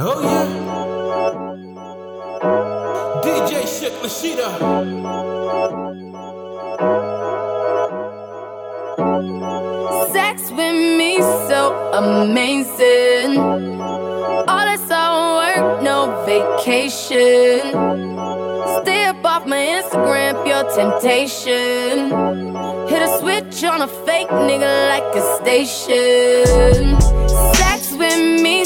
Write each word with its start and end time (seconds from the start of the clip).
Oh 0.00 0.22
yeah. 0.22 0.46
DJ 3.24 3.66
Shug 3.66 3.94
La 4.00 4.08
Sheedah. 4.08 4.52
Sex 10.12 10.50
with 10.52 10.78
me 10.98 11.18
so 11.48 11.74
amazing. 11.94 13.38
All 14.46 14.66
this 14.70 14.88
all 14.88 15.38
work, 15.38 15.82
no 15.82 16.22
vacation. 16.24 17.58
Stay 18.82 19.04
up 19.04 19.24
off 19.24 19.46
my 19.46 19.82
Instagram, 19.82 20.44
pure 20.44 20.62
temptation. 20.76 22.12
Hit 22.86 23.02
a 23.02 23.18
switch 23.18 23.64
on 23.64 23.82
a 23.82 23.88
fake 23.88 24.28
nigga 24.28 24.90
like 24.90 25.16
a 25.16 25.22
station. 25.42 27.07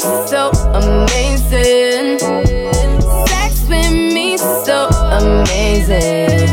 So 0.03 0.51
amazing. 0.73 2.19
Sex 2.19 3.61
with 3.69 3.91
me 3.91 4.37
so 4.37 4.89
amazing. 4.89 6.52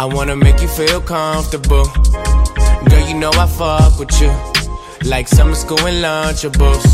I 0.00 0.04
wanna 0.04 0.36
make 0.36 0.60
you 0.62 0.68
feel 0.68 1.00
comfortable. 1.00 1.84
Girl, 2.88 3.08
you 3.08 3.14
know 3.14 3.30
I 3.34 3.46
fuck 3.48 3.98
with 3.98 4.20
you. 4.20 4.32
Like 5.08 5.26
summer 5.26 5.56
school 5.56 5.80
and 5.80 6.04
lunchables. 6.04 6.84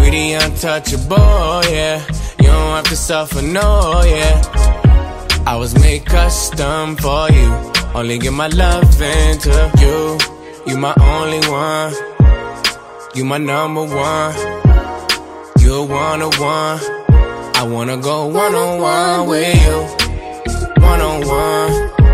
We 0.00 0.10
the 0.10 0.32
untouchable, 0.44 1.60
yeah. 1.70 2.02
You 2.40 2.46
don't 2.46 2.76
have 2.76 2.84
to 2.84 2.96
suffer, 2.96 3.42
no, 3.42 4.02
yeah. 4.04 4.40
I 5.46 5.56
was 5.56 5.74
made 5.74 6.06
custom 6.06 6.96
for 6.96 7.30
you. 7.30 7.52
Only 7.94 8.18
give 8.18 8.32
my 8.32 8.48
love 8.48 9.00
into 9.02 9.70
you. 9.78 10.18
You 10.66 10.78
my 10.78 10.94
only 10.98 11.40
one. 11.48 11.92
You 13.14 13.26
my 13.26 13.36
number 13.36 13.84
one. 13.84 14.34
You're 15.60 15.84
one 15.84 16.22
on 16.22 16.32
one. 16.40 16.80
I 17.56 17.62
wanna 17.70 17.98
go 17.98 18.26
one 18.26 18.54
on 18.54 18.80
one 18.80 19.28
with 19.28 19.66
you. 19.66 20.82
One 20.82 21.00
on 21.02 21.26
one. 21.26 22.05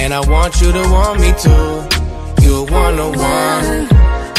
And 0.00 0.14
I 0.14 0.20
want 0.20 0.60
you 0.60 0.70
to 0.72 0.82
want 0.94 1.20
me 1.20 1.30
too. 1.44 2.44
You're 2.44 2.64
one 2.64 2.98
on 2.98 3.12
one. 3.18 3.88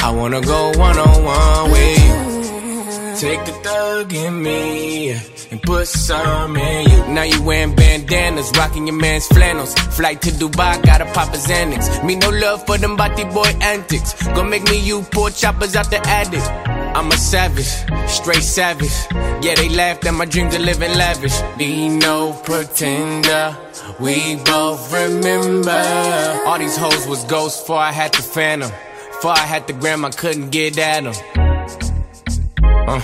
I 0.08 0.09
wanna 0.12 0.42
go 0.42 0.72
one 0.78 0.97
on 0.97 1.24
one 1.24 1.72
with 1.72 2.00
you. 2.06 2.30
Take 3.20 3.44
the 3.46 3.52
thug 3.52 4.14
in 4.14 4.42
me 4.42 5.12
and 5.52 5.62
put 5.62 5.88
some 5.88 6.56
in 6.56 6.90
you. 6.90 7.14
Now 7.14 7.24
you 7.24 7.44
wearing 7.44 7.75
bandanas, 7.75 8.52
rocking 8.58 8.88
your 8.88 8.96
man's 8.96 9.28
flannels. 9.28 9.74
Flight 9.97 10.22
to 10.22 10.31
Dubai, 10.31 10.81
gotta 10.84 11.06
pop 11.14 11.34
a 11.34 11.38
Xanax. 11.38 12.03
Me 12.06 12.16
no 12.16 12.30
love 12.30 12.66
for 12.66 12.78
them 12.78 12.96
body 12.96 13.26
boy 13.26 13.52
antics. 13.62 14.14
Gonna 14.28 14.46
make 14.46 14.64
me 14.64 14.80
you 14.80 15.02
poor 15.12 15.30
choppers 15.30 15.76
out 15.76 15.90
the 15.91 16.00
attic. 16.08 16.69
I'm 16.96 17.08
a 17.12 17.18
savage, 17.18 17.72
straight 18.10 18.44
savage. 18.44 18.92
Yeah, 19.44 19.56
they 19.56 19.70
laughed 19.70 20.06
at 20.06 20.14
my 20.14 20.26
dream 20.26 20.50
to 20.50 20.60
live 20.60 20.82
in 20.82 20.98
lavish. 20.98 21.40
Be 21.58 21.88
no 21.90 22.34
pretender, 22.44 23.56
we 24.00 24.36
both 24.38 24.92
remember. 24.94 26.42
All 26.46 26.58
these 26.60 26.76
hoes 26.78 27.08
was 27.08 27.24
ghosts 27.26 27.62
before 27.62 27.78
I 27.78 27.92
had 27.92 28.14
the 28.14 28.22
phantom. 28.22 28.72
Before 29.12 29.32
I 29.32 29.46
had 29.46 29.68
the 29.68 29.74
gram, 29.74 30.04
I 30.06 30.12
couldn't 30.12 30.50
get 30.50 30.78
at 30.78 31.04
them. 31.04 31.14
Uh. 32.88 33.02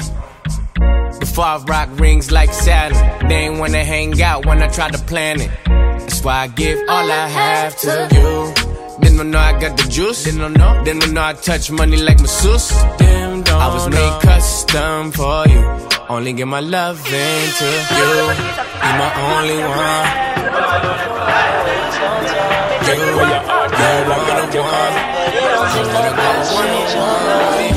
Before 1.19 1.45
I 1.45 1.57
rock 1.67 1.89
rings 1.99 2.31
like 2.31 2.53
Saturn, 2.53 3.27
they 3.27 3.35
ain't 3.35 3.59
wanna 3.59 3.83
hang 3.83 4.21
out 4.21 4.45
when 4.45 4.61
I 4.61 4.67
try 4.67 4.89
to 4.89 4.97
plan 4.97 5.41
it. 5.41 5.51
That's 5.65 6.23
why 6.23 6.43
I 6.43 6.47
give 6.47 6.79
all 6.87 7.11
I 7.11 7.27
have 7.27 7.77
to 7.79 8.07
you. 8.15 8.64
Then 9.15 9.23
don't 9.23 9.31
know 9.31 9.39
I 9.39 9.57
got 9.57 9.77
the 9.77 9.87
juice. 9.87 10.25
Then 10.25 10.39
don't 10.39 10.57
know. 10.57 10.83
Then 10.83 10.99
don't 10.99 11.13
know 11.13 11.23
I 11.23 11.31
touch 11.31 11.71
money 11.71 11.95
like 11.95 12.19
masseuse. 12.19 12.67
Them 12.99 13.43
don't 13.43 13.61
I 13.61 13.73
was 13.73 13.87
made 13.87 14.21
custom 14.21 15.13
for 15.13 15.47
you. 15.47 15.63
Only 16.09 16.33
give 16.33 16.49
my 16.49 16.59
love 16.59 16.99
into 16.99 17.65
you. 17.95 18.11
You 18.11 18.91
my 18.99 19.09
only 19.31 19.59
one. 19.63 20.07
You, 22.83 22.91
you're 22.91 23.15
one 23.15 23.31
on 23.31 23.47
one. 23.47 23.71
I 23.71 24.19
wanna 24.27 24.51
go 24.51 24.61
one 24.67 24.99
on 25.95 26.51
one. 26.51 26.75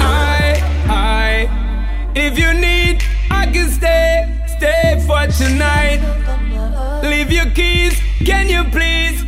I, 0.02 0.58
I, 0.88 2.10
if 2.16 2.36
you 2.36 2.52
need, 2.52 3.04
I 3.30 3.46
can 3.46 3.70
stay, 3.70 4.26
stay 4.58 5.04
for 5.06 5.24
tonight. 5.38 6.00
Leave 7.04 7.30
your 7.30 7.48
keys, 7.50 7.96
can 8.26 8.48
you 8.48 8.64
please 8.72 9.27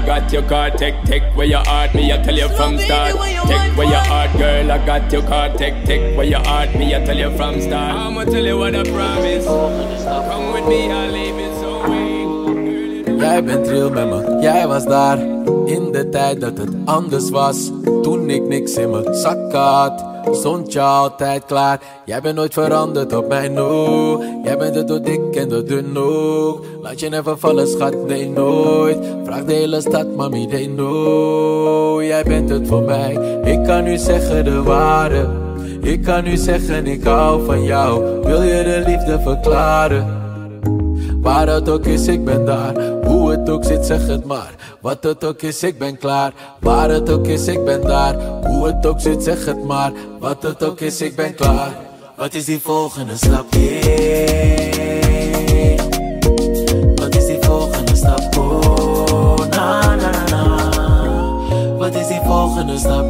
I 0.00 0.06
got 0.06 0.32
your 0.32 0.42
car. 0.48 0.70
Take, 0.70 1.02
take 1.04 1.22
where 1.36 1.46
your 1.46 1.62
heart, 1.64 1.94
me, 1.94 2.10
I 2.10 2.16
tell 2.22 2.34
you 2.34 2.48
from 2.48 2.78
start. 2.78 3.12
Take 3.12 3.76
where 3.76 3.86
your 3.86 4.04
heart, 4.12 4.32
girl, 4.38 4.72
I 4.72 4.86
got 4.86 5.12
your 5.12 5.22
car. 5.22 5.50
Take, 5.50 5.84
take 5.84 6.16
where 6.16 6.26
your 6.26 6.40
heart, 6.40 6.74
me, 6.74 6.94
I 6.94 7.04
tell 7.04 7.18
you 7.18 7.30
from 7.36 7.60
start. 7.60 7.94
I'ma 7.94 8.24
tell 8.24 8.42
you 8.42 8.56
what 8.56 8.74
I 8.74 8.82
promise. 8.84 9.44
Come 9.44 10.52
with 10.54 10.66
me, 10.68 10.90
I'll 10.90 11.10
leave 11.12 11.38
it 11.38 11.54
so 11.60 11.88
way. 11.88 13.18
Jij 13.18 13.44
bent 13.44 13.68
real 13.68 13.90
met 13.90 14.08
me, 14.08 14.38
jij 14.40 14.66
was 14.66 14.84
daar 14.84 15.18
In 15.64 15.92
de 15.92 16.08
tijd 16.10 16.40
dat 16.40 16.58
het 16.58 16.70
anders 16.84 17.30
was 17.30 17.70
Toen 18.02 18.30
ik 18.30 18.42
niks 18.48 18.74
in 18.74 18.90
mijn 18.90 19.14
zak 19.14 19.52
had 19.52 20.09
Stond 20.32 20.72
je 20.72 20.80
altijd 20.80 21.44
klaar. 21.44 21.80
Jij 22.04 22.20
bent 22.20 22.34
nooit 22.34 22.52
veranderd 22.52 23.12
op 23.12 23.28
mij, 23.28 23.48
no 23.48 24.22
Jij 24.44 24.58
bent 24.58 24.74
het 24.74 24.88
door 24.88 25.02
dik 25.02 25.36
en 25.36 25.48
door 25.48 25.64
dun 25.64 25.98
ook. 25.98 26.64
Laat 26.82 27.00
je 27.00 27.08
never 27.08 27.38
vallen, 27.38 27.68
schat, 27.68 28.06
nee 28.06 28.28
nooit. 28.28 28.98
Vraag 29.24 29.44
de 29.44 29.52
hele 29.52 29.80
stad, 29.80 30.16
mami, 30.16 30.46
they 30.46 30.66
know 30.66 32.02
Jij 32.02 32.22
bent 32.22 32.50
het 32.50 32.66
voor 32.66 32.82
mij. 32.82 33.40
Ik 33.44 33.64
kan 33.64 33.84
nu 33.84 33.98
zeggen 33.98 34.44
de 34.44 34.62
waarde 34.62 35.28
Ik 35.82 36.02
kan 36.02 36.24
nu 36.24 36.36
zeggen 36.36 36.86
ik 36.86 37.04
hou 37.04 37.44
van 37.44 37.64
jou. 37.64 38.20
Wil 38.22 38.42
je 38.42 38.62
de 38.62 38.82
liefde 38.86 39.20
verklaren 39.20 40.19
Waar 41.20 41.48
het 41.48 41.68
ook 41.68 41.86
is, 41.86 42.06
ik 42.06 42.24
ben 42.24 42.44
daar. 42.44 42.74
Hoe 43.04 43.30
het 43.30 43.50
ook 43.50 43.64
zit, 43.64 43.86
zeg 43.86 44.06
het 44.06 44.24
maar. 44.24 44.54
Wat 44.80 45.02
het 45.02 45.24
ook 45.24 45.42
is, 45.42 45.62
ik 45.62 45.78
ben 45.78 45.98
klaar. 45.98 46.32
Waar 46.60 46.90
het 46.90 47.10
ook 47.10 47.26
is, 47.26 47.46
ik 47.46 47.64
ben 47.64 47.80
daar. 47.80 48.14
Hoe 48.46 48.66
het 48.66 48.86
ook 48.86 49.00
zit, 49.00 49.22
zeg 49.22 49.44
het 49.44 49.64
maar. 49.64 49.92
Wat 50.18 50.42
het 50.42 50.64
ook 50.64 50.80
is, 50.80 51.00
ik 51.00 51.16
ben 51.16 51.34
klaar. 51.34 51.76
Wat 52.16 52.34
is 52.34 52.44
die 52.44 52.60
volgende 52.60 53.16
stap? 53.16 53.46
Wat 56.94 57.14
is 57.14 57.26
die 57.26 57.38
volgende 57.40 57.96
stap? 57.96 58.38
Oh, 58.38 59.38
na 59.50 59.94
na 59.94 60.10
na 60.30 60.68
na. 60.70 61.76
Wat 61.78 61.94
is 61.94 62.06
die 62.06 62.20
volgende 62.24 62.78
stap? 62.78 63.04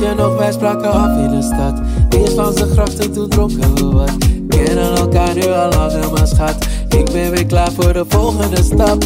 Je 0.00 0.14
nog, 0.14 0.36
wij 0.36 0.52
spraken 0.52 0.92
af 0.92 1.16
in 1.16 1.28
de 1.28 1.42
stad. 1.42 1.80
Eerst 2.08 2.36
langs 2.36 2.56
de 2.56 2.66
grachten, 2.66 3.12
toen 3.12 3.28
dronken 3.28 3.74
we 3.74 3.84
wat. 3.84 4.16
Kennen 4.48 4.96
elkaar 4.96 5.34
nu 5.34 5.42
al 5.42 5.70
langer, 5.70 6.12
maar 6.12 6.26
schat. 6.26 6.56
Ik 6.88 7.04
ben 7.12 7.30
weer 7.30 7.46
klaar 7.46 7.72
voor 7.72 7.92
de 7.92 8.04
volgende 8.08 8.62
stap. 8.62 9.04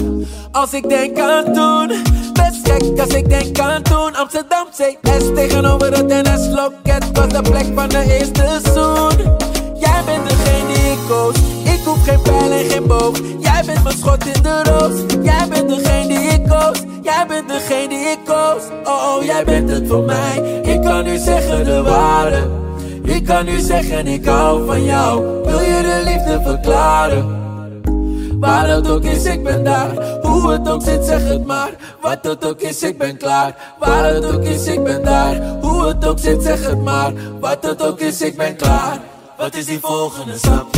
Als 0.53 0.73
ik 0.73 0.89
denk 0.89 1.19
aan 1.19 1.45
toen, 1.45 1.89
best 2.33 2.69
gek 2.69 3.01
als 3.01 3.15
ik 3.15 3.29
denk 3.29 3.59
aan 3.59 3.83
toen. 3.83 4.17
Amsterdam 4.17 4.67
CS 4.71 5.35
tegenover 5.35 5.93
het 5.93 6.07
NS-loket 6.07 7.05
was 7.13 7.29
de 7.29 7.43
plek 7.43 7.67
van 7.75 7.89
de 7.89 8.19
eerste 8.19 8.61
zoen. 8.75 9.37
Jij 9.79 10.03
bent 10.05 10.29
degene 10.29 10.67
die 10.67 10.93
ik 10.93 10.99
koos. 11.09 11.35
Ik 11.75 11.81
hoef 11.85 12.05
geen 12.05 12.23
pijl 12.23 12.51
en 12.51 12.71
geen 12.71 12.87
boog. 12.87 13.19
Jij 13.41 13.63
bent 13.67 13.83
mijn 13.83 13.97
schot 13.97 14.27
in 14.27 14.43
de 14.43 14.63
roos. 14.63 14.95
Jij 15.23 15.49
bent 15.49 15.69
degene 15.69 16.07
die 16.09 16.29
ik 16.29 16.49
koos. 16.49 16.83
Jij 17.03 17.25
bent 17.29 17.49
degene 17.49 17.89
die 17.89 17.99
ik 17.99 18.19
koos. 18.25 18.63
Oh, 18.85 19.17
oh, 19.17 19.25
jij 19.25 19.45
bent 19.45 19.71
het 19.71 19.89
voor 19.89 20.03
mij. 20.03 20.63
Kan 20.85 21.05
nu 21.05 21.17
zeggen 21.17 21.65
de 21.65 21.83
waarde. 21.83 22.49
Ik 23.05 23.25
kan 23.25 23.45
nu 23.45 23.59
zeggen 23.59 24.07
ik 24.07 24.25
hou 24.25 24.67
van 24.67 24.85
jou. 24.85 25.43
Wil 25.45 25.61
je 25.61 25.83
de 25.83 26.03
liefde 26.05 26.41
verklaren? 26.43 27.43
Waar 28.41 28.69
het 28.69 28.89
ook 28.89 29.05
is, 29.05 29.25
ik 29.25 29.43
ben 29.43 29.65
daar. 29.65 30.19
Hoe 30.23 30.51
het 30.51 30.69
ook 30.69 30.83
zit, 30.83 31.05
zeg 31.05 31.29
het 31.29 31.47
maar. 31.47 31.71
Wat 32.01 32.19
het 32.23 32.47
ook 32.47 32.61
is, 32.61 32.83
ik 32.83 32.99
ben 32.99 33.17
klaar. 33.17 33.75
Waar 33.79 34.05
het 34.05 34.25
ook 34.25 34.45
is, 34.45 34.67
ik 34.67 34.85
ben 34.85 35.05
daar. 35.05 35.59
Hoe 35.61 35.87
het 35.87 36.07
ook 36.07 36.19
zit, 36.19 36.43
zeg 36.43 36.67
het 36.67 36.81
maar. 36.83 37.13
Wat 37.41 37.59
het 37.61 37.83
ook 37.83 38.01
is, 38.01 38.21
ik 38.21 38.37
ben 38.37 38.57
klaar. 38.57 39.01
Wat 39.37 39.55
is 39.55 39.65
die 39.65 39.81
volgende 39.81 40.39
stap? 40.39 40.75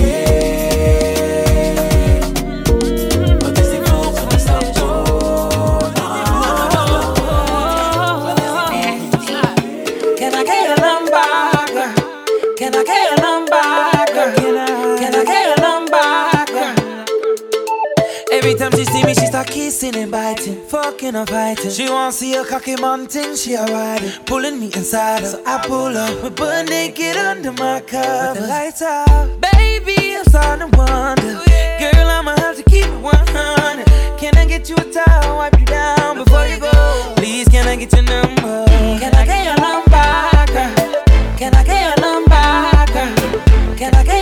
She 18.76 18.84
see 18.84 19.04
me, 19.04 19.14
she 19.14 19.26
start 19.26 19.46
kissing 19.46 19.96
and 19.96 20.10
biting, 20.10 20.60
fucking 20.66 21.14
and 21.14 21.28
fighting. 21.28 21.70
She 21.70 21.88
wanna 21.88 22.12
see 22.12 22.34
a 22.34 22.44
cocky 22.44 22.76
mountain, 22.76 23.34
she 23.34 23.54
a 23.54 23.64
riding, 23.64 24.10
pulling 24.26 24.60
me 24.60 24.66
inside 24.66 25.20
her. 25.22 25.28
So 25.28 25.42
I 25.46 25.66
pull 25.66 25.96
up, 25.96 26.22
we 26.22 26.28
butt 26.30 26.68
naked 26.68 27.16
under 27.16 27.52
my 27.52 27.80
cover, 27.80 28.32
with 28.32 28.42
the 28.42 28.46
lights 28.46 28.82
out. 28.82 29.40
Baby, 29.40 30.16
I'm 30.16 30.24
starting 30.24 30.70
to 30.70 30.76
wonder, 30.76 31.40
oh, 31.40 31.78
girl, 31.80 32.08
I'ma 32.08 32.36
have 32.38 32.56
to 32.56 32.62
keep 32.64 32.84
it 32.84 33.00
100. 33.00 33.86
Can 34.18 34.36
I 34.36 34.44
get 34.44 34.68
you 34.68 34.76
a 34.76 34.84
towel, 34.84 35.38
wipe 35.38 35.58
you 35.58 35.64
down 35.64 36.18
before 36.18 36.46
you 36.46 36.58
go? 36.58 37.14
Please, 37.16 37.48
can 37.48 37.66
I 37.66 37.76
get 37.76 37.92
your 37.94 38.02
number? 38.02 38.66
Can 39.00 39.14
I 39.14 39.24
get 39.24 39.44
your 39.44 39.56
number, 39.56 40.52
girl? 40.52 41.04
Can 41.38 41.54
I 41.54 41.64
get 41.64 41.80
your 41.88 41.96
number, 42.04 42.92
girl? 42.92 43.76
Can 43.76 43.94
I 43.94 44.04
get 44.04 44.15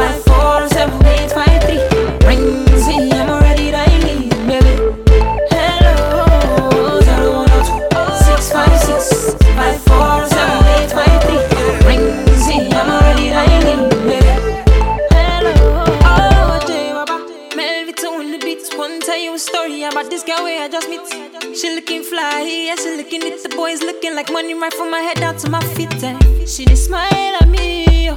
six 0.00 0.24
five 0.24 0.24
four 0.24 0.68
seven 0.68 1.06
eight 1.06 1.30
five 1.30 1.62
three. 1.64 1.82
Ring, 2.26 2.66
see, 2.78 3.10
I'm 3.12 3.28
already 3.30 3.70
dialing, 3.70 4.28
baby. 4.46 4.74
Hello, 5.50 7.00
zero 7.02 7.32
one 7.36 7.48
two 7.66 8.14
six 8.24 8.50
five 8.52 8.78
six 8.80 9.34
five 9.56 9.80
four 9.82 10.26
seven 10.26 10.64
eight 10.76 10.90
five 10.90 11.22
three. 11.24 11.42
Ring, 11.86 12.26
see, 12.36 12.68
I'm 12.72 12.88
already 12.90 13.30
baby. 14.06 14.32
Hello, 15.10 15.52
oh, 16.04 16.58
the 18.32 18.38
beats. 18.38 18.70
Tell 19.00 19.18
you 19.18 19.34
a 19.34 19.38
story 19.38 19.82
about 19.84 20.08
this 20.10 20.22
girl 20.22 20.44
just 20.68 20.88
meet. 20.88 21.00
She 21.56 21.74
looking 21.74 22.02
fly, 22.02 22.42
yeah, 22.42 22.76
she 22.76 22.96
looking 22.96 23.20
the 23.42 23.48
boys 23.50 23.82
looking 23.82 24.14
like 24.14 24.30
money 24.32 24.54
right 24.54 24.72
from 24.72 24.90
my 24.90 25.00
head 25.00 25.18
down 25.18 25.36
to 25.38 25.50
my 25.50 25.60
feet. 25.74 26.02
eh. 26.02 26.16
She 26.46 26.64
did 26.64 26.76
smile 26.78 27.36
at 27.40 27.48
me, 27.48 28.06
yo. 28.06 28.14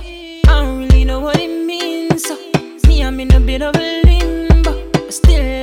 I 0.48 0.62
don't 0.62 0.80
really 0.80 1.04
know 1.06 1.20
what 1.20 1.38
it 1.38 1.48
means. 1.48 1.62
I'm 3.04 3.20
in 3.20 3.34
a 3.34 3.40
bit 3.40 3.62
of 3.62 3.76
a 3.76 4.02
limbo, 4.06 5.10
still 5.10 5.62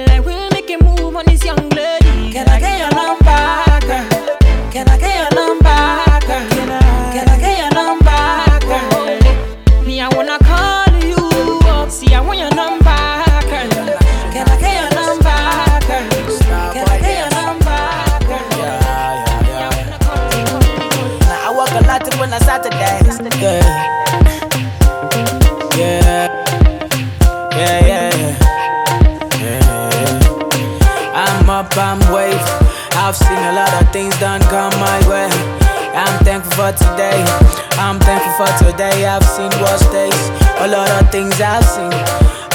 I'm 37.80 37.98
thankful 38.00 38.32
for 38.36 38.50
today. 38.60 39.06
I've 39.06 39.24
seen 39.24 39.50
worse 39.62 39.86
days. 39.88 40.24
A 40.60 40.68
lot 40.68 40.90
of 41.00 41.10
things 41.10 41.40
I've 41.40 41.64
seen. 41.64 41.92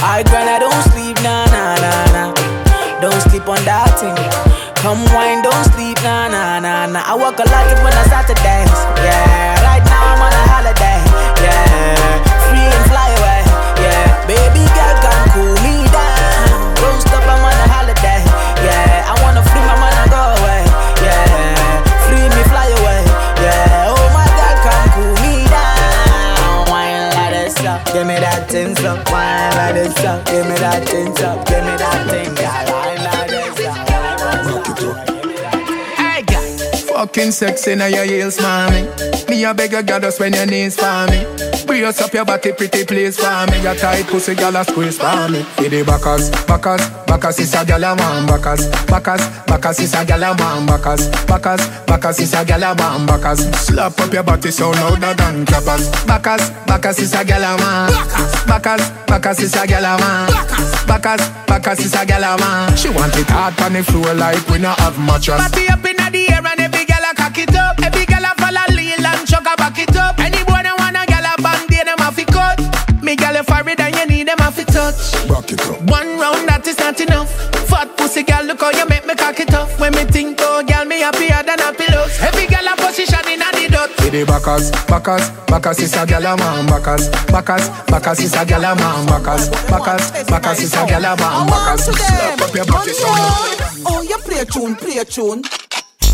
I 0.06 0.22
grind, 0.30 0.50
I 0.50 0.60
don't 0.60 0.84
sleep, 0.94 1.18
nah, 1.24 1.46
nah, 1.50 1.74
nah, 1.82 2.06
nah. 2.14 2.32
Don't 3.02 3.22
sleep 3.30 3.48
on 3.50 3.58
that 3.66 3.90
thing. 3.98 4.14
Come 4.86 5.02
wine, 5.16 5.42
don't 5.42 5.66
sleep, 5.74 5.98
nah, 6.04 6.28
nah, 6.28 6.60
nah, 6.60 6.86
nah. 6.86 7.02
I 7.10 7.16
work 7.16 7.40
a 7.40 7.46
lot 7.50 7.66
when 7.82 7.94
I 7.94 8.04
Saturdays. 8.06 8.70
Yeah, 9.02 9.66
right 9.66 9.84
now 9.84 10.14
I'm 10.14 10.22
on 10.22 10.32
a 10.32 10.44
holiday. 10.46 10.85
Give 28.56 28.68
me 28.68 28.74
that 28.74 28.78
thing 28.78 28.86
up. 28.86 29.12
Wine 29.12 29.56
like 29.56 29.74
this 29.76 30.06
up, 30.06 30.26
give 30.26 30.46
me 30.48 30.56
that 30.56 30.88
thing 30.88 31.08
up. 31.24 31.46
Give 31.46 31.64
me 31.64 31.76
that 31.78 32.08
thing, 32.10 32.34
girl. 32.36 32.66
Wine 32.72 33.04
like 33.04 33.30
this 33.30 33.60
up. 33.68 33.88
Hey, 35.98 36.22
girl. 36.24 36.96
Fucking 36.96 37.32
sexy 37.32 37.76
now 37.76 37.88
your 37.88 38.06
heels, 38.06 38.40
mommy. 38.42 38.88
Me 39.30 39.44
a 39.44 39.54
beg 39.54 39.72
you, 39.72 39.84
God, 39.84 40.02
just 40.04 40.20
when 40.20 40.34
your 40.34 40.46
knees 40.46 40.76
for 40.76 41.08
me. 41.10 41.55
Brace 41.66 42.02
up 42.02 42.14
your 42.14 42.26
body, 42.26 42.52
pretty 42.54 42.86
please 42.86 43.18
for 43.18 43.46
me. 43.52 43.62
Your 43.62 43.76
tight 43.76 44.06
pussy, 44.08 44.36
gyal 44.36 44.60
a 44.60 44.64
squeeze 44.64 44.98
for 44.98 45.28
me. 45.30 45.44
For 45.44 45.70
the 45.70 45.84
backers, 45.84 46.30
backers, 46.46 46.82
backers 47.08 47.40
is 47.40 47.54
a 47.54 47.66
gyal 47.66 47.92
a 47.92 47.96
man. 47.96 48.26
Backers, 48.28 48.68
backers, 48.86 49.22
backers 49.46 49.80
is 49.80 49.94
a 49.94 50.06
gyal 50.06 50.32
a 50.32 50.38
man. 50.38 50.66
Backers, 50.66 51.10
backers, 51.26 51.62
backers 51.86 52.20
is 52.20 52.34
a 52.34 52.46
gyal 52.46 52.72
a 52.72 52.76
man. 52.76 53.06
Backers, 53.06 53.40
slap 53.58 54.00
up 54.00 54.14
your 54.14 54.24
body 54.24 54.52
so 54.52 54.70
louder 54.72 55.14
than 55.16 55.46
clappers. 55.46 55.90
Backers, 56.06 56.50
backers 56.68 57.00
is 57.00 57.14
a 57.14 57.24
gyal 57.26 57.56
a 57.56 57.58
man. 57.58 57.92
Backers, 58.48 58.90
backers 59.08 59.40
is 59.40 59.54
a 59.56 59.66
gyal 59.66 59.96
a 59.96 60.00
man. 60.00 60.30
Backers, 60.88 61.28
backers 61.48 61.80
is 61.80 61.94
a 61.94 62.06
gyal 62.06 62.36
a 62.36 62.38
man. 62.40 62.78
She 62.78 62.90
want 62.90 63.16
it 63.18 63.28
hard 63.30 63.60
on 63.62 63.74
the 63.74 63.84
floor 63.84 64.14
like 64.14 64.48
we 64.50 64.60
not 64.60 64.80
have 64.80 65.00
mattress. 65.00 65.42
Party 65.42 65.68
up 65.70 65.84
in 65.86 65.98
the 65.98 66.30
air 66.30 66.46
and 66.46 66.60
every 66.60 66.86
gyal 66.86 67.12
a 67.12 67.16
cock 67.16 67.38
it 67.38 67.56
up. 67.56 67.80
Every 67.82 68.06
gyal 68.06 68.24
a 68.24 68.36
follow 68.40 68.76
lean 68.76 69.04
and 69.04 69.28
chuck 69.28 69.48
a 69.50 69.58
back 69.58 69.80
it 69.80 69.96
up. 69.96 70.20
Any 70.20 70.44
boy 70.44 70.62
Me 73.16 73.24
gyal 73.24 73.40
a 73.40 73.72
it 73.72 73.80
and 73.80 73.96
you 73.96 74.06
need 74.08 74.28
them 74.28 74.38
have 74.40 74.56
to 74.56 74.66
touch. 74.66 75.14
Back 75.30 75.52
it 75.52 75.62
up. 75.62 75.80
One 75.90 76.20
round 76.20 76.50
that 76.50 76.68
is 76.68 76.78
not 76.78 77.00
enough. 77.00 77.32
Fat 77.70 77.96
pussy 77.96 78.24
gyal, 78.24 78.46
look 78.46 78.60
how 78.60 78.72
you 78.72 78.86
make 78.88 79.06
me 79.06 79.16
cock 79.16 79.40
it 79.40 79.54
up. 79.54 79.70
When 79.80 79.94
me 79.94 80.04
think 80.04 80.40
oh 80.42 80.62
gyal, 80.68 80.86
me 80.86 81.00
happier 81.00 81.42
than 81.44 81.62
a 81.62 81.72
pillows. 81.72 82.12
Every 82.20 82.46
gyal 82.48 82.68
a 82.68 82.76
position 82.76 83.24
in 83.32 83.42
a 83.42 83.48
the 83.56 83.72
dot. 83.72 83.90
For 83.92 84.12
the 84.12 84.26
backers, 84.26 84.72
backers, 84.92 85.30
backers 85.48 85.80
is 85.80 85.94
a 85.94 86.06
gyal 86.06 86.28
a 86.28 86.36
man. 86.36 86.66
Backers, 86.68 87.08
backers, 87.32 87.70
backers 87.88 88.20
is 88.20 88.34
a 88.34 88.44
gyal 88.44 88.68
a 88.68 88.76
man. 88.76 89.06
Backers, 89.08 89.50
backers, 89.72 90.12
backers 90.28 90.60
is 90.60 90.74
a 90.74 90.84
gyal 90.84 91.08
a 91.08 91.16
man. 91.16 91.48
Backers, 91.48 91.86
slap 91.96 92.42
up 92.42 92.56
your 92.56 92.66
body 92.66 92.92
so 92.92 93.08
louder. 93.08 93.68
Oh, 93.88 94.02
you 94.02 94.18
play 94.28 94.40
a 94.40 94.46
tune, 94.46 94.76
play 94.76 94.98
a 94.98 95.06
tune. 95.06 95.42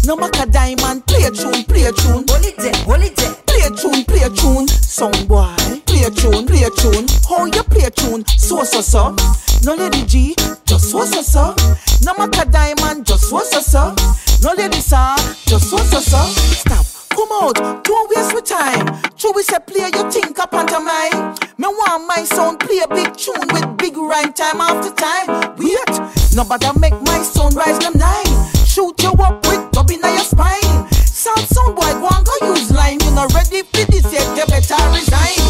No 0.04 0.16
matter 0.16 0.50
diamond, 0.50 1.06
play 1.06 1.24
a 1.24 1.32
tune, 1.32 1.64
play 1.66 1.86
a 1.86 1.92
tune. 1.92 2.26
Hold 2.28 2.46
it 2.46 2.58
there, 2.58 2.74
hold 2.86 3.04
it 3.04 3.16
there. 3.16 3.34
Play 3.46 3.62
a 3.62 3.70
tune, 3.70 4.04
play 4.06 4.22
a 4.24 4.30
tune. 4.30 4.68
Song 4.68 5.14
boy, 5.28 5.56
play 5.86 6.04
a 6.04 6.10
tune, 6.10 6.48
play 6.48 6.64
a 6.64 6.70
tune. 6.72 7.06
How 7.30 7.46
you 7.46 7.64
play 7.64 7.86
a 7.86 7.92
tune? 7.92 8.26
So 8.38 8.64
so 8.64 8.82
so. 8.82 9.16
No 9.64 9.76
lady 9.76 10.04
G, 10.06 10.36
just 10.66 10.90
so 10.90 11.06
so 11.06 11.22
so. 11.22 11.56
No 12.04 12.16
matter 12.16 12.50
diamond, 12.50 13.06
just 13.06 13.30
so 13.30 13.40
so 13.40 13.60
so. 13.60 13.96
No 14.42 14.54
lady 14.58 14.82
sir, 14.82 15.16
just 15.46 15.70
so 15.70 15.78
so 15.78 16.00
so. 16.00 16.24
Stop. 16.26 16.86
Come 17.12 17.30
out, 17.34 17.84
don't 17.84 18.10
waste 18.16 18.34
my 18.34 18.42
time. 18.42 19.02
True, 19.18 19.34
we 19.34 19.44
say 19.44 19.60
play 19.68 19.92
your 19.94 20.10
think 20.10 20.40
up 20.40 20.54
onto 20.54 20.80
mine. 20.80 21.36
Me 21.58 21.68
want 21.68 22.08
my 22.08 22.24
sound 22.24 22.60
play 22.60 22.80
a 22.80 22.88
big 22.88 23.16
tune 23.16 23.36
with 23.54 23.78
big 23.78 23.96
rhyme 23.98 24.34
time 24.34 24.62
after 24.62 24.92
time. 24.96 25.56
Wait, 25.58 26.34
nobody 26.34 26.68
make 26.80 27.00
my 27.04 27.22
sound 27.22 27.54
rise 27.56 27.78
them 27.80 27.94
nine. 27.98 28.66
Shoot 28.66 29.04
you 29.04 29.12
up 29.12 29.46
with 29.46 29.61
in 29.92 30.00
your 30.00 30.24
spine. 30.24 30.88
Sound 30.92 31.46
sound 31.52 31.76
boy, 31.76 31.92
go 32.00 32.08
and 32.12 32.26
go 32.26 32.36
use 32.48 32.72
line. 32.72 33.00
You 33.04 33.12
not 33.12 33.34
ready 33.34 33.62
for 33.64 33.86
this 33.92 34.08
yet, 34.12 34.26
you 34.38 34.46
better 34.48 34.80
resign. 34.96 35.44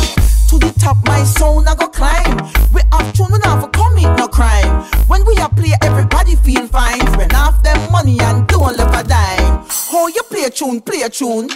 To 0.50 0.60
the 0.60 0.74
top, 0.79 0.98
my 1.05 1.24
sound 1.24 1.69
I 1.69 1.75
go 1.75 1.88
climb. 1.88 2.38
We 2.74 2.81
have 2.91 3.13
tune, 3.13 3.31
we 3.31 3.39
not 3.39 3.62
for 3.62 3.69
commit 3.69 4.17
no 4.17 4.27
crime. 4.27 4.83
When 5.07 5.24
we 5.25 5.38
are 5.38 5.50
play, 5.50 5.74
everybody 5.81 6.36
feel 6.36 6.67
fine. 6.67 7.00
Spend 7.13 7.33
off 7.33 7.62
them 7.63 7.79
money 7.91 8.19
and 8.19 8.48
don't 8.48 8.75
left 8.77 9.05
a 9.05 9.07
dime. 9.07 9.65
How 9.91 10.07
you 10.07 10.24
play 10.24 10.43
a 10.43 10.50
tune, 10.50 10.81
play 10.81 11.01
a 11.03 11.10
tune. 11.10 11.50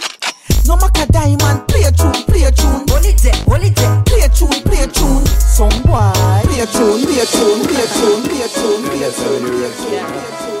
No 0.66 0.76
matter 0.76 1.06
diamond, 1.12 1.68
play 1.68 1.82
a 1.82 1.92
tune, 1.92 2.24
play 2.26 2.44
a 2.44 2.50
tune. 2.50 2.86
Hold 2.88 3.04
it 3.06 3.18
there, 3.18 3.36
hold 3.46 3.62
it 3.62 3.76
there. 3.76 4.02
Play 4.06 4.22
a 4.22 4.28
tune, 4.28 4.62
play 4.62 4.82
a 4.82 4.86
tune. 4.86 5.26
Some 5.26 5.82
boy, 5.82 6.10
play 6.46 6.60
a 6.60 6.66
tune, 6.66 7.02
play 7.06 7.20
a 7.22 7.26
tune, 7.26 7.62
play 7.66 7.82
a 7.82 7.86
tune, 7.86 8.22
play 8.24 8.42
a 8.42 8.48
tune, 8.48 8.82
play 8.86 9.02
a 9.02 9.10
tune, 9.12 9.42
play 9.46 9.66
a 9.66 9.72
tune. 9.74 10.52
A 10.52 10.55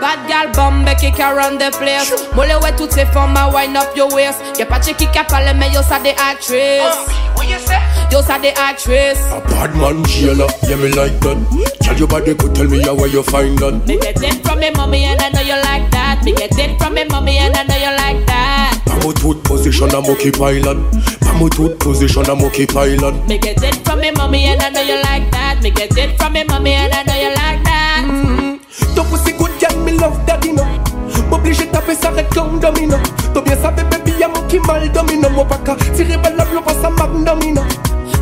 bad 0.00 0.18
gal 0.28 0.48
bombe 0.54 0.94
qui 0.98 1.12
can 1.12 1.34
run 1.34 1.58
the 1.58 1.70
place. 1.78 2.12
Mole 2.34 2.48
ouais 2.62 2.72
toutes 2.76 2.92
ces 2.92 3.06
femmes 3.06 3.36
à 3.36 3.48
wind 3.48 3.76
up 3.76 3.94
your 3.96 4.12
waist? 4.12 4.40
Y'a 4.58 4.66
pas 4.66 4.78
de 4.78 4.86
qui 4.86 5.06
qui 5.06 5.18
parle 5.28 5.52
mais 5.56 5.70
yo 5.70 5.80
ça 5.82 5.98
des 5.98 6.10
actrices 6.10 6.56
Yo 8.12 8.22
ça 8.22 8.38
des 8.38 8.52
actrices 8.56 9.18
A 9.32 9.40
bad 9.48 9.74
man 9.76 10.04
jailer, 10.06 10.46
yeah 10.68 10.76
me 10.76 10.88
like 10.88 11.18
that. 11.20 11.36
Tell 11.80 11.96
your 11.96 12.08
body 12.08 12.34
could 12.34 12.54
tell 12.54 12.66
me 12.66 12.80
how 12.82 12.94
where 12.94 13.08
you 13.08 13.22
find 13.22 13.58
that. 13.58 13.86
Me 13.86 13.98
get 13.98 14.22
it 14.22 14.44
from 14.46 14.58
me 14.60 14.70
mommy 14.70 15.04
and 15.04 15.20
I 15.20 15.30
know 15.30 15.40
you 15.40 15.60
like 15.62 15.90
that. 15.90 16.22
Me 16.24 16.32
get 16.32 16.58
it 16.58 16.78
from 16.78 16.94
me 16.94 17.04
mommy 17.04 17.38
and 17.38 17.54
I 17.56 17.62
know 17.64 17.76
you 17.76 17.96
like 17.96 18.26
that. 18.26 18.80
Pamo 18.86 19.12
tooth 19.12 19.42
position 19.44 19.90
I'm 19.94 20.04
okay 20.10 20.30
pilot. 20.30 20.78
Pamo 21.20 21.48
tooth 21.48 21.78
position 21.78 22.24
I'm 22.28 22.42
okay 22.44 22.66
pilot. 22.66 23.14
Me 23.28 23.38
get 23.38 23.62
it 23.62 23.76
from 23.84 24.00
me 24.00 24.10
mommy 24.12 24.44
and 24.46 24.60
I 24.62 24.70
know 24.70 24.82
you 24.82 25.00
like 25.02 25.30
that. 25.30 25.60
Me 25.62 25.70
get 25.70 25.96
it 25.96 26.16
from 26.18 26.32
me 26.32 26.44
mommy 26.44 26.72
and 26.72 26.92
I 26.92 27.02
know 27.04 27.14
you 27.14 27.28
like 27.34 27.64
that. 27.64 28.04
Mm-hmm. 28.06 28.94
Ton 28.94 29.06
pussy 29.06 29.32
good 29.32 29.49
girl, 29.60 29.84
me 29.84 29.92
love 29.92 30.18
daddy 30.26 30.52
no? 30.52 30.64
M'oblige 31.30 31.70
taper 31.70 31.94
ça 31.94 32.10
red 32.10 32.28
comme 32.34 32.58
domino. 32.58 32.96
T'as 33.34 33.40
bien 33.42 33.56
savais 33.56 33.84
baby 33.84 34.12
y'a 34.18 34.28
mon 34.28 34.42
qui 34.48 34.58
mal 34.60 34.90
domino. 34.90 35.28
Mon 35.30 35.44
pas 35.44 35.58
qu'à 35.58 35.76
tirer 35.94 36.16
balle 36.16 36.36
la 36.36 36.44
passe 36.44 36.84
à 36.84 36.90
magnomino 36.90 37.62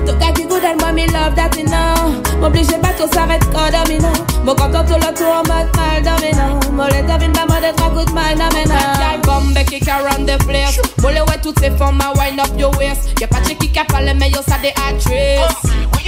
Tout 0.07 0.17
gars 0.19 0.33
qui 0.33 0.45
good 0.45 0.65
and 0.65 0.81
mommy 0.81 1.07
love 1.07 1.35
that 1.35 1.57
you 1.57 2.28
know 2.39 2.49
M'oblige 2.49 2.81
pas 2.81 2.93
tout 2.97 3.13
s'arrête 3.13 3.43
quand 3.53 3.71
domino 3.71 4.09
Mon 4.45 4.55
content 4.55 4.85
tout 4.85 4.95
le 4.95 5.15
tour 5.15 5.29
en 5.29 5.43
mode 5.43 5.77
mal 5.77 6.03
domino 6.03 6.61
Mon 6.73 6.87
les 6.87 7.03
devine 7.03 7.33
pas 7.33 7.47
mode 7.47 7.65
être 7.65 7.85
un 7.85 7.95
good 7.95 8.13
mal 8.13 8.35
domino 8.35 8.75
Gal 8.99 9.21
bombe 9.25 9.65
qui 9.65 9.81
can 9.81 10.03
run 10.03 10.25
the 10.25 10.39
place. 10.45 10.79
Mole 11.03 11.15
ouais 11.29 11.39
toutes 11.43 11.59
ces 11.61 11.71
femmes 11.71 12.01
à 12.01 12.13
wind 12.19 12.41
up 12.41 12.51
your 12.59 12.77
waist. 12.79 13.09
Y'a 13.21 13.27
pas 13.27 13.41
de 13.41 13.55
qui 13.55 13.71
qui 13.71 13.81
parle 13.89 14.13
mais 14.19 14.31
yo 14.31 14.41
ça 14.47 14.57
des 14.63 14.73
actrices. 14.89 15.41
Oh, 15.65 15.99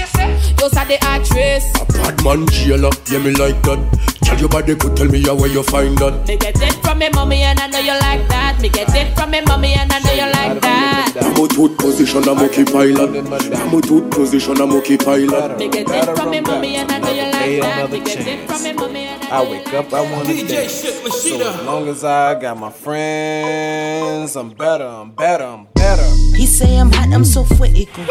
yo 0.61 0.69
ça 0.73 0.85
des 0.89 0.99
actrices. 1.15 1.73
A 1.81 2.13
bad 2.13 2.25
man 2.25 2.47
jailer, 2.51 2.91
yeah 3.11 3.19
me 3.19 3.31
like 3.33 3.61
that. 3.63 3.79
Tell 4.23 4.39
your 4.39 4.49
body 4.49 4.75
could 4.77 4.97
tell 4.97 5.09
me 5.09 5.23
how 5.23 5.35
where 5.35 5.51
you 5.51 5.63
find 5.63 5.97
that. 5.99 6.27
Me 6.27 6.37
get 6.37 6.57
it 6.61 6.75
from 6.83 6.99
me 6.99 7.09
mommy 7.15 7.43
and 7.43 7.59
I 7.61 7.67
know 7.69 7.79
you 7.79 7.93
like 7.93 8.29
that. 8.29 8.61
Me 8.61 8.69
get 8.69 8.95
it 8.95 9.15
from 9.17 9.31
me 9.31 9.41
mommy 9.47 9.75
and 9.75 9.93
I 9.93 9.99
know 10.01 10.13
you 10.13 10.33
like 10.33 10.61
that. 10.61 11.13
Pamo 11.21 11.47
tooth 11.49 11.77
position 11.79 12.29
I'm 12.29 12.39
okay 12.45 12.65
pilot. 12.65 13.11
Pamo 13.53 13.81
tooth 13.81 14.11
position 14.11 14.61
I'm 14.61 14.73
okay 14.77 14.97
pilot. 14.97 15.59
Me 15.59 15.69
get 15.69 15.89
it 15.89 16.17
from 16.21 16.31
me 16.31 16.41
mommy 16.41 16.77
and 16.77 16.93
I 16.93 16.99
know 16.99 17.11
you 17.11 17.23
like 17.33 17.61
that 17.63 17.91
Me 17.91 18.01
get 18.01 18.27
it 18.27 18.49
from 18.49 18.63
me 18.63 18.73
mommy 18.73 19.01
and 19.07 19.23
I 19.25 19.41
I 19.41 19.51
wake 19.51 19.73
up, 19.73 19.93
I 19.93 20.01
wanna 20.03 20.29
DJ 20.29 20.49
dance. 20.49 20.83
Shit 20.83 20.95
So 20.95 21.09
Machida. 21.09 21.55
as 21.55 21.65
long 21.65 21.89
as 21.89 22.05
I 22.05 22.41
got 22.41 22.59
my 22.59 22.71
friends, 22.71 24.37
I'm 24.37 24.51
better, 24.51 24.87
I'm 24.87 25.13
better, 25.13 25.45
I'm 25.45 25.67
better. 25.75 26.09
He 26.37 26.47
say 26.47 26.77
I'm 26.77 26.91
hot, 26.93 27.13
I'm 27.15 27.25
so 27.25 27.45
fuego. 27.45 28.05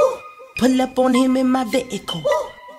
Pull 0.58 0.82
up 0.82 0.98
on 0.98 1.13
him 1.13 1.38
in 1.38 1.50
my 1.50 1.66
vehicle. 1.66 2.24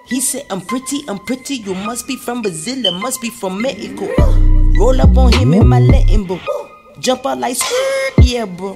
He 0.06 0.20
said 0.20 0.46
I'm 0.50 0.62
pretty, 0.62 1.04
I'm 1.06 1.18
pretty. 1.18 1.56
You 1.56 1.74
must 1.74 2.08
be 2.08 2.16
from 2.16 2.42
Brazil, 2.42 2.84
it 2.86 2.94
must 2.94 3.20
be 3.20 3.30
from 3.30 3.60
Mexico. 3.62 4.06
Roll 4.78 5.00
up 5.00 5.16
on 5.16 5.32
him 5.32 5.52
in 5.54 5.68
my 5.68 5.80
Lambo. 5.80 6.40
Jump 6.98 7.26
out 7.26 7.38
like 7.38 7.56
yeah, 8.22 8.46
bro. 8.46 8.74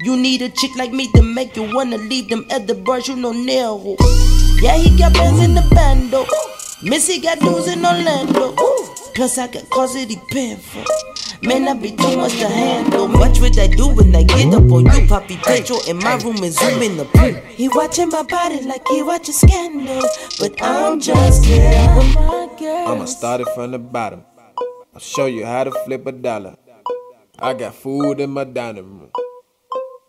You 0.00 0.16
need 0.16 0.42
a 0.42 0.50
chick 0.50 0.76
like 0.76 0.92
me 0.92 1.10
to 1.12 1.22
make 1.22 1.56
you 1.56 1.74
wanna 1.74 1.96
leave 1.96 2.28
them 2.28 2.46
other 2.50 2.74
bars, 2.74 3.08
you 3.08 3.16
know 3.16 3.32
narrow. 3.32 3.96
Yeah, 4.60 4.76
he 4.76 4.96
got 4.98 5.14
bands 5.14 5.40
in 5.40 5.54
the 5.54 5.62
bando. 5.72 6.26
Missy 6.82 7.20
got 7.20 7.38
dudes 7.38 7.68
in 7.68 7.84
Orlando. 7.84 8.54
Plus 9.14 9.38
I 9.38 9.46
got 9.46 9.70
cause 9.70 9.94
it 9.94 10.08
depend 10.08 10.60
for. 10.60 10.84
Man, 11.42 11.68
I 11.68 11.74
be 11.74 11.92
too 11.92 12.16
much 12.16 12.32
to 12.38 12.48
handle. 12.48 13.06
Watch 13.06 13.40
what 13.40 13.56
I 13.56 13.68
do 13.68 13.88
when 13.88 14.14
I 14.16 14.24
get 14.24 14.52
up 14.52 14.70
on 14.72 14.86
you, 14.86 15.06
Poppy 15.06 15.36
Pedro 15.36 15.78
in 15.86 15.98
my 15.98 16.16
room 16.16 16.42
and 16.42 16.52
zoom 16.52 16.82
in 16.82 16.96
the 16.96 17.04
pool. 17.04 17.34
He 17.54 17.68
watching 17.68 18.08
my 18.08 18.24
body 18.24 18.62
like 18.62 18.86
he 18.88 19.02
watching 19.02 19.34
scandal, 19.34 20.02
but 20.40 20.60
I'm 20.60 20.98
just 20.98 21.44
here. 21.44 21.86
I'ma 22.88 23.04
start 23.04 23.40
it 23.40 23.48
from 23.54 23.70
the 23.70 23.78
bottom. 23.78 24.24
I'll 24.92 25.00
show 25.00 25.26
you 25.26 25.46
how 25.46 25.64
to 25.64 25.70
flip 25.84 26.04
a 26.06 26.12
dollar. 26.12 26.56
I 27.38 27.54
got 27.54 27.76
food 27.76 28.18
in 28.18 28.30
my 28.30 28.42
dining 28.42 28.98
room. 28.98 29.10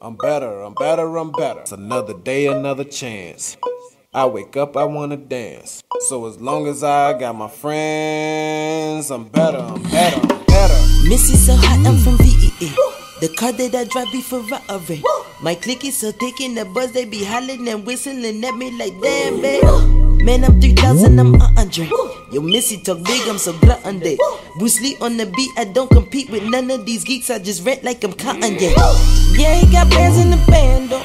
I'm 0.01 0.15
better, 0.15 0.61
I'm 0.61 0.73
better, 0.73 1.17
I'm 1.17 1.31
better. 1.31 1.59
It's 1.59 1.71
another 1.71 2.13
day, 2.15 2.47
another 2.47 2.85
chance. 2.85 3.57
I 4.11 4.25
wake 4.25 4.57
up, 4.57 4.75
I 4.75 4.85
wanna 4.85 5.17
dance. 5.17 5.83
So 6.07 6.25
as 6.25 6.41
long 6.41 6.67
as 6.67 6.83
I 6.83 7.13
got 7.13 7.35
my 7.35 7.47
friends, 7.47 9.11
I'm 9.11 9.25
better, 9.25 9.59
I'm 9.59 9.83
better, 9.83 10.19
I'm 10.19 10.45
better. 10.45 11.07
Missy 11.07 11.35
so 11.35 11.53
hot, 11.55 11.85
I'm 11.85 11.95
from 11.99 12.17
VA. 12.17 12.73
The 13.21 13.31
car 13.37 13.51
that 13.51 13.75
I 13.75 13.83
drive 13.83 14.11
be 14.11 14.21
Ferrari. 14.21 15.03
My 15.43 15.53
clique 15.53 15.85
is 15.85 15.97
so 15.97 16.11
thick 16.11 16.37
the 16.37 16.65
buzz, 16.73 16.91
they 16.91 17.05
be 17.05 17.23
hollering 17.23 17.67
and 17.67 17.85
whistling 17.85 18.43
at 18.43 18.55
me 18.55 18.71
like 18.71 18.99
damn, 18.99 19.41
babe. 19.41 19.98
Man, 20.23 20.43
I'm 20.43 20.59
3000, 20.59 21.19
I'm 21.19 21.31
100. 21.31 21.89
Yo, 22.31 22.41
Missy 22.41 22.77
talk 22.77 23.03
big, 23.03 23.27
I'm 23.27 23.37
so 23.37 23.53
glutton 23.59 23.99
day. 23.99 24.17
Bruce 24.57 24.81
Lee 24.81 24.97
on 25.01 25.17
the 25.17 25.25
beat, 25.25 25.51
I 25.57 25.63
don't 25.63 25.89
compete 25.89 26.29
with 26.29 26.43
none 26.43 26.69
of 26.69 26.85
these 26.85 27.03
geeks, 27.03 27.29
I 27.29 27.39
just 27.39 27.65
rent 27.65 27.83
like 27.83 28.03
I'm 28.03 28.13
cotton, 28.13 28.55
yeah. 28.59 28.75
Yeah, 29.31 29.55
he 29.55 29.71
got 29.71 29.89
bands 29.89 30.19
in 30.19 30.31
the 30.31 30.43
band, 30.47 30.89
though. 30.89 31.03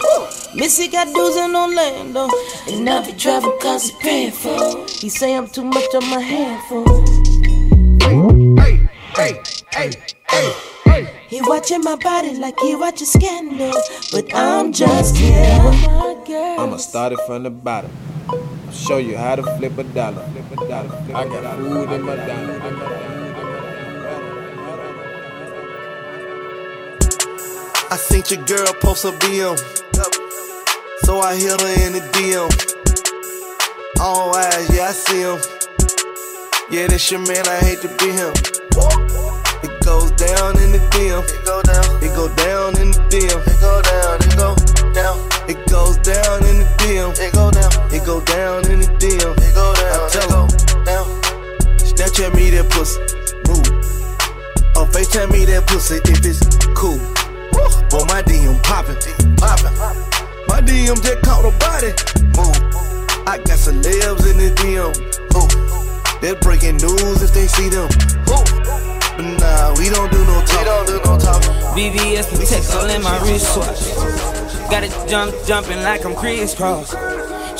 Missy 0.55 0.89
got 0.89 1.07
dudes 1.15 1.37
in 1.37 1.55
Orlando. 1.55 2.29
And 2.69 2.89
I 2.89 3.07
be 3.07 3.13
driving 3.13 3.59
cause 3.61 3.91
he 3.91 3.99
paying 3.99 4.33
for. 4.33 4.87
He 4.89 5.09
say 5.09 5.35
I'm 5.37 5.49
too 5.49 5.65
much 5.65 5.95
on 5.95 6.11
my 6.11 6.21
handful. 6.21 6.85
Hey, 8.01 8.89
hey, 9.17 9.41
hey, 9.73 9.93
hey, 10.29 10.53
hey 10.85 11.21
He 11.29 11.41
watching 11.43 11.83
my 11.83 11.97
body 11.97 12.35
like 12.35 12.59
he 12.61 12.77
watching 12.77 13.07
scandal, 13.07 13.73
but 14.13 14.35
I'm 14.35 14.73
just 14.73 15.17
here 15.17 15.65
with 15.65 15.87
my 15.87 16.23
girl. 16.27 16.61
I'ma 16.61 16.77
start 16.77 17.13
it 17.13 17.21
from 17.27 17.45
the 17.45 17.51
bottom. 17.51 17.91
Show 18.75 18.99
you 18.99 19.17
how 19.17 19.37
to 19.37 19.43
flip 19.57 19.79
a 19.79 19.85
dollar. 19.85 20.23
Flip 20.29 20.53
a 20.53 20.57
dollar. 20.69 20.91
I 21.15 21.25
got 21.29 21.57
food 21.57 21.93
in 21.93 22.03
my 22.03 22.15
room. 22.15 22.61
I 27.91 27.97
seen 27.97 28.25
your 28.29 28.45
girl 28.45 28.75
post 28.83 29.05
a 29.05 29.13
BM. 29.13 29.57
So 31.05 31.21
I 31.21 31.37
hit 31.37 31.61
her 31.61 31.87
in 31.87 31.93
the 31.93 32.01
DM. 32.13 32.51
All 34.01 34.35
eyes, 34.35 34.69
yeah, 34.75 34.89
I 34.89 34.93
see 34.93 35.21
him. 35.21 35.39
Yeah, 36.71 36.89
that's 36.89 37.11
your 37.11 37.21
man, 37.21 37.47
I 37.47 37.57
hate 37.59 37.81
to 37.83 37.89
be 37.97 38.11
him. 38.11 38.33
It 39.63 39.85
goes 39.85 40.11
down 40.13 40.59
in 40.61 40.73
the 40.73 40.81
DM. 40.91 41.23
It 41.23 41.45
go 41.47 41.63
down. 41.63 42.03
It 42.03 42.15
go 42.17 42.29
down 42.35 42.77
in 42.81 42.91
the 42.91 42.99
DM. 43.09 43.41
It 43.47 43.61
go 43.61 43.81
down. 43.83 44.21
It 44.21 44.37
go 44.37 44.57
down. 44.93 45.34
It 45.47 45.61
goes 45.69 45.99
down 45.99 46.45
in 46.45 46.65
the 46.65 46.69
DM. 46.81 47.13
It 47.21 47.33
go 47.35 47.51
down. 47.51 47.71
It 47.93 48.05
go 48.05 48.21
down 48.25 48.65
in 48.71 48.81
the 48.81 48.89
DM. 48.97 49.37
It 49.37 49.55
go 49.55 49.75
down. 49.75 50.01
I 50.01 50.09
tell 50.09 50.31
him. 50.33 50.49
Down. 50.89 51.05
Snapchat 51.77 52.35
me 52.35 52.49
that 52.57 52.71
pussy. 52.73 53.01
Move. 53.45 53.69
Or 54.77 54.87
FaceTime 54.89 55.31
me 55.31 55.45
that 55.45 55.67
pussy 55.67 56.01
if 56.05 56.25
it's 56.25 56.41
cool. 56.73 56.97
Boy, 57.93 58.05
my 58.09 58.23
DM 58.23 58.57
poppin'. 58.65 58.97
Poppin'. 59.37 59.71
My 60.49 60.61
DM 60.61 60.97
just 61.05 61.21
caught 61.23 61.45
a 61.45 61.53
body. 61.61 61.93
Move. 62.41 62.57
I 63.29 63.37
got 63.39 63.61
celebs 63.61 64.25
in 64.31 64.41
the 64.41 64.51
DM. 64.59 64.97
Who? 65.37 65.45
They're 66.21 66.35
breaking 66.37 66.79
news 66.79 67.23
if 67.23 67.33
they 67.35 67.47
see 67.47 67.69
them. 67.69 67.89
Who? 68.27 68.41
But 69.15 69.39
nah, 69.39 69.75
we 69.79 69.91
don't 69.91 70.11
do 70.11 70.25
no 70.25 70.41
talk. 70.41 70.59
We 70.59 70.65
don't 70.65 70.87
do 70.87 70.97
no 71.05 71.19
talk. 71.19 71.43
VVS 71.77 72.33
protect 72.33 72.75
all 72.75 72.89
in 72.89 73.03
my 73.03 73.21
wristwatch. 73.23 74.34
Got 74.71 74.83
it 74.85 75.09
jump, 75.09 75.35
jumping 75.47 75.83
like 75.83 76.05
I'm 76.05 76.15
crisscross. 76.15 76.91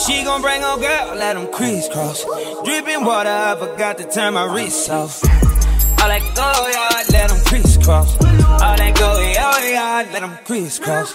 She 0.05 0.25
gon' 0.25 0.43
bring 0.43 0.61
her 0.63 0.77
girl, 0.77 1.15
let 1.17 1.35
them 1.35 1.51
crisscross. 1.53 2.25
Dripping 2.65 3.05
water, 3.05 3.31
I 3.31 3.57
forgot 3.57 3.99
to 3.99 4.11
turn 4.11 4.35
my 4.35 4.53
wrist 4.53 4.91
off. 4.91 5.23
All 5.25 6.09
that 6.09 6.23
go 6.35 6.69
yard, 6.69 7.07
let 7.13 7.31
them 7.31 7.45
crisscross. 7.45 8.17
All 8.25 8.77
that 8.77 8.97
go 8.99 9.21
yard, 9.21 10.07
let 10.13 10.21
them 10.21 10.39
crisscross. 10.45 11.13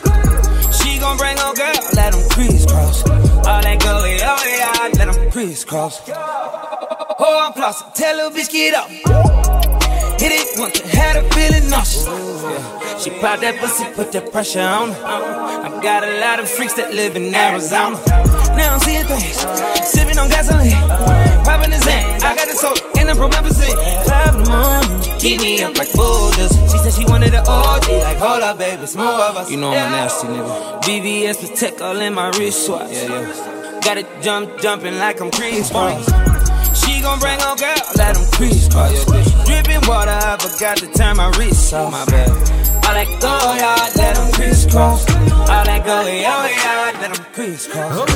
She 0.80 1.00
gon' 1.00 1.18
bring 1.18 1.38
her 1.38 1.54
girl, 1.54 1.84
let 1.96 2.14
them 2.14 2.30
crisscross. 2.30 3.04
All 3.10 3.62
that 3.62 3.80
go 3.82 4.06
yard, 4.06 4.98
let 4.98 5.14
them 5.14 5.32
crisscross. 5.32 6.02
Oh, 7.22 7.46
I'm 7.46 7.54
flossing, 7.54 7.94
tell 7.94 8.18
her 8.18 8.36
bitch 8.36 8.52
get 8.52 8.74
up. 8.76 8.90
Hit 10.20 10.32
it 10.32 10.60
once, 10.60 10.80
had 10.80 11.16
her 11.18 11.30
feeling 11.32 11.70
nauseous. 11.70 12.06
Yeah. 12.08 12.89
She 13.00 13.10
pop 13.12 13.40
that 13.40 13.56
pussy, 13.60 13.86
put 13.96 14.12
that 14.12 14.30
pressure 14.32 14.60
on 14.60 14.92
her. 14.92 15.06
I 15.06 15.80
got 15.82 16.04
a 16.04 16.20
lot 16.20 16.40
of 16.40 16.50
freaks 16.50 16.74
that 16.74 16.94
live 16.94 17.16
in 17.16 17.34
Arizona. 17.34 17.96
Now 18.60 18.74
I'm 18.76 18.80
seeing 18.82 19.06
things, 19.06 19.40
sipping 19.88 20.18
on 20.18 20.28
gasoline, 20.28 20.76
popping 21.48 21.72
the 21.72 21.80
zen. 21.80 22.22
I 22.22 22.36
got 22.36 22.48
the 22.48 22.56
soul 22.56 22.76
in 23.00 23.08
the 23.08 23.14
promethazine. 23.14 23.78
Five 24.04 24.36
in 24.36 24.44
the 24.44 24.50
morning, 24.52 25.20
keep 25.20 25.40
me 25.40 25.64
up 25.64 25.78
like 25.78 25.94
boulders. 25.94 26.52
She 26.72 26.78
said 26.80 26.92
she 26.92 27.06
wanted 27.06 27.34
an 27.34 27.46
OG, 27.48 27.88
like 27.88 28.18
hold 28.18 28.44
up, 28.44 28.58
baby, 28.58 28.84
it's 28.84 28.96
more 28.98 29.08
of 29.08 29.38
us. 29.38 29.50
You 29.50 29.58
know 29.58 29.70
I'm 29.72 29.88
a 29.88 29.96
nasty 29.96 30.28
nigga. 30.28 30.82
VVS 30.84 31.40
protect 31.40 31.80
all 31.80 31.96
in 32.02 32.14
my 32.14 32.28
wristwatch. 32.36 32.92
Yeah, 32.92 33.08
yeah. 33.08 33.80
Got 33.82 33.98
it 33.98 34.08
jump, 34.22 34.60
jumping 34.60 34.98
like 35.00 35.22
I'm 35.22 35.32
Chris 35.32 35.72
Brown. 35.72 36.04
She 36.76 37.02
gon' 37.02 37.20
bring 37.20 37.40
her 37.40 37.56
girl, 37.56 37.80
let 37.96 38.16
them 38.16 38.26
crisscross. 38.32 39.06
Oh, 39.08 39.44
Dripping 39.46 39.88
water, 39.88 40.12
I 40.12 40.36
forgot 40.38 40.78
to 40.78 40.88
turn 40.92 41.16
my 41.16 41.30
wrist 41.38 41.74
off. 41.74 41.92
My 41.92 42.04
bad. 42.06 42.69
All 42.90 42.96
that 42.96 43.22
go 43.22 43.30
oh 43.30 43.54
yard, 43.54 43.92
let 44.02 44.16
them 44.16 44.32
crisscross. 44.34 45.06
All 45.06 45.64
that 45.70 45.82
oh, 45.82 45.86
go 45.86 46.10
yard, 46.10 46.96
let 46.98 47.14
them 47.14 47.26
crisscross. 47.38 48.10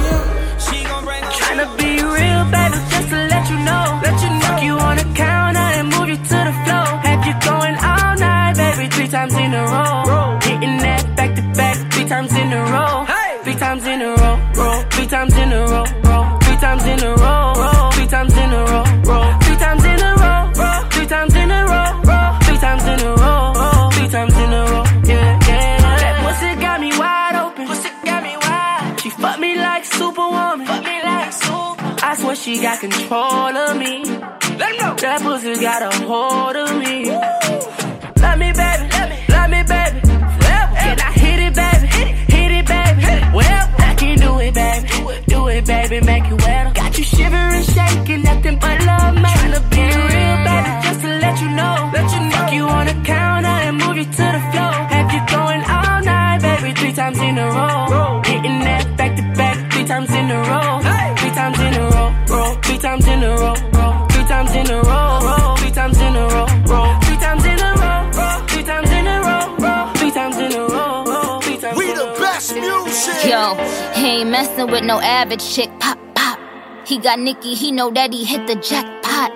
She 0.66 0.82
gon' 0.82 1.06
bring 1.06 1.22
her 1.22 1.30
Tryna 1.30 1.68
be 1.78 2.02
real, 2.02 2.42
baby, 2.50 2.82
just 2.90 3.10
to 3.14 3.20
let 3.30 3.46
you 3.54 3.60
know. 3.62 4.02
Let 4.02 4.18
you 4.18 4.34
know. 4.34 4.50
Fuck 4.50 4.64
you 4.66 4.74
on 4.82 4.98
the 4.98 5.06
counter 5.14 5.68
and 5.78 5.94
move 5.94 6.10
you 6.10 6.18
to 6.18 6.38
the 6.50 6.56
floor. 6.66 6.90
Have 7.06 7.22
you 7.22 7.38
going 7.46 7.78
all 7.86 8.18
night, 8.18 8.58
baby, 8.58 8.90
three 8.90 9.08
times 9.08 9.36
in 9.38 9.54
a 9.54 9.62
row. 9.62 10.42
Hitting 10.42 10.82
that 10.82 11.06
back 11.16 11.36
to 11.36 11.44
back, 11.54 11.78
three 11.94 12.10
times 12.10 12.34
in 12.34 12.52
a 12.52 12.64
row. 12.74 13.06
Three 13.44 13.54
times 13.54 13.86
in 13.86 14.02
a 14.02 14.10
row, 14.10 14.42
roll. 14.58 14.82
Three 14.90 15.06
times 15.06 15.38
in 15.38 15.54
a 15.54 15.68
row, 15.70 15.86
she 32.44 32.62
got 32.62 32.78
control 32.78 33.56
of 33.56 33.78
me. 33.78 34.04
Let 34.04 34.76
know. 34.78 34.96
That 35.00 35.22
pussy 35.24 35.56
got 35.62 35.82
a 35.82 35.92
hold 36.04 36.58
of 36.58 36.76
me. 36.76 37.08
Love 38.20 38.38
me, 38.38 38.52
baby. 38.52 38.84
Love 39.32 39.50
me, 39.50 39.62
baby. 39.64 40.00
Forever. 40.36 40.76
Can 40.84 41.00
I 41.00 41.12
hit 41.24 41.40
it, 41.40 41.54
baby? 41.56 41.88
Hit 42.36 42.52
it, 42.60 42.66
baby. 42.68 43.04
Well, 43.32 43.66
I 43.80 43.96
can 43.96 44.20
do 44.20 44.40
it, 44.40 44.54
baby. 44.54 44.88
Do 45.28 45.48
it, 45.48 45.66
baby. 45.66 46.02
Make 46.02 46.28
you 46.28 46.36
wetter. 46.36 46.74
Got 46.74 46.98
you 46.98 47.06
shivering, 47.06 47.64
shaking, 47.64 48.24
nothing 48.24 48.60
but 48.60 48.78
love, 48.92 49.16
man. 49.16 49.32
Tryna 49.40 49.62
be 49.72 49.84
real, 50.12 50.38
baby, 50.44 50.72
just 50.84 51.00
to 51.00 51.12
let 51.24 51.40
you 51.40 51.50
know. 51.56 51.92
Let 51.96 52.12
you 52.12 52.22
know. 52.28 52.44
Fuck 52.44 52.52
you 52.52 52.68
on 52.68 52.86
the 52.88 52.98
counter 53.08 53.56
and 53.68 53.78
move 53.78 53.96
you 53.96 54.04
to 54.04 54.26
the 54.36 54.44
floor. 54.52 54.76
Have 54.92 55.10
you 55.16 55.24
going 55.32 55.64
all 55.64 56.02
night, 56.04 56.42
baby? 56.42 56.76
Three 56.76 56.92
times 56.92 57.20
in 57.20 57.38
a 57.38 57.48
row. 57.48 58.22
Hitting 58.26 58.60
that 58.68 58.98
back 58.98 59.16
to 59.16 59.24
back, 59.40 59.72
three 59.72 59.86
times 59.86 60.12
in 60.12 60.30
a 60.30 60.40
row. 60.44 60.83
Times 62.84 63.08
in 63.08 63.24
a 63.24 63.30
row, 63.30 63.56
roll. 63.72 64.08
Three 64.10 64.26
times 64.26 64.54
in 64.54 64.70
a 64.70 64.82
row, 64.82 65.20
roll. 65.24 65.56
Three 65.56 65.72
times 65.72 65.98
in 66.00 66.16
a 66.18 66.28
row, 66.28 66.46
roll. 66.68 67.00
Three 67.00 67.16
times 67.16 67.46
in 67.46 67.58
a 67.58 67.74
row, 67.80 68.12
roll. 68.12 68.48
Three 68.48 68.64
times 68.64 68.90
in 68.92 69.08
a 69.08 69.22
row, 69.22 69.56
roll. 69.58 69.94
Three 69.94 70.12
times 70.12 70.38
in 70.38 70.52
a 70.52 70.68
row, 70.68 71.04
roll. 71.06 71.42
Three 71.42 71.58
times 71.58 71.78
We 71.78 71.94
the 71.94 72.14
best 72.20 72.54
music. 72.54 73.32
Yo, 73.32 73.56
he 73.94 74.08
ain't 74.20 74.30
messing 74.30 74.68
with 74.68 74.84
no 74.84 75.00
average 75.00 75.46
chick. 75.50 75.70
Pop, 75.80 75.98
pop. 75.98 76.03
He 76.86 76.98
got 76.98 77.20
Nicki, 77.20 77.54
he 77.56 77.72
know 77.72 77.92
that 77.92 78.12
he 78.12 78.26
hit 78.26 78.46
the 78.46 78.56
jackpot. 78.56 79.32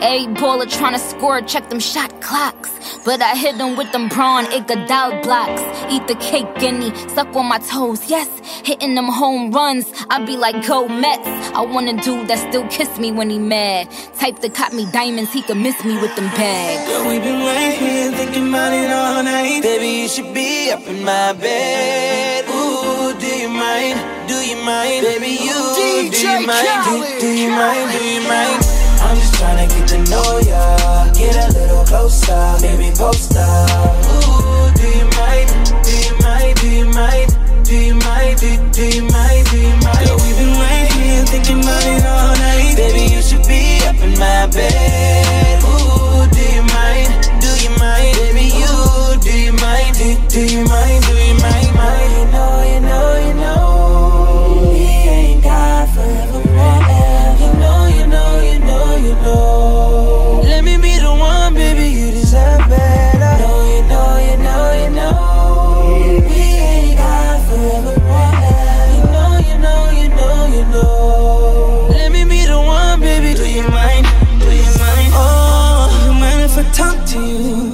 Every 0.00 0.26
baller 0.34 0.66
tryna 0.66 0.98
score, 0.98 1.40
check 1.42 1.68
them 1.68 1.80
shot 1.80 2.20
clocks. 2.20 2.70
But 3.04 3.20
I 3.20 3.34
hit 3.34 3.58
them 3.58 3.76
with 3.76 3.90
them 3.90 4.08
brawn 4.08 4.44
Iguodala 4.46 5.22
blocks. 5.22 5.62
Eat 5.92 6.06
the 6.06 6.14
cake, 6.16 6.46
guinea, 6.60 6.94
suck 7.08 7.34
on 7.34 7.46
my 7.46 7.58
toes, 7.58 8.08
yes. 8.08 8.28
Hitting 8.64 8.94
them 8.94 9.06
home 9.06 9.50
runs, 9.50 9.92
I 10.10 10.24
be 10.24 10.36
like, 10.36 10.66
go 10.66 10.86
Mets. 10.88 11.26
I 11.54 11.62
want 11.62 11.88
a 11.88 11.94
dude 12.04 12.28
that 12.28 12.38
still 12.48 12.66
kiss 12.68 12.98
me 12.98 13.10
when 13.10 13.30
he 13.30 13.38
mad. 13.38 13.90
Type 14.18 14.40
that 14.40 14.54
cop 14.54 14.72
me 14.72 14.90
diamonds, 14.92 15.32
he 15.32 15.42
could 15.42 15.56
miss 15.56 15.84
me 15.84 15.94
with 16.00 16.14
them 16.14 16.28
bags. 16.36 16.88
Girl, 16.88 17.08
we 17.08 17.18
been 17.18 17.40
right 17.40 17.76
here 17.78 18.12
thinking 18.12 18.48
about 18.48 18.72
it 18.72 18.90
all 18.90 19.22
night. 19.24 19.62
Baby, 19.62 20.02
you 20.02 20.08
should 20.08 20.32
be 20.32 20.70
up 20.70 20.86
in 20.86 21.04
my 21.04 21.32
bed. 21.32 22.44
Ooh, 22.48 23.18
do 23.18 23.26
you 23.26 23.48
mind? 23.48 24.11
Do 24.28 24.34
you 24.46 24.56
mind? 24.64 25.02
Baby, 25.04 25.38
you 25.42 25.58
do 25.74 26.28
you 26.28 26.46
mind? 26.46 26.84
Do, 26.84 27.20
do 27.20 27.28
you 27.28 27.50
mind? 27.50 27.90
Do 27.90 28.04
you 28.04 28.20
mind? 28.22 28.62
I'm 29.02 29.16
just 29.16 29.34
tryna 29.34 29.68
get 29.68 29.88
to 29.88 29.98
know 30.10 30.38
ya. 30.38 31.12
Get 31.12 31.34
a 31.34 31.52
little 31.58 31.84
closer, 31.84 32.56
baby, 32.60 32.94
post 32.96 33.34
up. 33.36 33.68
Ooh, 34.06 34.70
do 34.78 34.86
you 34.86 35.06
mind? 35.18 35.48
Do 35.82 35.92
you 36.06 36.14
mind? 36.22 36.54
Do 36.60 36.68
you 36.70 36.86
mind? 36.86 37.30
Do 37.64 37.74
you 37.76 37.94
mind? 37.94 38.38
Do, 38.38 38.50
do 38.70 38.84
you 38.96 39.02
mind? 39.10 39.46
Do 39.50 39.58
you 39.58 39.74
mind? 39.82 40.06
Girl, 40.06 40.18
we've 40.22 40.36
been 40.36 40.54
right 40.54 40.92
here 40.92 41.24
thinking 41.26 41.60
about 41.60 41.82
it 41.82 42.04
all 42.06 42.34
night. 42.36 42.76
Baby, 42.76 43.14
you 43.14 43.22
should 43.22 43.46
be 43.48 43.82
up 43.86 43.96
in 44.00 44.14
my 44.18 44.46
bed. 44.46 45.62
Ooh, 45.66 46.30
do 46.30 46.42
you 46.54 46.62
mind? 46.70 47.10
Do 47.42 47.50
you 47.58 47.70
mind? 47.78 48.14
Baby, 48.22 48.54
you 48.54 49.20
do 49.20 49.32
you 49.34 49.52
mind? 49.52 49.96
Do, 49.96 50.16
do 50.28 50.40
you 50.46 50.64
mind? 50.64 50.71
To 77.12 77.20
you? 77.20 77.72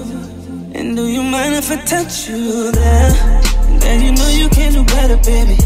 And 0.74 0.96
do 0.96 1.06
you 1.06 1.22
mind 1.22 1.54
if 1.54 1.70
I 1.70 1.76
touch 1.84 2.28
you 2.28 2.72
there? 2.72 3.12
Then 3.78 4.02
you 4.02 4.12
know 4.18 4.28
you 4.34 4.48
can 4.48 4.72
do 4.72 4.82
better, 4.84 5.16
baby. 5.22 5.56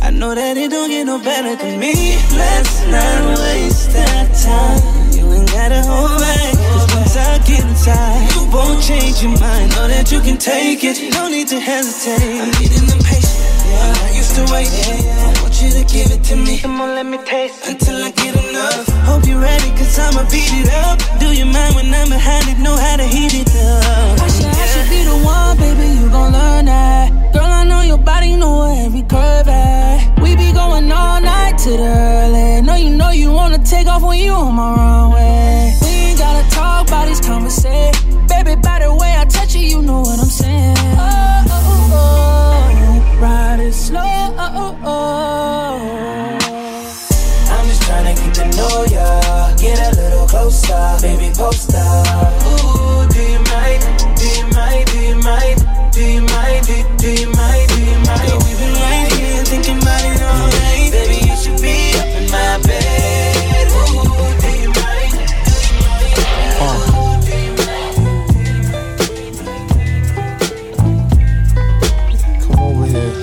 I 0.00 0.10
know 0.10 0.34
that 0.34 0.56
it 0.56 0.70
don't 0.70 0.88
get 0.88 1.04
no 1.04 1.18
better 1.18 1.54
than 1.54 1.78
me. 1.80 2.16
Let's 2.32 2.86
not 2.88 3.20
waste 3.44 3.92
that 3.92 4.32
time. 4.40 4.80
You 5.12 5.28
ain't 5.36 5.50
gotta 5.52 5.82
hold 5.84 6.16
back. 6.16 6.54
Cause 6.72 6.88
once 6.96 7.16
I 7.16 7.36
get 7.44 7.60
inside, 7.60 8.24
you 8.32 8.48
won't 8.48 8.80
change 8.80 9.20
your 9.22 9.36
mind. 9.36 9.68
Know 9.76 9.88
that 9.88 10.10
you 10.10 10.20
can 10.20 10.38
take 10.38 10.82
it. 10.82 11.12
No 11.12 11.28
need 11.28 11.48
to 11.48 11.60
hesitate. 11.60 12.40
I'm 12.40 12.50
getting 12.56 12.88
impatient. 12.88 13.52
Yeah, 13.68 14.06
I 14.06 14.16
used 14.16 14.34
to 14.40 14.44
wait. 14.48 14.72
I 14.72 15.42
want 15.44 15.60
you 15.60 15.70
to 15.76 15.84
give 15.92 16.08
it 16.08 16.24
to 16.32 16.36
me. 16.36 16.56
Come 16.58 16.80
on, 16.80 16.94
let 16.96 17.04
me 17.04 17.18
taste 17.28 17.68
until 17.68 18.00
I 18.00 18.10
get 18.12 18.16
enough. 18.16 18.17
Hope 18.17 18.17
time 19.94 20.16
I 20.18 20.24
beat 20.30 20.52
it 20.52 20.68
up. 20.84 20.98
Do 21.18 21.32
you 21.32 21.44
mind 21.46 21.74
when 21.74 21.92
I'm 21.94 22.08
behind 22.08 22.48
it? 22.48 22.58
Know 22.58 22.76
how 22.76 22.96
to 22.96 23.04
heat 23.04 23.34
it 23.34 23.48
up. 23.56 24.20
I 24.20 24.28
should, 24.28 24.44
yeah. 24.44 24.62
I 24.62 24.66
should 24.72 24.88
be 24.90 25.04
the 25.04 25.16
one, 25.24 25.56
baby. 25.56 25.88
You 26.00 26.08
gon' 26.10 26.32
learn 26.32 26.66
that. 26.66 27.32
Girl, 27.32 27.44
I 27.44 27.64
know 27.64 27.82
your 27.82 27.98
body, 27.98 28.36
know 28.36 28.64
every 28.84 29.02
curve 29.02 29.48
at. 29.48 30.20
We 30.20 30.36
be 30.36 30.52
going 30.52 30.90
all 30.92 31.20
night 31.20 31.58
to 31.64 31.70
the 31.70 31.88
early. 31.88 32.62
Know 32.62 32.74
you 32.76 32.90
know 32.90 33.10
you 33.10 33.32
wanna 33.32 33.58
take 33.58 33.86
off 33.86 34.02
when 34.02 34.18
you 34.18 34.32
on 34.32 34.54
my 34.54 34.74
runway. 34.76 35.74
We 35.82 35.88
ain't 35.88 36.18
gotta 36.18 36.48
talk 36.50 36.88
about 36.88 37.06
these 37.08 37.20
conversate. 37.20 37.94
Baby, 38.28 38.56
by 38.60 38.80
the 38.80 38.94
way 38.94 39.14
I 39.16 39.24
touch 39.24 39.54
you, 39.54 39.62
you 39.62 39.82
know 39.82 40.00
what 40.00 40.18
I'm 40.18 40.26
saying. 40.42 40.76
Oh, 40.78 41.44
oh, 41.56 41.90
oh, 42.00 43.20
ride 43.20 43.60
it 43.60 43.72
slow. 43.72 44.00
Oh, 44.00 44.52
oh, 44.62 44.78
oh. 44.84 46.38
I'm 47.50 47.66
just 47.66 47.82
trying 47.82 48.14
to 48.14 48.22
get 48.22 48.34
to 48.34 48.44
know 48.56 48.84
ya. 48.84 49.27
Closer, 50.38 50.96
baby, 51.02 51.30
post 51.34 51.74
up. 51.74 52.32
Ooh, 52.46 53.08
do 53.08 53.20
you 53.20 53.40
mind? 53.50 53.82
Do 54.16 54.24
you 54.38 54.46
mind? 54.54 54.86
Do 54.86 54.98
you 55.00 55.16
mind? 55.16 55.66
Do 55.92 56.00
you 56.00 56.22
mind? 56.22 56.64
Do, 56.64 56.74
do 56.96 57.10
you 57.10 57.28
mind? 57.32 57.68
Do 57.68 57.80
you 57.82 57.98
mind? 58.06 58.28
Girl, 58.28 58.38
we've 58.46 58.56
been 58.56 58.72
right 58.74 59.12
here 59.18 59.44
thinking 59.44 59.78
about 59.82 60.04
it 60.04 60.22
all 60.22 60.46
night. 60.46 60.92
Baby, 60.92 61.26
you 61.28 61.36
should 61.36 61.60
be 61.60 61.92
up 61.98 62.06
in 62.14 62.30
my 62.30 62.58
bed. 62.62 63.66
Ooh, 63.74 63.98
do 64.38 64.48
you 64.62 64.70
mind? 64.78 65.14
Come 72.42 72.58
over 72.60 72.86
here. 72.86 73.14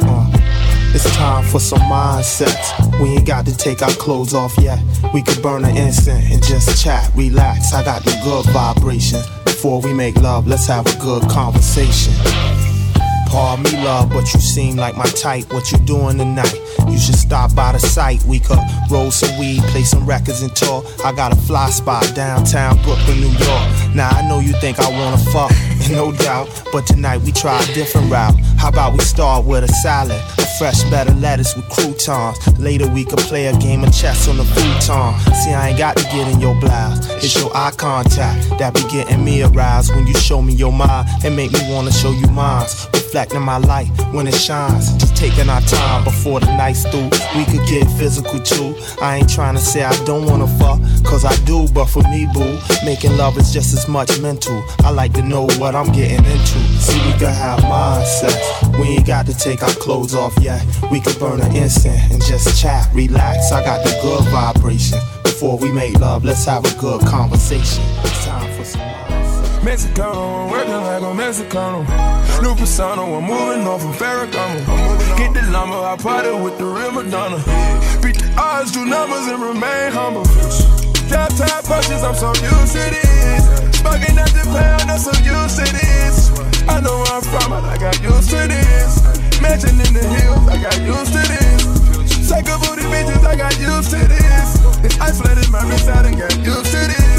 Uh, 0.00 0.28
it's 0.94 1.08
time 1.16 1.44
for 1.44 1.60
some 1.60 1.80
mindsets. 1.80 2.75
We 3.00 3.10
ain't 3.10 3.26
got 3.26 3.44
to 3.46 3.56
take 3.56 3.82
our 3.82 3.90
clothes 3.90 4.32
off 4.32 4.56
yet. 4.58 4.78
We 5.12 5.22
could 5.22 5.42
burn 5.42 5.64
an 5.64 5.76
incense 5.76 6.32
and 6.32 6.42
just 6.42 6.82
chat, 6.82 7.10
relax. 7.14 7.74
I 7.74 7.84
got 7.84 8.02
the 8.04 8.18
good 8.24 8.46
vibration. 8.52 9.20
Before 9.44 9.80
we 9.80 9.92
make 9.92 10.16
love, 10.16 10.46
let's 10.46 10.66
have 10.66 10.86
a 10.86 10.98
good 10.98 11.22
conversation. 11.28 12.14
Pardon 13.28 13.64
me, 13.64 13.84
love, 13.84 14.08
but 14.10 14.32
you 14.32 14.40
seem 14.40 14.76
like 14.76 14.96
my 14.96 15.04
type. 15.06 15.52
What 15.52 15.70
you 15.72 15.78
doing 15.78 16.16
tonight? 16.16 16.58
You 16.88 16.98
should 16.98 17.16
stop 17.16 17.54
by 17.54 17.72
the 17.72 17.78
site. 17.78 18.22
We 18.24 18.38
could 18.38 18.58
roll 18.90 19.10
some 19.10 19.38
weed, 19.38 19.62
play 19.64 19.82
some 19.82 20.06
records, 20.06 20.42
and 20.42 20.54
talk. 20.54 20.84
I 21.04 21.12
got 21.12 21.32
a 21.32 21.36
fly 21.36 21.68
spot 21.70 22.14
downtown 22.14 22.76
Brooklyn, 22.82 23.20
New 23.20 23.28
York. 23.28 23.94
Now 23.94 24.08
I 24.10 24.26
know 24.28 24.40
you 24.40 24.52
think 24.60 24.78
I 24.78 24.88
wanna 24.88 25.18
fuck, 25.18 25.50
no 25.90 26.12
doubt. 26.12 26.48
But 26.72 26.86
tonight 26.86 27.22
we 27.22 27.32
try 27.32 27.60
a 27.62 27.74
different 27.74 28.10
route. 28.10 28.38
How 28.58 28.68
about 28.68 28.92
we 28.94 29.00
start 29.00 29.44
with 29.44 29.64
a 29.64 29.68
salad, 29.68 30.20
a 30.38 30.46
fresh 30.58 30.82
of 30.84 31.20
lettuce 31.20 31.54
with 31.56 31.68
croutons. 31.68 32.36
Later 32.58 32.88
we 32.88 33.04
could 33.04 33.18
play 33.20 33.46
a 33.46 33.56
game 33.58 33.84
of 33.84 33.94
chess 33.94 34.28
on 34.28 34.36
the 34.36 34.44
futon. 34.44 35.34
See, 35.34 35.52
I 35.52 35.68
ain't 35.70 35.78
got 35.78 35.96
to 35.96 36.04
get 36.04 36.28
in 36.28 36.40
your 36.40 36.58
blouse. 36.60 37.08
It's 37.22 37.34
your 37.36 37.54
eye 37.56 37.72
contact 37.76 38.58
that 38.58 38.74
be 38.74 38.82
getting 38.90 39.24
me 39.24 39.42
aroused 39.42 39.94
when 39.94 40.06
you 40.06 40.14
show 40.14 40.42
me 40.42 40.54
your 40.54 40.72
mind 40.72 41.08
and 41.24 41.36
make 41.36 41.52
me 41.52 41.60
wanna 41.72 41.92
show 41.92 42.10
you 42.10 42.26
mine. 42.28 42.66
Reflecting 43.06 43.42
my 43.42 43.58
light 43.58 43.86
when 44.12 44.26
it 44.26 44.34
shines. 44.34 44.92
Just 44.96 45.16
taking 45.16 45.48
our 45.48 45.60
time 45.60 46.02
before 46.02 46.40
the 46.40 46.46
night's 46.56 46.82
through. 46.82 47.08
We 47.36 47.44
could 47.44 47.64
get 47.68 47.86
physical 47.96 48.40
too. 48.40 48.74
I 49.00 49.18
ain't 49.18 49.30
trying 49.30 49.54
to 49.54 49.60
say 49.60 49.84
I 49.84 49.94
don't 50.04 50.26
wanna 50.26 50.48
fuck, 50.58 50.80
cause 51.04 51.24
I 51.24 51.32
do, 51.44 51.68
but 51.72 51.86
for 51.86 52.02
me, 52.10 52.26
boo, 52.34 52.58
making 52.84 53.16
love 53.16 53.38
is 53.38 53.52
just 53.52 53.72
as 53.74 53.86
much 53.86 54.20
mental. 54.20 54.60
I 54.80 54.90
like 54.90 55.12
to 55.12 55.22
know 55.22 55.46
what 55.56 55.76
I'm 55.76 55.92
getting 55.92 56.24
into. 56.24 56.58
See, 56.82 56.98
we 57.06 57.12
could 57.12 57.28
have 57.28 57.60
mindsets. 57.60 58.76
We 58.76 58.96
ain't 58.96 59.06
got 59.06 59.24
to 59.26 59.38
take 59.38 59.62
our 59.62 59.74
clothes 59.74 60.16
off 60.16 60.36
yet. 60.40 60.66
We 60.90 61.00
could 61.00 61.16
burn 61.20 61.40
an 61.40 61.54
incense 61.54 62.10
and 62.12 62.20
just 62.24 62.60
chat, 62.60 62.92
relax. 62.92 63.52
I 63.52 63.64
got 63.64 63.84
the 63.84 63.96
good 64.02 64.24
vibration. 64.32 64.98
Before 65.22 65.56
we 65.56 65.70
make 65.70 66.00
love, 66.00 66.24
let's 66.24 66.44
have 66.46 66.64
a 66.64 66.80
good 66.80 67.02
conversation. 67.02 67.84
It's 68.02 68.26
time 68.26 68.52
for 68.58 68.64
some 68.64 69.15
Mexicano, 69.66 70.46
I'm 70.46 70.50
working 70.50 70.78
like 70.78 71.02
a 71.02 71.10
Mexicano. 71.10 71.82
New 72.40 72.54
persona, 72.54 73.02
I'm 73.02 73.24
moving 73.26 73.66
on 73.66 73.80
from 73.80 73.94
Ferragamo. 73.94 74.62
Get 75.18 75.34
the 75.34 75.42
llama, 75.50 75.82
I 75.82 75.96
party 75.96 76.30
with 76.30 76.56
the 76.56 76.64
real 76.64 76.92
Madonna. 76.92 77.42
Beat 77.98 78.14
the 78.14 78.30
odds, 78.38 78.70
do 78.70 78.86
numbers, 78.86 79.26
and 79.26 79.42
remain 79.42 79.90
humble. 79.90 80.22
Drop 81.10 81.34
top 81.34 81.66
punches, 81.66 81.98
I'm 82.06 82.14
so 82.14 82.30
used 82.46 82.78
to 82.78 82.84
this. 82.94 83.42
Smoking 83.82 84.14
at 84.14 84.30
the 84.38 84.46
pound, 84.54 84.86
I'm 84.86 85.02
so 85.02 85.10
used 85.26 85.58
to 85.58 85.66
this. 85.74 86.30
I 86.70 86.78
know 86.78 87.02
where 87.02 87.18
I'm 87.18 87.26
from, 87.26 87.50
but 87.50 87.66
I 87.66 87.76
got 87.76 87.98
used 87.98 88.30
to 88.30 88.46
this. 88.46 89.02
Mansion 89.42 89.82
in 89.82 89.92
the 89.98 90.06
hills, 90.14 90.46
I 90.46 90.62
got 90.62 90.78
used 90.78 91.10
to 91.10 91.22
this. 91.26 92.30
Take 92.30 92.46
a 92.46 92.54
booty 92.62 92.86
bitches, 92.86 93.26
I 93.26 93.34
got 93.34 93.58
used 93.58 93.90
to 93.90 93.98
this. 93.98 94.62
It's 94.86 95.00
isolated 95.00 95.50
my 95.50 95.66
wrist, 95.66 95.90
I 95.90 96.06
done 96.06 96.14
got 96.14 96.38
used 96.38 96.70
to 96.70 96.86
this. 96.86 97.15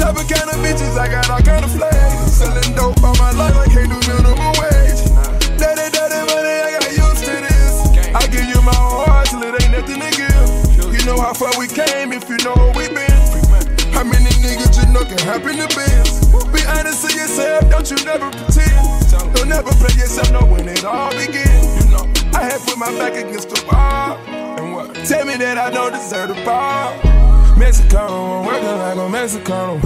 Chopper 0.00 0.24
kind 0.24 0.48
of 0.48 0.56
bitches, 0.64 0.96
I 0.96 1.12
got 1.12 1.28
all 1.28 1.44
kind 1.44 1.62
of 1.62 1.70
flags. 1.76 2.32
Selling 2.32 2.72
dope 2.72 3.04
all 3.04 3.14
my 3.20 3.32
life, 3.36 3.52
I 3.52 3.68
can't 3.68 3.92
do 3.92 4.00
minimum 4.08 4.32
wage. 4.56 5.04
Daddy, 5.60 5.92
daddy, 5.92 6.24
money, 6.24 6.56
I 6.64 6.80
got 6.80 6.88
used 6.88 7.24
to 7.28 7.36
this. 7.36 7.84
I 8.16 8.24
give 8.32 8.48
you 8.48 8.56
my 8.64 8.72
heart 8.72 9.28
till 9.28 9.44
it 9.44 9.60
ain't 9.60 9.76
nothing 9.76 10.00
to 10.00 10.10
give. 10.16 10.88
You 10.88 11.04
know 11.04 11.20
how 11.20 11.34
far 11.34 11.52
we 11.60 11.68
came 11.68 12.16
if 12.16 12.24
you 12.32 12.40
know 12.40 12.56
where 12.56 12.72
we 12.72 12.88
been. 12.88 13.12
How 13.92 14.00
many 14.00 14.32
niggas 14.40 14.80
you 14.80 14.88
know 14.88 15.04
can 15.04 15.20
happen 15.20 15.60
to 15.60 15.68
biz? 15.68 16.32
Be 16.48 16.64
honest 16.64 17.04
to 17.04 17.12
yourself, 17.12 17.68
don't 17.68 17.84
you 17.92 18.00
never 18.08 18.32
pretend. 18.32 19.36
Don't 19.36 19.52
never 19.52 19.68
play 19.76 19.92
yourself, 20.00 20.32
know 20.32 20.48
when 20.48 20.66
it 20.66 20.82
all 20.82 21.12
begin. 21.12 21.44
You 21.76 21.92
know, 21.92 22.08
I 22.32 22.48
had 22.48 22.60
put 22.64 22.78
my 22.78 22.88
back 22.96 23.20
against 23.20 23.50
the 23.50 23.60
wall. 23.68 24.16
And 24.56 24.72
what? 24.72 24.94
Tell 25.04 25.26
me 25.26 25.36
that 25.36 25.58
I 25.58 25.68
don't 25.68 25.92
deserve 25.92 26.32
the 26.32 26.40
ball. 26.40 27.19
Mexicano, 27.60 28.40
I'm 28.40 28.46
working 28.46 28.78
like 28.80 28.96
a 28.96 29.06
Mexicano. 29.12 29.76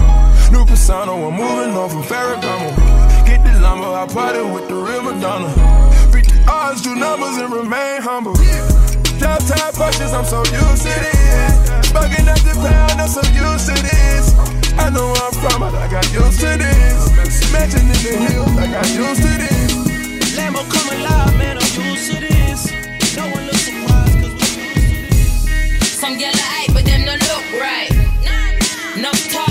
New 0.49 0.65
persona, 0.65 1.11
I'm 1.11 1.33
moving 1.35 1.75
on 1.75 1.89
from 1.89 2.03
Ferragamo. 2.03 2.71
Get 3.27 3.43
the 3.43 3.59
lumber, 3.59 3.87
I 3.87 4.07
party 4.07 4.39
with 4.39 4.69
the 4.69 4.75
real 4.75 5.03
Madonna. 5.03 5.51
Beat 6.13 6.25
the 6.31 6.39
odds, 6.49 6.81
do 6.83 6.95
numbers, 6.95 7.35
and 7.35 7.51
remain 7.51 8.01
humble. 8.01 8.33
Drop 9.19 9.43
top 9.43 9.75
punches, 9.75 10.13
I'm 10.13 10.23
so 10.23 10.39
used 10.55 10.87
to 10.87 10.95
this. 11.03 11.91
Bugging 11.91 12.27
at 12.31 12.39
the 12.47 12.55
pound, 12.63 12.95
I'm 12.95 13.09
so 13.09 13.19
used 13.35 13.67
to 13.67 13.75
this. 13.83 14.31
I 14.79 14.89
know 14.89 15.11
where 15.11 15.27
I'm 15.27 15.33
from, 15.35 15.59
but 15.59 15.75
I 15.75 15.91
got 15.91 16.07
used 16.15 16.39
to 16.39 16.55
this. 16.55 17.51
Mansion 17.51 17.81
in 17.81 17.87
the 17.91 18.15
hills, 18.23 18.55
I 18.55 18.71
got 18.71 18.87
used 18.87 19.19
to 19.19 19.31
this. 19.35 20.31
Lambo 20.39 20.63
come 20.71 20.95
alive, 20.95 21.35
man, 21.37 21.57
I'm 21.59 21.91
used 21.91 22.07
to 22.07 22.19
this. 22.23 22.71
No 23.17 23.27
one 23.27 23.43
looks 23.45 23.67
surprised, 23.67 24.15
cause 24.23 24.39
Some 25.99 26.15
gyal 26.15 26.31
are 26.31 26.39
hype, 26.39 26.39
but 26.39 26.39
them 26.39 26.53
don't 26.53 26.54
look 27.17 27.61
right. 27.61 27.91
Enough 28.97 29.31
talk, 29.31 29.44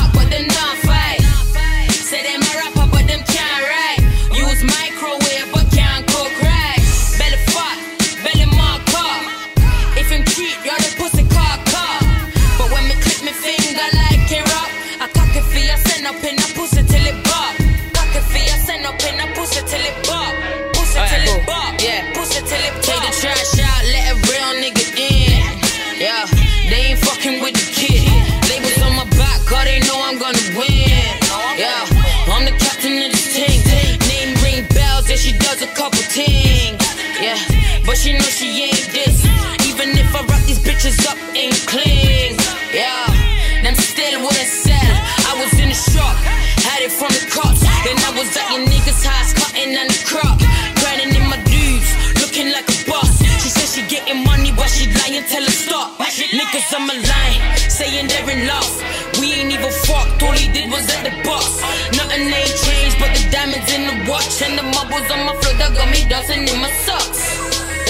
did 60.55 60.71
was 60.71 60.87
at 60.95 61.03
the 61.03 61.11
box. 61.27 61.61
Nothing 61.99 62.31
ain't 62.31 62.55
changed, 62.63 62.97
but 63.03 63.11
the 63.11 63.23
diamonds 63.31 63.69
in 63.75 63.83
the 63.91 63.97
watch 64.09 64.41
and 64.41 64.57
the 64.57 64.63
marbles 64.63 65.11
on 65.11 65.27
my 65.27 65.35
floor 65.43 65.55
that 65.59 65.75
got 65.75 65.91
me 65.91 66.07
dancing 66.09 66.47
in 66.47 66.59
my 66.63 66.71
socks. 66.87 67.21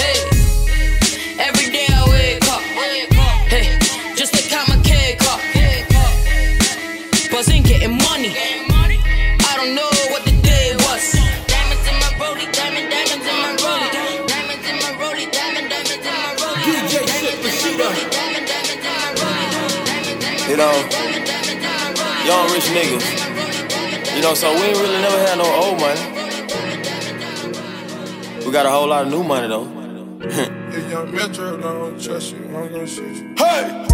Hey, 0.00 0.18
every 1.38 1.68
day 1.68 1.86
I 1.92 2.02
wake 2.08 2.42
up, 2.48 2.64
hey, 3.52 3.76
just 4.16 4.32
to 4.34 4.42
count 4.48 4.68
my 4.72 4.80
cake 4.80 5.20
up. 5.28 5.40
Buzzing, 7.30 7.62
getting 7.62 7.98
money. 8.08 8.32
I 8.32 9.52
don't 9.58 9.74
know 9.74 9.90
what 10.08 10.24
the 10.24 10.32
day 10.40 10.72
was. 10.86 11.04
Diamonds 11.50 11.84
in 11.90 11.96
my 12.00 12.10
rollie, 12.16 12.48
diamond, 12.48 12.88
diamonds 12.88 13.26
in 13.28 13.36
my 13.44 13.52
rollie. 13.60 13.92
Diamonds 14.24 14.64
in 14.70 14.76
my 14.80 14.90
rollie, 15.02 15.28
diamond, 15.36 15.68
diamonds 15.68 16.06
in 16.06 16.14
my 16.16 16.32
rollie. 16.40 16.64
DJ 16.64 17.04
Shug 17.60 17.84
You 20.48 20.56
know, 20.56 21.03
young 22.24 22.50
rich 22.52 22.64
niggas. 22.76 24.16
You 24.16 24.22
know, 24.22 24.34
so 24.34 24.52
we 24.54 24.60
ain't 24.62 24.78
really 24.78 25.00
never 25.00 25.18
had 25.18 25.38
no 25.38 25.44
old 25.44 25.80
money. 25.80 26.00
We 28.46 28.52
got 28.52 28.66
a 28.66 28.70
whole 28.70 28.86
lot 28.88 29.06
of 29.06 29.10
new 29.12 29.22
money 29.22 29.48
though. 29.48 29.68
If 30.74 30.90
young 30.90 31.14
Metro 31.14 31.56
don't 31.56 32.02
trust 32.02 32.32
you, 32.32 32.44
I'm 32.46 32.72
gonna 32.72 32.86
shoot 32.86 33.16
you. 33.16 33.33
Hey! 33.36 33.84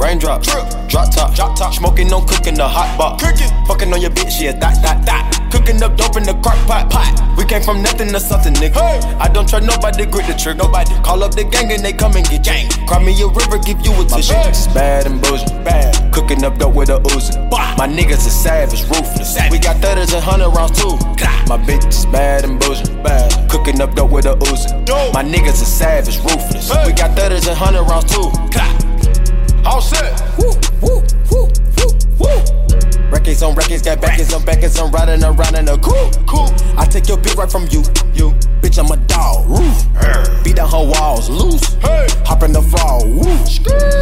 Raindrop, 0.00 0.42
drip, 0.42 0.64
drop 0.88 1.12
top, 1.14 1.34
drop 1.34 1.56
top. 1.56 1.74
Smoking, 1.74 2.08
no 2.08 2.22
cooking, 2.22 2.54
the 2.54 2.66
hot 2.66 2.96
pot. 2.96 3.20
Cooking, 3.20 3.48
fucking 3.66 3.92
on 3.92 4.00
your 4.00 4.10
bitch, 4.10 4.40
yeah, 4.40 4.52
that, 4.52 4.80
that, 4.82 5.04
that. 5.04 5.48
Cooking 5.52 5.82
up 5.82 5.96
dope 5.96 6.16
in 6.16 6.22
the 6.22 6.32
crock 6.40 6.56
pot, 6.66 6.88
pot. 6.90 7.12
We 7.36 7.44
came 7.44 7.62
from 7.62 7.82
nothing 7.82 8.08
to 8.08 8.20
something, 8.20 8.54
nigga. 8.54 8.80
Hey. 8.80 9.00
I 9.20 9.28
don't 9.28 9.48
trust 9.48 9.66
nobody, 9.66 10.06
grip 10.06 10.26
the 10.26 10.34
trigger. 10.34 10.64
Nobody 10.64 10.94
call 11.04 11.22
up 11.22 11.34
the 11.34 11.44
gang 11.44 11.70
and 11.70 11.84
they 11.84 11.92
come 11.92 12.16
and 12.16 12.26
get 12.28 12.44
gang. 12.44 12.70
Cry 12.88 13.04
me 13.04 13.12
a 13.20 13.28
river, 13.28 13.58
give 13.58 13.84
you 13.84 13.92
a 14.00 14.04
tissue. 14.08 14.32
My 14.32 14.48
bitch 14.48 14.74
bad 14.74 15.06
and 15.06 15.20
boujee, 15.20 15.64
bad. 15.64 15.92
Cooking 16.14 16.44
up 16.44 16.56
dope 16.56 16.74
with 16.74 16.88
a 16.88 16.98
Uzi. 17.12 17.36
My 17.76 17.86
niggas 17.86 18.24
are 18.24 18.32
savage, 18.32 18.82
ruthless. 18.88 19.36
We 19.50 19.58
got 19.58 19.76
thudders 19.84 20.14
and 20.14 20.24
hundred 20.24 20.48
rounds 20.56 20.80
too. 20.80 20.96
My 21.44 21.58
bitch 21.60 21.86
is 21.86 22.06
bad 22.06 22.44
and 22.44 22.60
boujee, 22.60 23.02
bad. 23.02 23.50
Cooking 23.50 23.80
up 23.82 23.94
dope 23.94 24.10
with 24.12 24.24
a 24.24 24.34
Uzi. 24.48 24.72
My 25.12 25.22
niggas 25.22 25.60
are 25.60 25.68
savage, 25.68 26.18
ruthless. 26.24 26.72
We 26.86 26.92
got 26.92 27.16
thudders 27.16 27.46
and 27.46 27.56
hundred 27.56 27.84
rounds 27.84 28.08
too. 28.08 28.32
All 29.70 29.80
set. 29.80 30.20
Woo, 30.36 30.50
woo, 30.82 31.00
woo, 31.30 31.46
woo, 31.78 31.90
woo. 32.18 33.10
Records 33.10 33.40
on 33.40 33.54
records, 33.54 33.82
got 33.82 34.00
backers 34.00 34.34
on 34.34 34.44
backers, 34.44 34.76
I'm 34.76 34.90
riding 34.90 35.22
around 35.22 35.54
in 35.54 35.68
a 35.68 35.78
cool, 35.78 36.10
cool. 36.26 36.50
I 36.76 36.84
take 36.86 37.06
your 37.06 37.18
beat 37.18 37.36
right 37.36 37.50
from 37.50 37.68
you, 37.70 37.84
you. 38.12 38.32
Bitch, 38.62 38.78
I'm 38.80 38.90
a 38.90 38.96
dog, 39.06 39.48
roof. 39.48 40.42
Beat 40.42 40.56
down 40.56 40.68
her 40.70 40.84
walls, 40.84 41.30
loose. 41.30 41.74
Hey. 41.74 42.08
Hop 42.26 42.42
in 42.42 42.52
the 42.52 42.62
fall, 42.62 43.06
woo. 43.06 43.30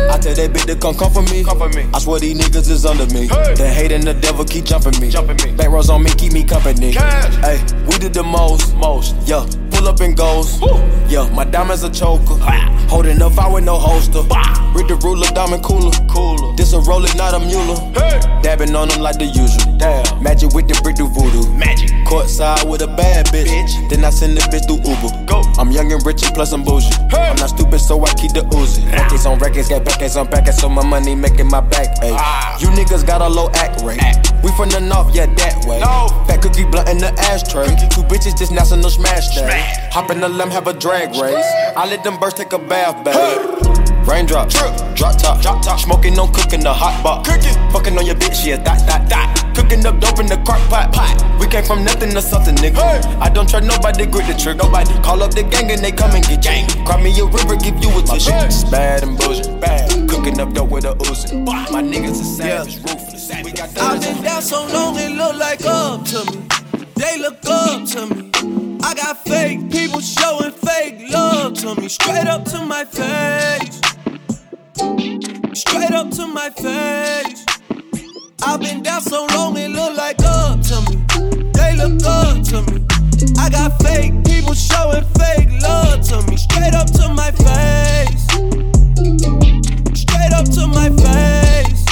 I 0.09 0.17
tell 0.17 0.35
that 0.35 0.53
bitch 0.55 0.65
to 0.65 0.77
come 0.77 0.95
come 0.95 1.13
for 1.13 1.23
me. 1.23 1.45
Come 1.45 1.59
for 1.59 1.69
me. 1.69 1.87
I 1.93 1.99
swear 1.99 2.19
these 2.19 2.39
niggas 2.39 2.71
is 2.71 2.87
under 2.87 3.07
me. 3.13 3.29
Hey. 3.29 3.55
The 3.55 3.69
hate 3.69 3.93
and 3.93 4.05
the 4.05 4.15
devil 4.15 4.47
keep 4.47 4.65
jumping 4.65 4.99
me. 5.01 5.11
Jumping 5.11 5.37
me. 5.45 5.55
Bank 5.55 5.71
rolls 5.71 5.91
on 5.91 6.03
me, 6.03 6.11
keep 6.17 6.33
me 6.33 6.45
company. 6.45 6.95
Cash. 6.95 7.35
Hey, 7.45 7.61
we 7.85 7.99
did 7.99 8.15
the 8.15 8.23
most, 8.23 8.75
most, 8.75 9.15
yeah 9.27 9.47
pull 9.79 9.89
up 9.89 10.01
and 10.01 10.17
goes. 10.17 10.61
Yeah, 11.11 11.29
my 11.33 11.45
diamonds 11.45 11.83
a 11.83 11.91
choker. 11.91 12.37
Holding 12.89 13.23
up, 13.23 13.39
I 13.39 13.49
with 13.53 13.65
no 13.65 13.79
holster. 13.79 14.23
Read 14.75 14.89
the 14.89 14.99
ruler, 15.03 15.27
diamond 15.29 15.63
cooler. 15.63 15.93
Cooler. 16.09 16.57
This 16.57 16.73
a 16.73 16.81
roller, 16.81 17.09
not 17.17 17.35
a 17.35 17.41
mule. 17.41 17.77
Hey. 17.95 18.21
Dabbing 18.43 18.75
on 18.75 18.89
them 18.89 19.01
like 19.01 19.19
the 19.19 19.27
usual. 19.27 19.77
Damn. 19.79 20.23
Magic 20.23 20.53
with 20.53 20.69
the 20.69 20.79
brick 20.83 20.97
do 20.97 21.09
voodoo. 21.09 21.49
Magic. 21.55 21.91
Courtside 22.07 22.69
with 22.69 22.83
a 22.83 22.87
bad 22.87 23.27
bitch. 23.27 23.47
bitch. 23.47 23.91
Then 23.91 24.05
I 24.05 24.11
send 24.11 24.37
the 24.37 24.43
bitch 24.53 24.67
through 24.67 24.83
Uber. 24.85 25.27
Go. 25.27 25.43
I'm 25.59 25.71
young 25.71 25.93
and 25.93 26.05
rich 26.05 26.23
and 26.25 26.35
plus 26.35 26.53
I'm 26.53 26.65
bougie. 26.65 26.93
Hey. 27.11 27.29
I'm 27.31 27.37
not 27.37 27.51
stupid, 27.51 27.79
so 27.79 28.03
I 28.03 28.13
keep 28.15 28.17
the 28.17 28.17
Uzi. 28.17 28.18
Records, 29.59 29.69
got 29.71 29.85
backers 29.85 30.17
on 30.17 30.31
backers, 30.31 30.57
so 30.57 30.69
my 30.69 30.87
money 30.87 31.17
making 31.17 31.49
my 31.49 31.61
back. 31.61 31.89
Ay. 32.01 32.11
Ah. 32.13 32.57
You 32.61 32.69
niggas 32.69 33.05
got 33.05 33.23
a 33.23 33.29
low 33.29 33.51
act 33.55 33.83
rate. 33.83 34.01
Act. 34.01 34.33
We 34.45 34.53
from 34.53 34.69
the 34.69 34.81
north, 34.81 35.13
yeah, 35.13 35.27
that 35.27 35.65
way. 35.67 35.81
No. 35.81 36.07
Fat 36.29 36.43
cookie 36.43 36.65
blunt 36.65 36.89
in 36.89 36.99
the 36.99 37.13
ashtray. 37.27 37.67
Cookie. 37.67 37.89
Two 37.89 38.03
bitches 38.03 38.39
just 38.39 38.53
national 38.53 38.91
smash 38.91 39.35
that. 39.35 39.93
Hop 39.93 40.11
in 40.11 40.21
the 40.21 40.29
limb, 40.29 40.51
have 40.51 40.69
a 40.69 40.73
drag 40.73 41.11
race. 41.17 41.45
I 41.77 41.89
let 41.91 42.05
them 42.05 42.21
birds 42.21 42.35
take 42.35 42.53
a 42.53 42.59
bath, 42.59 43.05
babe. 43.05 43.58
Raindrop, 44.09 44.49
drip, 44.49 44.73
drop 44.97 45.19
top, 45.19 45.43
drop 45.43 45.63
top. 45.63 45.79
Smoking, 45.79 46.15
no 46.15 46.27
cooking, 46.29 46.61
the 46.61 46.73
hot 46.73 47.03
pot. 47.03 47.27
Cooking, 47.27 47.53
fucking 47.71 47.99
on 47.99 48.07
your 48.07 48.17
bitch, 48.17 48.47
yeah, 48.47 48.57
that, 48.57 48.81
that, 48.89 49.07
that. 49.11 49.53
Cooking 49.55 49.85
up 49.85 50.01
dope 50.01 50.19
in 50.19 50.27
the 50.27 50.39
crock 50.49 50.65
pot, 50.71 50.91
pot. 50.95 51.13
We 51.39 51.47
came 51.47 51.63
from 51.63 51.85
nothing 51.85 52.13
to 52.13 52.23
something, 52.23 52.55
nigga. 52.57 52.81
Hey. 52.81 53.17
I 53.21 53.29
don't 53.29 53.47
trust 53.47 53.67
nobody, 53.67 54.07
grip 54.07 54.27
the 54.27 54.33
trigger. 54.33 54.65
Nobody 54.65 54.95
call 55.03 55.23
up 55.23 55.33
the 55.33 55.43
gang 55.43 55.71
and 55.71 55.85
they 55.85 55.93
come 55.93 56.13
and 56.13 56.25
get 56.25 56.43
gang. 56.43 56.67
Cry 56.87 57.03
me 57.03 57.13
a 57.21 57.27
river, 57.27 57.57
give 57.57 57.77
you 57.85 57.91
a 57.93 58.01
tissue. 58.01 58.31
My 58.31 58.49
bitch 58.49 58.71
bad 58.71 59.03
and 59.03 59.19
boujee, 59.19 59.61
bad. 59.61 60.09
Cooking 60.09 60.41
up 60.41 60.55
dope 60.55 60.71
with 60.71 60.87
a 60.87 60.95
Uzi. 61.05 61.45
My 61.45 61.83
niggas 61.83 62.17
are 62.17 62.25
savage, 62.25 62.77
yeah. 62.77 62.89
ruthless. 62.89 63.45
We 63.45 63.53
got 63.53 63.77
I've 63.77 64.01
been 64.01 64.23
down 64.23 64.41
so 64.41 64.67
long, 64.73 64.97
it 64.97 65.13
look 65.13 65.37
like 65.37 65.61
up 65.67 66.07
to 66.07 66.25
me. 66.33 66.49
They 66.97 67.21
look 67.21 67.45
up 67.45 67.85
to 67.93 68.07
me. 68.09 68.31
I 68.83 68.95
got 68.95 69.23
fake 69.23 69.71
people 69.71 70.01
showing 70.01 70.53
fake 70.53 71.13
love 71.13 71.53
to 71.61 71.75
me. 71.79 71.89
Straight 71.89 72.27
up 72.27 72.47
to 72.47 72.65
my 72.65 72.87
face. 72.87 73.88
Straight 74.79 75.91
up 75.91 76.11
to 76.11 76.27
my 76.29 76.51
face. 76.51 77.45
I've 78.45 78.61
been 78.61 78.81
down 78.81 79.01
so 79.01 79.27
long, 79.35 79.57
it 79.57 79.71
look 79.71 79.97
like 79.97 80.23
up 80.23 80.61
to 80.63 80.81
me. 80.83 80.97
They 81.53 81.75
look 81.77 82.01
up 82.05 82.45
to 82.45 82.63
me. 82.71 82.87
I 83.39 83.51
got 83.51 83.83
fake 83.83 84.13
people 84.25 84.55
showing 84.55 85.03
fake 85.19 85.51
love 85.63 86.03
to 86.09 86.23
me. 86.31 86.37
Straight 86.37 86.75
up 86.75 86.87
to 86.93 87.09
my 87.09 87.33
face. 87.33 88.25
Straight 90.01 90.33
up 90.33 90.47
to 90.55 90.67
my 90.69 90.91
face. 91.03 91.85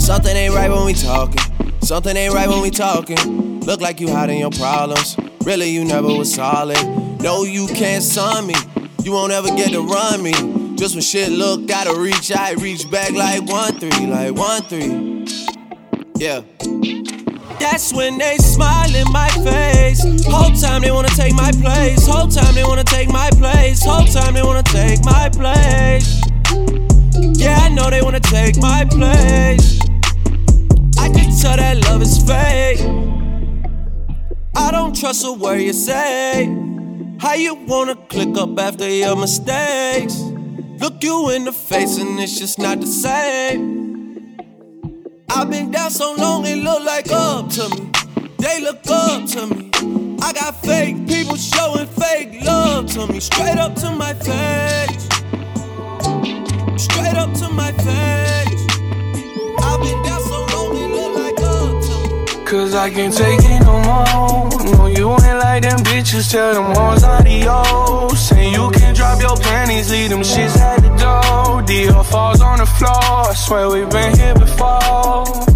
Something 0.00 0.36
ain't 0.36 0.54
right 0.54 0.70
when 0.70 0.84
we 0.84 0.94
talking. 0.94 1.72
Something 1.82 2.16
ain't 2.16 2.32
right 2.32 2.48
when 2.48 2.62
we 2.62 2.70
talking. 2.70 3.60
Look 3.60 3.80
like 3.80 4.00
you 4.00 4.08
hiding 4.08 4.38
your 4.38 4.52
problems. 4.52 5.16
Really, 5.42 5.70
you 5.70 5.84
never 5.84 6.06
was 6.06 6.32
solid. 6.32 6.78
No, 7.20 7.42
you 7.42 7.66
can't 7.66 8.04
sign 8.04 8.46
me. 8.46 8.54
You 9.02 9.12
won't 9.12 9.32
ever 9.32 9.48
get 9.48 9.70
to 9.72 9.80
run 9.80 10.22
me. 10.22 10.32
Just 10.76 10.94
when 10.94 11.02
shit 11.02 11.30
look 11.30 11.66
gotta 11.66 11.98
reach, 11.98 12.30
I 12.32 12.52
reach 12.52 12.90
back 12.90 13.12
like 13.12 13.42
one 13.48 13.78
three, 13.78 14.06
like 14.06 14.34
one 14.34 14.62
three. 14.62 15.26
Yeah. 16.16 16.42
That's 17.58 17.92
when 17.92 18.18
they 18.18 18.36
smile 18.36 18.94
in 18.94 19.10
my 19.10 19.28
face. 19.44 20.02
Whole 20.26 20.54
time 20.54 20.82
they 20.82 20.90
wanna 20.90 21.08
take 21.08 21.34
my 21.34 21.50
place. 21.52 22.06
Whole 22.06 22.28
time 22.28 22.54
they 22.54 22.62
wanna 22.62 22.84
take 22.84 23.10
my 23.10 23.30
place. 23.30 23.84
Whole 23.84 24.06
time 24.06 24.34
they 24.34 24.42
wanna 24.42 24.62
take 24.62 25.04
my 25.04 25.28
place. 25.30 26.22
Yeah, 27.38 27.58
I 27.58 27.68
know 27.70 27.90
they 27.90 28.02
wanna 28.02 28.20
take 28.20 28.58
my 28.58 28.84
place. 28.84 29.80
I 30.98 31.08
can 31.08 31.34
tell 31.40 31.56
that 31.56 31.84
love 31.88 32.02
is 32.02 32.18
fake. 32.18 32.80
I 34.56 34.70
don't 34.70 34.94
trust 34.98 35.24
a 35.24 35.32
word 35.32 35.60
you 35.60 35.72
say. 35.72 36.69
How 37.20 37.34
you 37.34 37.54
wanna 37.54 37.96
click 38.08 38.34
up 38.38 38.58
after 38.58 38.88
your 38.88 39.14
mistakes? 39.14 40.18
Look 40.80 41.04
you 41.04 41.28
in 41.28 41.44
the 41.44 41.52
face 41.52 41.98
and 41.98 42.18
it's 42.18 42.38
just 42.38 42.58
not 42.58 42.80
the 42.80 42.86
same. 42.86 44.38
I've 45.28 45.50
been 45.50 45.70
down 45.70 45.90
so 45.90 46.14
long 46.14 46.46
it 46.46 46.56
look 46.56 46.82
like 46.82 47.12
up 47.12 47.50
to 47.50 47.68
me. 47.68 47.90
They 48.38 48.62
look 48.62 48.80
up 48.88 49.26
to 49.32 49.46
me. 49.48 49.70
I 50.22 50.32
got 50.32 50.62
fake 50.64 51.06
people 51.06 51.36
showing 51.36 51.88
fake 51.88 52.42
love 52.42 52.86
to 52.94 53.06
me. 53.06 53.20
Straight 53.20 53.58
up 53.58 53.74
to 53.76 53.90
my 53.90 54.14
face. 54.14 55.04
Straight 56.82 57.16
up 57.16 57.34
to 57.34 57.50
my 57.50 57.70
face. 57.72 58.39
Cause 62.50 62.74
I 62.74 62.90
can't 62.90 63.14
take 63.16 63.38
it 63.44 63.60
no 63.60 63.80
more. 63.84 64.74
No, 64.74 64.86
you 64.88 65.08
ain't 65.12 65.38
like 65.38 65.62
them 65.62 65.78
bitches. 65.84 66.32
Tell 66.32 66.52
them 66.52 66.72
ones 66.74 67.04
adios. 67.04 68.18
Say 68.18 68.50
you 68.50 68.68
can 68.72 68.92
drop 68.92 69.20
your 69.22 69.36
panties, 69.36 69.88
leave 69.92 70.10
them 70.10 70.22
shits 70.22 70.56
at 70.58 70.82
the 70.82 70.88
door. 70.88 71.62
Dior 71.62 72.04
falls 72.04 72.40
on 72.40 72.58
the 72.58 72.66
floor. 72.66 73.30
I 73.30 73.34
swear 73.36 73.68
we've 73.68 73.88
been 73.88 74.18
here 74.18 74.34
before. 74.34 75.49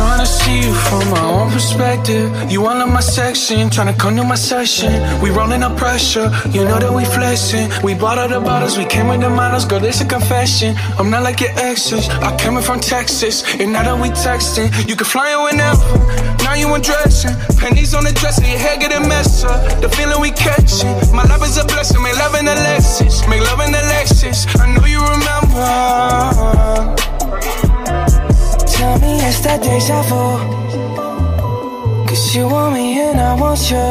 Trying 0.00 0.20
to 0.20 0.26
see 0.26 0.60
you 0.64 0.72
from 0.72 1.10
my 1.10 1.22
own 1.28 1.52
perspective. 1.52 2.50
You 2.50 2.66
all 2.66 2.80
in 2.80 2.88
my 2.90 3.00
section, 3.00 3.68
trying 3.68 3.92
to 3.92 4.00
come 4.00 4.16
to 4.16 4.24
my 4.24 4.34
session. 4.34 4.90
We 5.20 5.28
rolling 5.28 5.62
up 5.62 5.76
pressure, 5.76 6.32
you 6.48 6.64
know 6.64 6.78
that 6.78 6.90
we 6.90 7.04
flexing. 7.04 7.68
We 7.84 7.92
bought 7.92 8.16
all 8.16 8.26
the 8.26 8.40
bottles, 8.40 8.78
we 8.78 8.86
came 8.86 9.08
with 9.08 9.20
the 9.20 9.28
models, 9.28 9.66
girl, 9.66 9.78
this 9.78 10.00
a 10.00 10.06
confession. 10.06 10.74
I'm 10.98 11.10
not 11.10 11.22
like 11.22 11.42
your 11.42 11.50
exes, 11.50 12.08
I 12.08 12.34
came 12.38 12.56
in 12.56 12.62
from 12.62 12.80
Texas. 12.80 13.44
And 13.60 13.74
now 13.74 13.82
that 13.82 14.00
we 14.00 14.08
texting, 14.08 14.72
you 14.88 14.96
can 14.96 15.04
fly 15.04 15.36
in 15.36 15.40
whenever. 15.44 15.84
Now 16.44 16.54
you 16.54 16.72
undressing, 16.72 17.36
pennies 17.58 17.92
on 17.92 18.04
the 18.04 18.12
dresser, 18.12 18.48
your 18.48 18.58
hair 18.58 18.78
getting 18.78 19.06
messed 19.06 19.44
up. 19.44 19.82
The 19.82 19.90
feeling 19.90 20.18
we 20.18 20.30
catching, 20.30 20.88
my 21.14 21.24
love 21.24 21.44
is 21.44 21.58
a 21.58 21.64
blessing. 21.66 22.02
Make 22.02 22.16
love 22.16 22.34
in 22.36 22.46
the 22.46 22.56
Lexus, 22.64 23.28
make 23.28 23.42
love 23.42 23.60
in 23.60 23.70
the 23.70 23.84
Lexus. 23.92 24.48
I 24.58 24.64
know 24.72 24.86
you 24.86 25.00
remember. 25.12 27.09
Tell 28.80 28.98
me 28.98 29.12
it's 29.28 29.40
that 29.40 29.62
deja 29.62 30.00
vu. 30.08 30.38
Cause 32.08 32.34
you 32.34 32.48
want 32.48 32.72
me 32.72 32.98
and 32.98 33.20
I 33.20 33.34
want 33.38 33.60
you. 33.70 33.88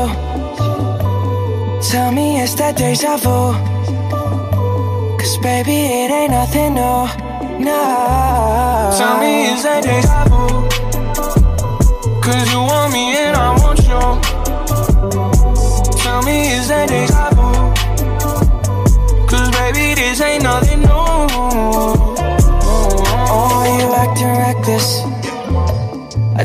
Tell 1.91 2.11
me 2.11 2.41
it's 2.41 2.55
that 2.55 2.75
deja 2.75 3.17
vu. 3.17 3.53
Cause 5.19 5.37
baby, 5.43 5.77
it 6.01 6.09
ain't 6.09 6.31
nothing 6.31 6.73
new. 6.73 7.05
No. 7.67 8.89
Tell 8.97 9.19
me 9.19 9.53
is 9.53 9.61
that 9.61 9.83
deja 9.83 10.23
vu. 10.25 10.47
Cause 12.19 12.51
you 12.51 12.57
want 12.57 12.91
me 12.91 13.15
and 13.15 13.37
I 13.37 13.49
want 13.61 13.79
you. 13.91 14.03
Tell 16.01 16.23
me 16.23 16.49
is 16.57 16.67
that 16.69 16.89
deja 16.89 17.29
vu. 17.37 17.49
Cause 19.27 19.51
baby, 19.51 19.93
this 19.93 20.19
ain't 20.19 20.41
nothing 20.41 20.48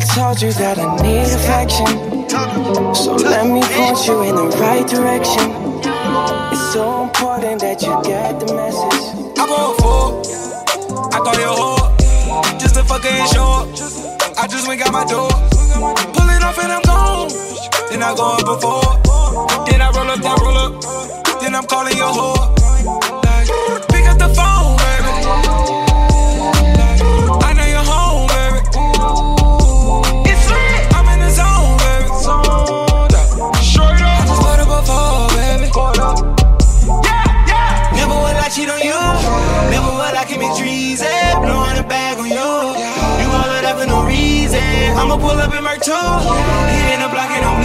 told 0.05 0.43
you 0.43 0.53
that 0.55 0.79
I 0.79 0.97
need 1.03 1.29
affection. 1.33 2.29
So 2.95 3.15
let 3.15 3.47
me 3.47 3.63
point 3.63 4.07
you 4.07 4.23
in 4.23 4.35
the 4.37 4.49
right 4.61 4.87
direction. 4.87 5.81
It's 6.53 6.73
so 6.73 7.05
important 7.05 7.61
that 7.63 7.81
you 7.83 7.95
get 8.05 8.41
the 8.41 8.55
message. 8.55 9.01
I 9.39 9.47
go 9.47 9.75
for 9.81 10.05
I 11.13 11.19
call 11.19 11.35
you 11.41 11.49
a 11.49 11.57
whore. 11.57 12.59
Just 12.61 12.75
to 12.75 12.85
fucking 12.85 13.27
show 13.33 13.65
up. 13.65 13.69
I 14.39 14.47
just 14.47 14.69
went 14.69 14.81
got 14.81 14.93
my 14.93 15.05
door. 15.05 15.31
Pull 16.13 16.29
it 16.29 16.43
off 16.43 16.59
and 16.59 16.73
I'm 16.73 16.83
gone. 16.83 17.29
Then 17.91 18.03
I 18.03 18.15
go 18.15 18.37
up 18.37 18.45
before. 18.45 19.65
Then 19.67 19.81
I 19.81 19.91
roll 19.95 20.11
up, 20.11 20.21
then 20.21 20.37
roll 20.43 20.59
up. 20.59 21.41
Then 21.41 21.55
I'm 21.55 21.67
calling 21.67 21.97
your 21.97 22.13
whore. 22.13 22.64
I'ma 45.05 45.19
pull 45.19 45.37
up 45.37 45.53
in 45.53 45.63
my 45.63 45.77
two. 45.77 45.93
Hitting 45.93 47.05
the 47.05 47.11
block 47.13 47.29
and 47.29 47.45
I'm 47.45 47.64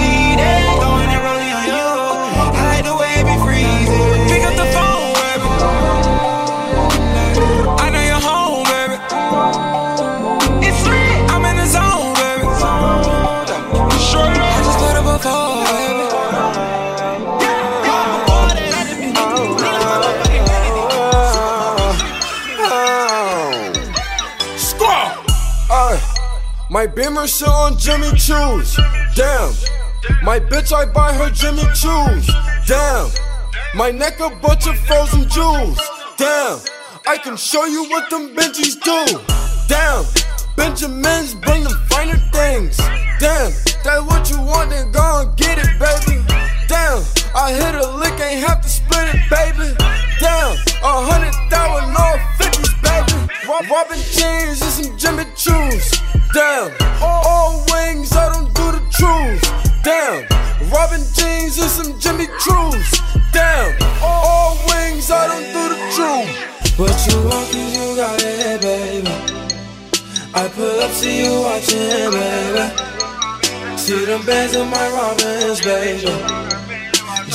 my 26.69 26.85
Beamer 26.85 27.27
sit 27.27 27.47
on 27.47 27.77
Jimmy 27.77 28.09
Choo's. 28.11 28.75
Damn. 29.15 29.53
My 30.23 30.39
bitch, 30.39 30.71
I 30.71 30.85
buy 30.85 31.13
her 31.13 31.29
Jimmy 31.31 31.63
Choo's. 31.73 32.29
Damn. 32.67 33.09
My 33.75 33.91
neck 33.91 34.19
a 34.19 34.29
bunch 34.29 34.67
of 34.67 34.77
frozen 34.79 35.27
jewels. 35.27 35.79
Damn. 36.17 36.59
I 37.07 37.17
can 37.17 37.37
show 37.37 37.65
you 37.65 37.89
what 37.89 38.09
them 38.09 38.35
Benjis 38.35 38.79
do. 38.81 39.19
Damn. 39.67 40.05
Benjamins 40.55 41.33
bring 41.35 41.63
them 41.63 41.73
finer 41.89 42.17
things. 42.31 42.77
Damn. 43.19 43.51
That 43.83 44.03
what 44.05 44.29
you 44.29 44.39
want, 44.41 44.69
then 44.69 44.91
go 44.91 45.21
and 45.21 45.35
get 45.37 45.57
it, 45.57 45.71
baby. 45.79 46.21
Damn. 46.67 47.03
I 47.33 47.51
hit 47.51 47.75
a 47.75 47.91
lick, 47.97 48.19
ain't 48.19 48.45
have 48.45 48.61
to 48.61 48.69
split 48.69 49.09
it, 49.09 49.21
baby. 49.29 49.73
Damn. 50.19 50.55
A 50.83 51.01
hundred 51.09 51.33
thousand, 51.49 51.93
no 51.93 52.17
fifties, 52.37 52.73
baby. 52.83 53.29
Rob, 53.47 53.69
Robin 53.69 53.97
jeans 53.97 54.61
and 54.61 54.71
some 54.71 54.97
Jimmy 54.97 55.25
Choos. 55.33 55.98
Damn. 56.33 56.71
All 57.01 57.65
wings, 57.71 58.11
I 58.13 58.31
don't 58.31 58.53
do 58.53 58.71
the 58.71 58.83
truths. 58.91 59.49
Damn. 59.83 60.27
Robin 60.69 61.01
jeans 61.13 61.57
and 61.57 61.71
some 61.71 61.99
Jimmy 61.99 62.27
Choos. 62.37 63.01
Damn. 63.31 63.75
All 64.03 64.55
wings, 64.67 65.09
I 65.09 65.25
don't 65.27 65.47
do 65.53 65.63
the 65.73 65.79
truth. 65.95 66.77
What 66.77 66.95
you 67.07 67.17
want, 67.23 67.51
cause 67.51 67.77
you 67.77 67.95
got 67.95 68.21
it, 68.21 68.61
baby. 68.61 69.09
I 70.35 70.47
pull 70.49 70.79
up, 70.79 70.91
see 70.91 71.23
you 71.23 71.41
watching, 71.41 72.11
baby. 72.11 73.77
See 73.77 74.05
them 74.05 74.23
bands 74.25 74.55
in 74.55 74.69
my 74.69 74.87
Robins, 74.89 75.61
baby. 75.61 76.05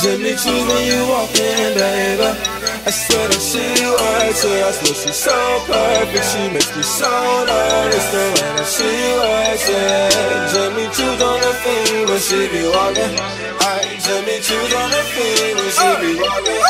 Jimmy 0.01 0.31
Choo's 0.31 0.67
when 0.67 0.85
you 0.87 1.07
walk 1.09 1.35
in, 1.35 1.77
baby. 1.77 2.54
I 2.85 2.91
swear 2.91 3.27
that 3.27 3.41
she 3.41 3.65
works 3.81 4.45
it. 4.45 4.61
I 4.61 4.71
swear 4.71 4.93
she's 4.93 5.15
so 5.17 5.33
perfect. 5.65 6.25
She 6.29 6.41
makes 6.53 6.69
me 6.77 6.83
so 6.83 7.09
nervous 7.49 8.05
the 8.13 8.23
way 8.29 8.51
that 8.61 8.69
she 8.69 8.91
works 9.25 9.65
it. 9.73 10.53
Jimmy 10.53 10.85
Choo's 10.93 11.17
on 11.17 11.37
the 11.41 11.51
fiend 11.65 12.09
when 12.09 12.21
she 12.21 12.45
be 12.53 12.61
walking. 12.69 13.17
Aye, 13.65 13.97
Jimmy 14.05 14.37
Choo's 14.37 14.73
on 14.77 14.89
the 14.93 15.01
fiend 15.13 15.57
when 15.57 15.71
she 15.73 15.89
be 15.97 16.11
walking. 16.21 16.61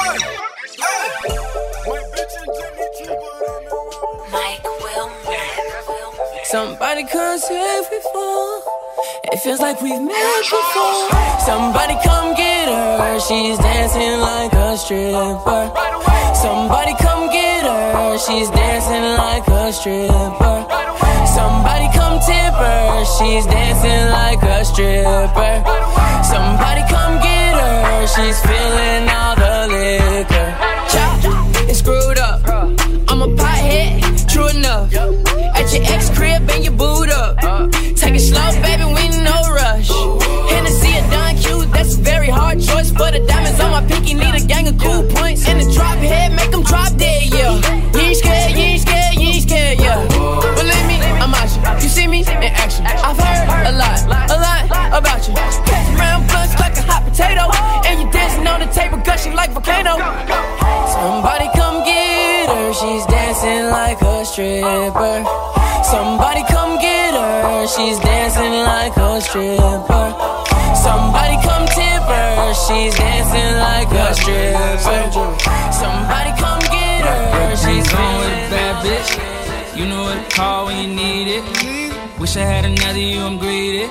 Mike 4.32 4.64
Wilmer. 4.64 5.52
Somebody 6.46 7.04
come 7.12 7.38
save 7.40 7.92
me 7.92 8.00
for. 8.14 8.85
It 8.98 9.40
feels 9.40 9.60
like 9.60 9.82
we've 9.82 10.02
met 10.02 10.44
before. 10.44 11.10
Somebody 11.40 11.96
come 12.04 12.36
get 12.36 12.68
her. 12.70 13.20
She's 13.20 13.58
dancing 13.58 14.20
like 14.22 14.54
a 14.54 14.78
stripper. 14.78 15.72
Somebody 16.34 16.94
come 17.02 17.28
get 17.32 17.64
her. 17.64 18.18
She's 18.18 18.50
dancing 18.52 19.18
like 19.20 19.48
a 19.48 19.74
stripper. 19.74 20.58
Somebody 21.28 21.88
come 21.92 22.20
tip 22.24 22.56
her. 22.56 23.06
She's 23.18 23.46
dancing 23.46 24.10
like 24.12 24.42
a 24.44 24.64
stripper. 24.64 25.54
Somebody 26.24 26.82
come 26.88 27.20
get 27.20 27.56
her. 27.60 28.08
She's 28.08 28.40
feeling 28.48 29.10
all 29.10 29.36
the 29.36 29.68
liquor. 29.76 30.50
Chop, 30.94 31.20
it's 31.68 31.80
screwed 31.80 32.20
up. 32.20 32.42
I'm 33.10 33.22
a 33.22 33.28
pothead, 33.28 34.32
true 34.32 34.48
enough. 34.48 35.25
Crib 36.16 36.50
and 36.50 36.64
your 36.64 36.74
boot 36.74 37.10
up. 37.10 37.38
Take 37.96 38.16
it 38.16 38.20
slow, 38.20 38.50
baby, 38.62 38.86
we 38.86 39.04
no 39.24 39.38
rush. 39.52 39.90
Hennessy 40.52 40.92
a 40.98 41.02
Don 41.12 41.36
Q, 41.38 41.66
that's 41.74 41.96
a 41.96 42.00
very 42.00 42.30
hard 42.30 42.62
choice. 42.62 42.90
For 42.92 43.12
the 43.12 43.20
diamonds 43.28 43.60
on 43.60 43.72
my 43.72 43.86
pinky, 43.86 44.14
need 44.14 44.36
a 44.36 44.46
gang 44.46 44.68
of 44.68 44.78
cool 44.78 45.04
points. 45.16 45.48
And 45.48 45.60
the 45.62 45.72
drop 45.74 45.98
head, 45.98 46.32
make 46.34 46.52
them 46.52 46.64
drop 46.64 46.96
dead, 46.98 47.34
yeah. 47.34 47.45
She's 72.68 72.96
dancing 72.96 73.54
like 73.62 73.90
a 73.92 74.14
stripper. 74.16 75.30
Somebody 75.72 76.32
come 76.42 76.62
get 76.74 77.06
her, 77.06 77.56
she's 77.56 77.88
going 77.94 78.18
with 78.22 78.34
a 78.34 78.50
bad 78.50 78.76
bitch. 78.86 79.78
You 79.78 79.86
know 79.86 80.04
what 80.04 80.18
to 80.18 80.36
call 80.36 80.66
when 80.66 80.78
you 80.82 80.96
need 80.96 81.28
it. 81.38 82.20
Wish 82.20 82.38
I 82.38 82.42
had 82.42 82.66
another 82.66 83.00
you, 83.00 83.20
I'm 83.20 83.38
greedy. 83.38 83.90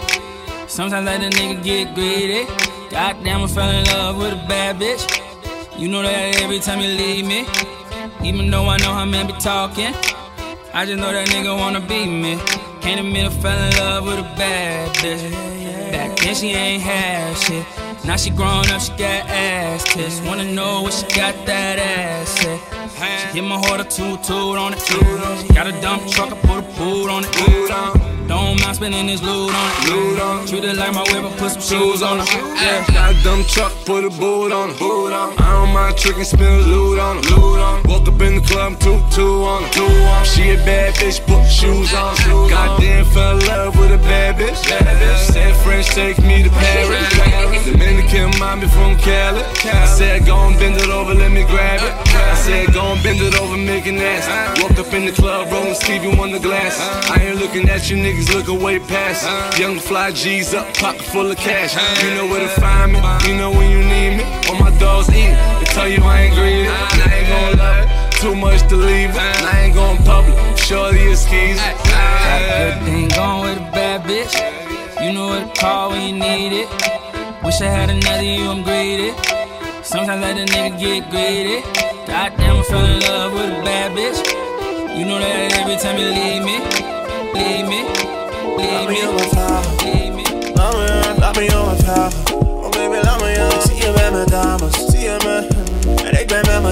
Sometimes 0.67 0.95
I 0.95 1.01
let 1.01 1.23
a 1.23 1.37
nigga 1.37 1.63
get 1.63 1.95
greedy. 1.95 2.47
Goddamn, 2.91 3.43
I 3.43 3.47
fell 3.47 3.71
in 3.71 3.85
love 3.87 4.19
with 4.19 4.33
a 4.33 4.49
bad 4.49 4.77
bitch. 4.77 5.05
You 5.79 5.89
know 5.89 6.03
that 6.03 6.43
every 6.43 6.59
time 6.59 6.81
you 6.81 6.89
leave 6.89 7.27
me. 7.27 7.47
Even 8.23 8.51
though 8.51 8.67
I 8.67 8.79
know 8.79 8.93
how 8.93 9.05
men 9.05 9.27
be 9.27 9.35
talking. 9.35 9.95
I 10.73 10.85
just 10.87 10.99
know 10.99 11.13
that 11.13 11.29
nigga 11.29 11.57
wanna 11.57 11.81
be 11.81 12.07
me. 12.07 12.39
Can't 12.81 13.01
admit 13.01 13.27
I 13.27 13.31
fell 13.31 13.59
in 13.59 13.77
love 13.77 14.07
with 14.07 14.19
a 14.19 14.37
bad 14.37 14.89
bitch. 14.97 15.31
Back 15.93 16.17
then 16.17 16.35
she 16.35 16.49
ain't 16.49 16.83
had 16.83 17.37
shit. 17.37 17.84
Now 18.07 18.17
she 18.17 18.31
grown 18.31 18.69
up, 18.69 18.81
she 18.83 18.91
got 18.91 19.29
ass 19.29 19.85
tits. 19.85 20.21
Wanna 20.21 20.45
know 20.45 20.83
what 20.83 20.93
she 20.93 21.07
got 21.17 21.35
that 21.47 21.79
ass 21.79 22.45
at. 22.45 23.31
She 23.33 23.41
hit 23.41 23.45
my 23.49 23.59
heart 23.59 23.81
a 23.81 23.85
toot 23.85 24.23
toot 24.23 24.59
on 24.59 24.75
it. 24.75 24.81
She 24.81 25.55
got 25.55 25.67
a 25.67 25.73
dump 25.81 26.07
truck, 26.11 26.31
I 26.31 26.37
put 26.37 26.59
a 26.59 26.79
boot 26.79 27.11
on 27.11 27.25
it. 27.25 28.14
Don't 28.27 28.61
mind 28.63 28.77
spending 28.77 29.07
this 29.07 29.23
loot 29.23 29.53
on 29.55 29.71
it. 29.71 29.91
Loot 29.91 30.21
on. 30.21 30.47
Treat 30.47 30.65
it 30.65 30.77
like 30.77 30.95
my 30.95 31.05
whip, 31.13 31.37
put 31.37 31.51
some 31.53 31.61
shoes 31.61 32.03
on 32.03 32.21
it. 32.21 32.29
Yeah. 32.33 32.85
Got 32.89 33.15
a 33.15 33.23
dumb 33.23 33.45
truck, 33.45 33.73
put 33.85 34.05
a 34.05 34.11
boot 34.11 34.51
on 34.53 34.71
it. 34.71 34.79
Boot 34.79 35.13
on 35.13 35.33
it. 35.33 35.41
I 35.41 35.53
don't 35.53 35.73
mind 35.75 35.97
tricking, 35.99 36.25
spin 36.25 36.63
loot 36.63 36.99
on 36.99 37.19
it. 37.19 37.31
Loot 37.31 37.61
on 37.61 37.81
it. 37.81 37.87
Woke 37.87 38.09
up 38.09 38.21
in 38.23 38.37
the 38.37 38.41
club, 38.41 38.79
two 38.81 38.99
two 39.13 39.45
on 39.45 39.65
it. 39.65 39.73
Two 39.73 39.85
on 39.85 40.23
it. 40.23 40.27
She 40.27 40.51
a 40.51 40.57
bad 40.65 40.95
bitch, 40.95 41.21
put 41.27 41.45
shoes 41.51 41.93
on. 41.93 42.15
it. 42.15 42.51
Goddamn, 42.51 43.05
fell 43.07 43.39
in 43.39 43.47
love 43.47 43.79
with 43.79 43.93
a 43.93 43.99
bad 43.99 44.37
bitch. 44.37 44.63
Bad 44.69 44.87
bitch. 45.01 45.33
Said 45.33 45.55
French, 45.57 45.89
take 45.89 46.19
me 46.25 46.43
to 46.43 46.51
Paris. 46.51 47.65
Dominican 47.65 48.31
mommy 48.39 48.69
from 48.69 48.97
Cali. 48.99 49.41
I 49.65 49.87
said, 49.87 50.27
go 50.27 50.37
and 50.37 50.59
bend 50.59 50.77
it 50.77 50.89
over, 50.89 51.15
let 51.15 51.31
me 51.33 51.45
grab 51.45 51.81
it. 51.83 51.93
I 52.15 52.35
said, 52.35 52.73
go 52.73 52.93
and 52.93 53.03
bend 53.03 53.21
it 53.21 53.35
over, 53.41 53.57
make 53.57 53.87
it 53.87 53.93
nasty. 53.93 54.63
Woke 54.63 54.79
up 54.79 54.93
in 54.93 55.07
the 55.07 55.13
club, 55.13 55.51
rolling 55.51 55.75
Stevie 55.75 56.13
on 56.21 56.31
the 56.31 56.39
glass. 56.39 56.79
I 57.11 57.23
ain't 57.23 57.39
looking 57.41 57.69
at 57.71 57.91
you 57.91 57.97
niggas, 58.15 58.35
looking 58.35 58.63
way 58.63 58.79
past. 58.79 59.59
Young 59.59 59.79
fly 59.79 60.11
G's 60.13 60.55
up, 60.55 60.73
pocket 60.75 61.03
full 61.03 61.31
of 61.31 61.37
cash. 61.37 61.75
You 62.03 62.15
know 62.15 62.27
where 62.27 62.41
to 62.41 62.61
find 62.61 62.93
me, 62.93 62.99
you 63.29 63.37
know 63.37 63.51
when 63.51 63.71
you 63.71 63.79
need 63.79 64.19
me. 64.19 64.25
All 64.49 64.59
my 64.59 64.77
dogs 64.79 65.09
eat, 65.11 65.35
they 65.59 65.65
tell 65.73 65.89
you 65.89 66.03
I 66.03 66.23
ain't 66.23 66.35
greedy. 66.35 66.69
And 66.69 67.03
I 67.03 67.15
ain't 67.15 67.29
gon' 67.29 67.59
love 67.59 67.85
it, 67.85 68.13
too 68.21 68.35
much 68.35 68.69
to 68.69 68.77
leave 68.77 69.11
it. 69.11 69.17
And 69.17 69.47
I 69.47 69.61
ain't 69.63 69.75
gon' 69.75 69.99
public, 69.99 70.37
shorty 70.59 71.01
is 71.01 71.23
skis. 71.23 71.57
Got 71.57 72.43
a 72.43 72.47
good 72.49 72.85
thing 72.85 73.09
going 73.09 73.43
with 73.43 73.59
a 73.59 73.71
bad 73.73 74.03
bitch. 74.05 74.35
You 75.05 75.13
know 75.13 75.29
what 75.29 75.55
to 75.55 75.61
call 75.61 75.91
when 75.91 76.03
you 76.03 76.21
need 76.21 76.53
it. 76.63 76.69
Wish 77.45 77.61
I 77.61 77.67
had 77.67 77.91
another 77.91 78.23
you, 78.23 78.49
I'm 78.51 78.63
greedy. 78.63 79.13
Sometimes 79.83 80.23
let 80.23 80.39
a 80.39 80.45
nigga 80.51 80.79
get 80.79 81.11
greedy. 81.11 81.61
Goddamn, 82.07 82.57
I 82.57 82.63
fell 82.63 82.85
in 82.85 83.01
love 83.01 83.33
with 83.35 83.61
a 83.61 83.63
bad 83.65 83.93
bitch. 83.93 84.99
You 84.99 85.05
know 85.05 85.19
that 85.19 85.53
every 85.59 85.77
time 85.77 85.99
you 85.99 86.07
leave 86.07 86.43
me, 86.45 86.94
leave 87.35 87.67
me, 87.69 87.81
leave 88.57 88.89
me, 88.89 89.01
leave 89.83 90.15
me. 90.15 90.25
Love 90.55 91.37
me 91.37 91.49
on 91.51 91.67
my 91.67 91.77
power. 91.85 92.11
Oh, 92.31 92.71
baby, 92.71 92.99
love 93.03 93.21
me 93.21 93.37
on. 93.37 93.61
See 93.63 93.79
you 93.79 93.95
at 93.95 94.13
McDonald's. 94.13 94.77
See 94.89 95.05
you, 95.05 95.19
man. 95.25 95.49
And 96.05 96.17
they 96.17 96.25
grab 96.27 96.65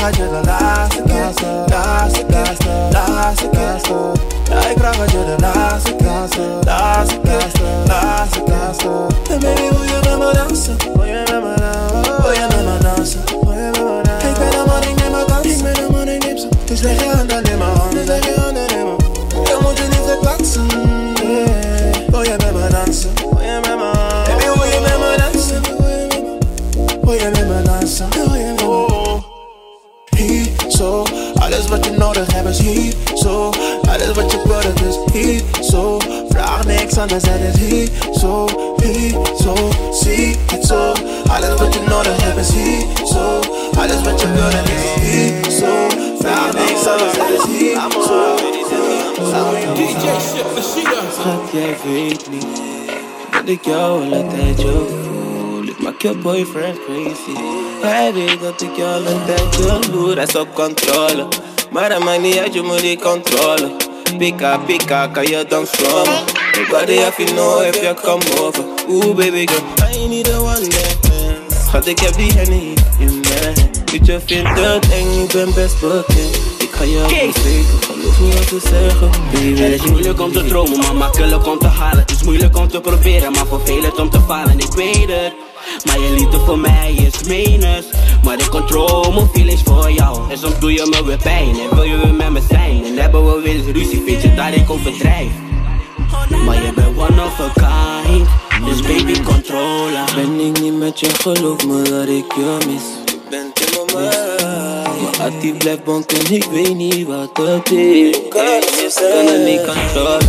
het 0.00 0.16
je 0.16 0.28
de 0.28 0.40
laatste 0.44 1.02
keer, 1.02 1.30
laatste 1.66 2.24
keer, 2.26 2.56
laatste 2.90 3.48
keer. 3.48 3.80
Ja, 4.48 4.68
ik 4.68 4.76
vraag 4.78 4.96
het 4.96 5.10
je 5.10 5.24
de 5.24 5.36
laatste 5.40 5.94
keer, 5.96 6.28
laatste 6.64 7.20
keer, 7.22 7.46
laatste 7.86 8.42
keer. 8.42 8.54
En 9.30 9.40
baby, 9.40 9.60
wil 9.60 9.82
je 9.82 9.98
met 10.02 10.18
me 10.18 10.30
dansen? 10.34 10.76
Wil 10.94 11.04
je 11.04 11.22
met 11.30 11.42
me 11.42 11.54
dansen? 11.58 12.22
Wil 12.22 12.32
je 12.32 12.46
met 12.48 12.64
me 12.64 12.78
dansen? 12.82 13.20
Wil 13.40 13.52
je 13.52 13.70
met 13.72 13.84
me 13.84 14.00
dansen? 14.02 14.28
Ik 14.28 14.34
ben 14.38 14.50
de 14.50 14.64
man, 14.66 14.82
ik 14.82 14.94
neem 15.00 15.10
mijn 15.10 15.95
ze. 16.38 16.48
Dus 16.64 16.80
leg 16.80 17.02
je 17.02 17.10
handen 17.10 17.44
in 17.44 17.58
mijn 17.58 17.70
hand. 17.70 17.92
Dus 17.92 18.06
leg 18.06 18.24
je 18.24 18.34
handen 18.40 18.68
in 18.68 18.74
mijn 18.74 18.86
hand. 18.86 19.48
Je 19.48 19.58
moet 19.62 19.78
je 19.78 19.84
liefde 19.88 20.18
plaatsen. 20.20 20.66
Yeah. 21.22 22.10
Wil 22.10 22.22
je 22.22 22.34
met 22.38 22.52
me 22.52 22.68
dansen? 22.70 23.10
Wil 23.14 23.40
je 23.40 23.60
met 23.62 23.76
me 23.76 23.90
Baby, 24.26 24.44
wil 24.44 24.64
je 24.64 24.80
met 24.80 24.98
me 24.98 25.16
dansen? 25.18 25.62
Wil 27.02 27.12
je 27.12 27.30
met 27.32 27.48
me 27.48 27.62
dansen? 27.62 28.25
Alles 31.56 31.68
wat 31.68 31.84
je 31.84 31.90
nodig 31.90 32.32
hebt 32.32 32.48
is 32.48 32.58
hier, 32.58 32.94
zo 33.14 33.50
Alles 33.88 34.12
wat 34.14 34.30
je 34.30 34.40
wil, 34.44 34.60
dat 34.60 34.80
is. 34.88 35.12
Hier, 35.12 35.42
zo 35.62 35.98
Vraag 36.28 36.66
niks 36.66 36.98
anders, 36.98 37.24
het 37.26 37.54
is 37.54 37.60
hier, 37.60 37.88
zo 38.18 38.46
Hier, 38.82 39.10
zo, 39.42 39.54
zie 39.92 40.36
het 40.46 40.66
zo 40.66 40.92
Alles 41.28 41.58
wat 41.58 41.74
je 41.74 41.80
nodig 41.88 42.22
hebt 42.22 42.38
is 42.38 42.50
hier, 42.50 43.06
zo 43.06 43.40
Alles 43.78 44.02
wat 44.02 44.20
je 44.20 44.32
wil, 44.32 44.50
dat 44.50 44.68
is. 44.68 45.10
Hier, 45.10 45.50
zo 45.50 45.86
Vraag 46.18 46.52
niks 46.52 46.86
anders, 46.86 47.16
het 47.16 47.38
is. 47.38 47.58
Hier, 47.58 47.80
zo 47.90 48.36
DJ 49.74 50.08
Shug 50.20 50.54
La 50.54 50.62
Sheedah. 50.62 51.10
Schat, 51.18 51.52
jij 51.52 51.76
weet 51.84 52.30
niet 52.30 52.46
dat 53.30 53.42
ik 53.48 53.64
jou 53.64 54.04
al 54.04 54.18
een 54.18 54.28
tijdje 54.28 54.72
voel. 55.86 55.94
Ik 55.94 56.02
maak 56.02 56.02
je 56.02 56.22
boyfriend 56.22 56.78
crazy. 56.84 57.40
Hij 57.82 58.12
weet 58.12 58.40
dat 58.40 58.62
ik 58.62 58.76
jou 58.76 59.04
al 59.04 59.12
een 59.12 59.24
tijdje 59.26 59.92
loer. 59.92 60.14
Hij 60.14 60.24
is 60.24 60.36
op 60.36 60.54
controle, 60.54 61.28
maar 61.70 61.88
dat 61.88 62.04
maakt 62.04 62.20
niet 62.20 62.38
uit, 62.38 62.54
je 62.54 62.62
moet 62.62 62.80
die 62.80 62.98
controle. 62.98 63.70
Pika, 64.18 64.58
pika, 64.58 65.06
kan 65.06 65.26
je 65.26 65.44
dan 65.48 65.66
stromen? 65.66 66.24
Nobody 66.56 66.96
have 66.96 67.22
you 67.22 67.34
know 67.34 67.62
if 67.62 67.82
you 67.82 67.94
come 67.94 68.22
over. 68.40 68.64
Ooh, 68.88 69.14
baby 69.16 69.46
girl, 69.46 69.62
I 69.92 70.08
need 70.08 70.28
a 70.28 70.40
one 70.40 70.68
day. 70.68 70.96
Schat, 71.66 71.86
ik 71.86 71.98
heb 71.98 72.14
die 72.14 72.32
henny 72.32 72.74
in 72.98 73.20
mij. 73.20 73.54
Weet 73.92 74.06
je 74.06 74.20
vindt 74.26 74.60
het 74.60 74.92
eng, 74.92 75.22
ik 75.22 75.32
ben 75.32 75.54
best 75.54 75.80
bekend. 75.80 76.36
Ik 76.58 76.70
ga 76.72 76.84
jou 76.84 77.08
verzekeren, 77.08 77.64
geloof 77.80 78.20
me 78.20 78.34
wat 78.34 78.48
ze 78.48 78.60
zeggen. 78.60 79.10
Baby, 79.32 79.60
Het 79.60 79.72
is 79.82 79.90
moeilijk 79.90 80.20
om 80.20 80.32
te 80.32 80.44
dromen, 80.44 80.78
maar 80.78 80.94
makkelijk 80.94 81.46
om 81.46 81.58
te 81.58 81.66
halen. 81.66 81.98
Het 81.98 82.10
is 82.10 82.22
moeilijk 82.22 82.56
om 82.56 82.68
te 82.68 82.80
proberen, 82.80 83.32
maar 83.32 83.46
vervelend 83.46 83.98
om 83.98 84.10
te 84.10 84.20
falen. 84.26 84.58
Ik 84.58 84.72
weet 84.72 85.08
het, 85.08 85.32
maar 85.84 86.00
je 86.00 86.10
liefde 86.10 86.38
voor 86.38 86.58
mij 86.58 86.94
is 86.94 87.28
menens. 87.28 87.86
Maar 88.24 88.38
ik 88.38 88.48
controle 88.48 89.14
mijn 89.14 89.28
feelings 89.32 89.62
voor 89.62 89.92
jou. 89.92 90.30
En 90.30 90.38
soms 90.38 90.58
doe 90.58 90.72
je 90.72 90.86
me 90.90 91.04
weer 91.04 91.18
pijn 91.22 91.48
en 91.48 91.74
wil 91.74 91.84
je 91.84 91.96
weer 91.96 92.14
met 92.14 92.30
me 92.30 92.40
zijn. 92.48 92.84
En 92.84 92.98
hebben 92.98 93.24
we 93.26 93.40
weer 93.42 93.54
eens 93.54 93.66
ruzie, 93.72 94.02
vind 94.06 94.22
je 94.22 94.34
dat 94.34 94.54
ik 94.54 94.70
overdrijf. 94.70 95.30
Maar 96.44 96.54
je 96.54 96.72
bent 96.74 96.98
one 96.98 97.24
of 97.24 97.40
a 97.40 97.52
kind, 98.06 98.28
dus 98.64 98.80
baby 98.82 99.22
controla. 99.22 100.04
Ben 100.14 100.40
ik 100.40 100.60
niet 100.60 100.78
met 100.78 101.00
je, 101.00 101.08
geloof 101.08 101.66
me 101.66 101.82
dat 101.82 102.08
ik 102.08 102.32
je 102.34 102.56
mis. 102.66 102.82
In 103.30 103.30
mijn 103.30 104.10
mind. 104.10 105.18
Maar 105.18 105.30
die 105.40 105.52
blijft 105.52 105.84
bonken, 105.84 106.34
ik 106.34 106.44
weet 106.44 106.74
niet 106.74 107.06
wat 107.06 107.36
het 107.36 107.70
is. 107.70 108.18
Kan 108.28 109.26
het 109.26 109.44
niet 109.44 109.60
controleren, 109.66 110.28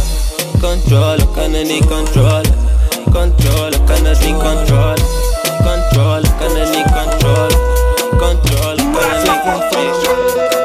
controleren, 0.61 1.31
kan 1.31 1.53
het 1.53 1.67
niet 1.67 1.85
controleren. 1.87 2.55
Controleren, 3.13 3.83
kan 3.85 4.05
het 4.05 4.25
niet. 4.25 4.37
Controleren, 4.37 5.05
kan 9.47 9.61
het 9.61 10.56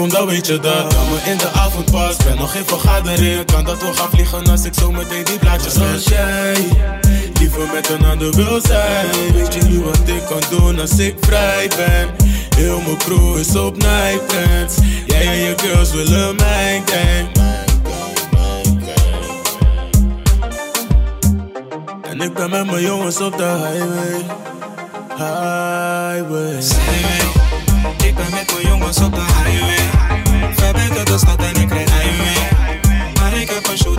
kom, 0.00 0.08
dan 0.08 0.26
weet 0.26 0.46
je 0.46 0.60
dat. 0.60 0.94
Kan 0.94 1.08
me 1.08 1.30
in 1.30 1.38
de 1.38 1.48
avond 1.48 1.90
pas, 1.90 2.16
ben 2.16 2.36
nog 2.36 2.52
geen 2.52 2.66
vergadering. 2.66 3.44
Kan 3.44 3.64
dat 3.64 3.80
we 3.80 3.92
gaan 3.92 4.10
vliegen 4.10 4.46
als 4.46 4.64
ik 4.64 4.74
zo 4.74 4.90
meteen 4.90 5.24
die 5.24 5.38
blaadjes 5.38 5.74
Als 5.92 6.04
jij 6.04 6.54
liever 7.38 7.68
met 7.72 7.88
een 7.88 8.04
ander 8.04 8.34
wil 8.34 8.60
zijn, 8.60 9.06
weet 9.32 9.54
je 9.54 9.62
niet 9.62 9.82
wat 9.82 10.00
ik 10.04 10.22
kan 10.28 10.58
doen 10.58 10.80
als 10.80 10.98
ik 10.98 11.16
vrij 11.20 11.70
ben. 11.76 12.08
Heel 12.56 12.80
mijn 12.80 12.98
crew 12.98 13.38
is 13.38 13.56
op 13.56 13.76
night 13.76 14.30
dance. 14.30 14.80
Jij 15.06 15.26
en 15.26 15.36
je 15.36 15.54
girls 15.56 15.92
willen 15.92 16.36
mijn 16.36 16.82
gang. 16.86 17.28
En 22.02 22.20
ik 22.20 22.34
ben 22.34 22.50
met 22.50 22.66
mijn 22.66 22.82
jongens 22.82 23.20
op 23.20 23.36
de 23.36 23.44
highway. 23.44 24.24
Highway. 25.16 27.19
Ik 28.10 28.16
ben 28.16 28.30
met 28.30 28.52
mijn 28.52 28.66
jongens 28.66 28.98
op 28.98 29.14
de 29.14 29.20
highway. 29.20 30.54
Ver 30.54 30.72
buiten 30.72 31.04
de 31.04 31.18
stad 31.18 31.38
en 31.38 31.60
ik 31.60 31.68
krijg 31.68 31.90
highway. 31.90 32.48
Maar 33.14 33.40
ik 33.40 33.50
heb 33.50 33.66
een 33.66 33.78
show, 33.78 33.90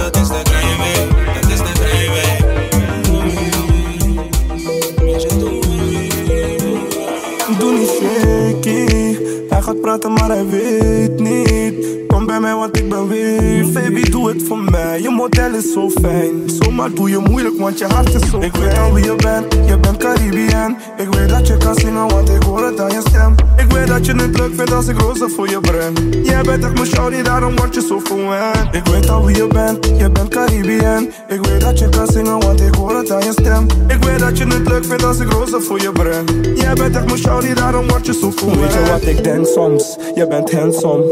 Kom 12.22 12.30
bij 12.30 12.40
mij, 12.40 12.56
want 12.56 12.78
ik 12.78 12.90
ben 12.90 13.08
weer. 13.08 13.72
Baby, 13.74 14.10
doe 14.10 14.30
het 14.30 14.44
voor 14.44 14.58
mij. 14.58 15.02
Je 15.02 15.10
model 15.10 15.54
is 15.54 15.74
zo 15.74 15.90
fijn. 15.90 16.50
Zomaar 16.50 16.94
doe 16.94 17.10
je 17.10 17.18
moeilijk, 17.18 17.58
want 17.58 17.80
je 17.80 17.86
hart 17.86 18.14
is 18.14 18.30
zo 18.30 18.40
Ik 18.40 18.56
weet 18.56 18.78
al 18.78 18.94
wie 18.94 19.04
je 19.04 19.16
bent, 19.16 19.54
je 19.68 19.78
bent 19.78 19.98
Caribbean. 19.98 20.78
Ik 20.98 21.14
weet 21.14 21.30
dat 21.30 21.48
je 21.48 21.58
kan 21.58 21.76
zingen, 21.76 22.08
want 22.08 22.30
ik 22.30 22.44
hoor 22.44 22.66
het 22.66 22.80
aan 22.80 22.92
je 22.92 23.02
stem. 23.10 23.36
Ik 23.58 23.72
weet 23.72 23.88
dat 23.88 24.06
je 24.06 24.14
het 24.14 24.38
leuk 24.38 24.56
vindt 24.56 24.74
als 24.74 24.88
ik 24.88 25.00
rozen 25.00 25.30
voor 25.30 25.50
je 25.50 25.60
breng. 25.60 25.98
Jij 26.24 26.42
bent 26.42 26.64
echt 26.64 26.74
mijn 26.74 26.86
shawty, 26.86 27.22
daarom 27.22 27.56
word 27.56 27.76
je 27.76 27.82
zo 27.82 28.00
verwend. 28.04 28.76
Ik 28.76 28.86
weet 28.86 29.10
al 29.10 29.26
wie 29.26 29.36
je 29.36 29.48
bent, 29.48 29.86
je 29.98 30.10
bent 30.10 30.30
Caribbean. 30.30 31.10
Ik 31.28 31.46
weet 31.46 31.62
dat 31.62 31.80
je 31.80 31.90
kan 31.90 32.08
zingen, 32.08 32.40
want 32.40 32.62
ik 32.62 32.76
hoor 32.76 32.96
het 32.96 33.12
aan 33.12 33.26
je 33.26 33.32
stem. 33.32 33.66
Ik 33.88 34.04
weet 34.04 34.20
dat 34.20 34.38
je 34.38 34.46
het 34.46 34.68
leuk 34.68 34.86
vindt 34.86 35.04
als 35.04 35.20
ik 35.20 35.32
rozen 35.32 35.64
voor 35.64 35.82
je 35.82 35.92
breng. 35.92 36.30
Jij 36.56 36.74
bent 36.74 36.96
echt 36.96 37.06
mijn 37.06 37.18
shawty, 37.18 37.54
daarom 37.54 37.88
word 37.88 38.06
je 38.06 38.14
zo 38.14 38.32
verwend. 38.32 38.60
Weet 38.60 38.74
je 38.74 38.92
wat 38.92 39.06
ik 39.06 39.24
denk 39.24 39.46
soms? 39.46 39.98
Je 40.16 40.28
bent 40.28 40.52
handsome. 40.52 41.04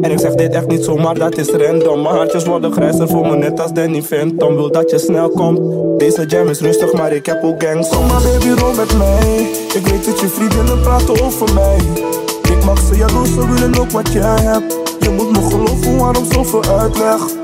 En 0.00 0.10
ik 0.10 0.18
zeg 0.18 0.34
dit 0.34 0.53
echt 0.54 0.66
niet 0.66 0.84
zomaar, 0.84 1.14
dat 1.14 1.38
is 1.38 1.50
random. 1.50 2.02
Mijn 2.02 2.14
hartjes 2.14 2.44
worden 2.44 2.72
grijzer 2.72 3.08
voor 3.08 3.26
me, 3.26 3.36
net 3.36 3.60
als 3.60 3.72
Danny 3.72 4.02
Phantom. 4.02 4.54
Wil 4.54 4.70
dat 4.70 4.90
je 4.90 4.98
snel 4.98 5.28
komt. 5.28 5.60
Deze 5.98 6.26
jam 6.26 6.48
is 6.48 6.60
rustig, 6.60 6.92
maar 6.92 7.12
ik 7.12 7.26
heb 7.26 7.42
ook 7.42 7.62
gangs. 7.62 7.88
Kom 7.88 8.06
maar 8.06 8.22
baby, 8.22 8.60
rol 8.60 8.74
met 8.74 8.96
mij. 8.98 9.50
Ik 9.74 9.86
weet 9.86 10.04
dat 10.04 10.20
je 10.20 10.26
vriendinnen 10.26 10.80
praten 10.80 11.22
over 11.22 11.54
mij. 11.54 11.78
Ik 12.50 12.64
mag 12.64 12.78
ze 12.78 12.96
jaloers, 12.96 13.32
ze 13.32 13.48
willen 13.52 13.80
ook 13.80 13.90
wat 13.90 14.12
jij 14.12 14.40
hebt. 14.40 14.78
Je 15.00 15.10
moet 15.10 15.30
me 15.30 15.48
geloven, 15.50 15.98
waarom 15.98 16.24
zoveel 16.32 16.64
uitleg? 16.64 17.43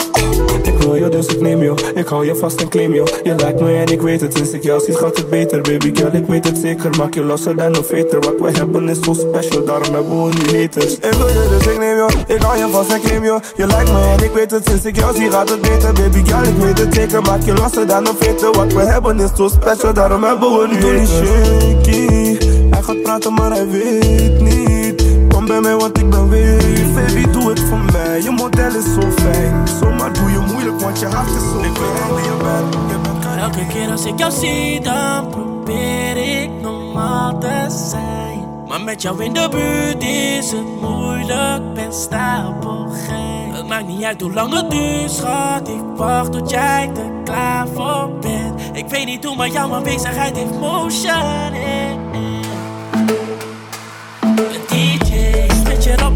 Ik 0.63 0.79
wil 0.79 0.95
je, 0.95 1.09
dus 1.09 1.27
ik 1.27 1.41
neem 1.41 1.63
je. 1.63 1.75
Ik 1.95 2.07
hou 2.07 2.27
je 2.27 2.35
vast 2.35 2.61
en 2.61 2.69
claim 2.69 2.95
je. 2.95 3.21
Je 3.23 3.35
lijkt 3.35 3.61
me 3.61 3.77
en 3.77 3.87
ik 3.87 4.01
weet 4.01 4.21
het. 4.21 4.35
Sinds 4.37 4.51
ik 4.51 4.63
jou 4.63 4.81
zie, 4.85 4.95
gaat 4.95 5.17
het 5.17 5.31
beter. 5.31 5.61
Baby 5.61 5.91
girl, 5.95 6.15
ik 6.15 6.27
weet 6.27 6.45
het 6.45 6.59
zeker. 6.59 6.91
Maak 6.97 7.15
je 7.15 7.25
losser 7.25 7.57
dan 7.57 7.77
een 7.77 7.85
veter. 7.85 8.21
Wat 8.21 8.35
we 8.39 8.51
hebben 8.59 8.89
is 8.89 9.01
zo 9.01 9.13
special, 9.13 9.65
daarom 9.65 9.95
hebben 9.95 10.25
we 10.25 10.33
nu 10.35 10.61
haters. 10.61 10.95
Ik 10.95 11.13
wil 11.13 11.29
je, 11.29 11.47
dus 11.59 11.67
ik 11.73 11.79
neem 11.79 11.97
je. 11.97 12.07
Ik 12.35 12.41
hou 12.43 12.59
je 12.59 12.69
vast 12.71 12.93
en 12.93 13.01
claim 13.01 13.25
je. 13.25 13.39
Je 13.57 13.67
lijkt 13.67 13.93
me 13.93 14.15
en 14.19 14.25
ik 14.25 14.31
weet 14.31 14.51
het. 14.51 14.67
Sinds 14.69 14.85
ik 14.85 14.97
jou 14.97 15.17
zie, 15.17 15.31
gaat 15.31 15.49
het 15.49 15.61
beter. 15.61 15.93
Baby 15.93 16.25
girl, 16.25 16.43
ik 16.43 16.57
weet 16.57 16.79
het 16.79 16.95
zeker. 16.95 17.23
Maak 17.23 17.43
je 17.43 17.53
losser 17.55 17.87
dan 17.87 18.07
een 18.07 18.17
veter. 18.19 18.53
Wat 18.53 18.73
we 18.73 18.81
hebben 18.81 19.21
is 19.21 19.31
zo 19.37 19.49
special, 19.49 19.93
daarom 19.93 20.25
hebben 20.25 20.51
we 20.51 20.69
nu 20.69 20.75
haters. 20.75 21.11
shaky. 21.11 22.37
Hij 22.71 22.83
gaat 22.83 23.03
praten, 23.03 23.35
maar 23.35 23.51
hij 23.51 23.69
weet 23.69 24.41
niet. 24.41 25.05
Kom 25.29 25.47
bij 25.47 25.61
mij, 25.61 25.77
want 25.77 25.99
ik 25.99 26.11
ben 26.11 26.29
weer. 26.29 26.59
Baby, 26.95 27.27
Je 27.55 28.31
model 28.37 28.75
is 28.75 28.95
zo 28.95 29.11
fijn. 29.11 29.69
Zomaar 29.69 30.13
doe 30.13 30.31
je 30.31 30.39
moeilijk, 30.39 30.81
want 30.81 30.99
je 30.99 31.07
hart 31.07 31.29
is 31.29 31.51
zo 31.51 31.59
Ik 31.59 31.65
weet 31.65 32.15
wie 32.15 32.25
je 32.25 32.37
bent. 32.43 32.75
Je 32.75 32.99
bent 33.03 33.39
Elke 33.41 33.67
keer 33.67 33.91
als 33.91 34.05
ik 34.05 34.19
jou 34.19 34.33
zie, 34.33 34.81
dan 34.81 35.29
probeer 35.29 36.43
ik 36.43 36.51
normaal 36.63 37.39
te 37.39 37.67
zijn. 37.91 38.49
Maar 38.69 38.81
met 38.81 39.03
jou 39.03 39.25
in 39.25 39.33
de 39.33 39.49
buurt 39.51 40.03
is 40.03 40.51
het 40.51 40.81
moeilijk, 40.81 41.75
ben 41.75 41.93
stapelgek. 41.93 43.53
Het 43.53 43.69
maakt 43.69 43.87
niet 43.87 44.05
uit 44.05 44.21
hoe 44.21 44.33
lang 44.33 44.55
het 44.55 44.71
duurt, 44.71 45.11
schat. 45.11 45.69
Ik 45.69 45.83
wacht 45.97 46.33
tot 46.33 46.51
jij 46.51 46.91
er 46.97 47.23
klaar 47.25 47.67
voor 47.75 48.11
bent. 48.21 48.61
Ik 48.73 48.89
weet 48.89 49.07
niet 49.07 49.25
hoe, 49.25 49.37
maar 49.37 49.49
jouw 49.49 49.75
aanwezigheid 49.75 50.37
heeft 50.37 50.59
motion. 50.61 51.55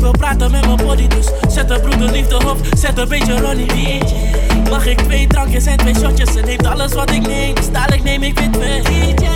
Wil 0.05 0.13
praten 0.13 0.51
met 0.51 0.67
mijn 0.67 0.77
body, 0.77 1.07
dus 1.07 1.27
zet 1.49 1.69
de 1.69 1.81
broeder 1.81 2.11
liefde 2.11 2.37
op, 2.37 2.57
zet 2.77 2.99
een 2.99 3.09
beetje 3.09 3.41
Ronnie 3.41 3.67
DJ. 3.67 4.03
Mag 4.71 4.87
ik 4.87 4.99
twee 4.99 5.27
drankjes 5.27 5.67
en 5.67 5.77
twee 5.77 5.95
shotjes, 5.95 6.33
ze 6.33 6.41
neemt 6.41 6.67
alles 6.67 6.93
wat 6.93 7.11
ik 7.11 7.27
neem, 7.27 7.55
dus 7.55 7.71
dadelijk 7.71 8.03
neem 8.03 8.23
ik 8.23 8.39
wit 8.39 8.59
met 8.59 8.85
DJ. 8.85 9.27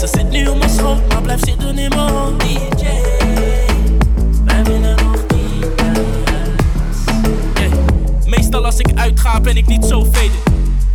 Ze 0.00 0.06
zit 0.12 0.30
nu 0.30 0.46
op 0.46 0.58
mijn 0.58 0.70
schoot, 0.70 1.08
maar 1.08 1.22
blijft 1.22 1.44
zitten 1.44 1.78
in 1.78 1.88
mijn 1.88 2.10
hoofd, 2.10 2.40
DJ. 2.40 2.86
Wij 4.44 4.64
willen 4.64 4.96
nog 4.96 5.24
Hey, 7.54 7.70
Meestal 8.26 8.64
als 8.64 8.78
ik 8.78 8.90
uitga 8.94 9.40
ben 9.40 9.56
ik 9.56 9.66
niet 9.66 9.84
zo 9.84 10.04
faded. 10.04 10.30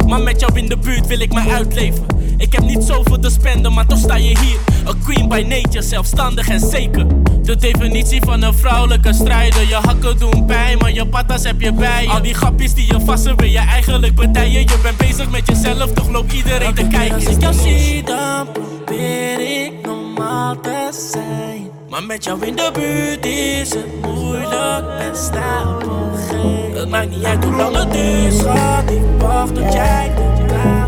Maar 0.07 0.21
met 0.21 0.39
jou 0.39 0.51
in 0.55 0.69
de 0.69 0.77
buurt 0.77 1.07
wil 1.07 1.19
ik 1.19 1.33
me 1.33 1.49
uitleven 1.49 2.16
Ik 2.37 2.53
heb 2.53 2.63
niet 2.63 2.83
zoveel 2.83 3.19
te 3.19 3.29
spenden, 3.29 3.73
maar 3.73 3.85
toch 3.85 3.97
sta 3.97 4.15
je 4.15 4.37
hier. 4.39 4.59
Een 4.85 5.03
queen 5.03 5.27
by 5.27 5.45
nature, 5.47 5.81
zelfstandig 5.81 6.49
en 6.49 6.59
zeker. 6.59 7.05
De 7.41 7.55
definitie 7.55 8.21
van 8.21 8.41
een 8.41 8.53
vrouwelijke 8.53 9.13
strijder. 9.13 9.67
Je 9.67 9.75
hakken 9.75 10.17
doen 10.17 10.45
pijn, 10.45 10.77
maar 10.77 10.93
je 10.93 11.07
patas 11.07 11.43
heb 11.43 11.61
je 11.61 11.73
bij 11.73 12.03
je. 12.03 12.09
Al 12.09 12.21
die 12.21 12.33
grapjes 12.33 12.73
die 12.73 12.85
je 12.85 12.99
vassen 13.05 13.37
wil 13.37 13.47
je 13.47 13.57
eigenlijk 13.57 14.15
partijen 14.15 14.61
Je 14.61 14.79
bent 14.83 14.97
bezig 14.97 15.29
met 15.29 15.47
jezelf, 15.47 15.93
toch 15.93 16.09
loopt 16.09 16.33
iedereen 16.33 16.73
te 16.73 16.87
kijken 16.87 17.15
Als 17.15 17.25
ik 17.25 17.41
jou 17.41 17.53
zie, 17.53 18.03
dan 18.03 18.47
probeer 18.51 19.65
ik 19.65 19.71
normaal 19.85 20.59
te 20.59 21.09
zijn. 21.11 21.69
Maar 21.89 22.03
met 22.03 22.23
jou 22.23 22.45
in 22.45 22.55
de 22.55 22.69
buurt 22.73 23.25
is 23.25 23.69
het 23.69 24.01
moeilijk, 24.01 24.85
ben 24.97 25.15
stapelgek 25.15 26.77
Het 26.77 26.89
maakt 26.89 27.09
niet 27.09 27.23
uit 27.23 27.43
hoe 27.43 27.55
lang 27.55 27.75
het 27.75 27.91
duurt, 27.91 28.33
schat. 28.33 28.91
Ik 28.91 29.01
wacht 29.21 29.55
tot 29.55 29.73
jij 29.73 30.11
er 30.15 30.86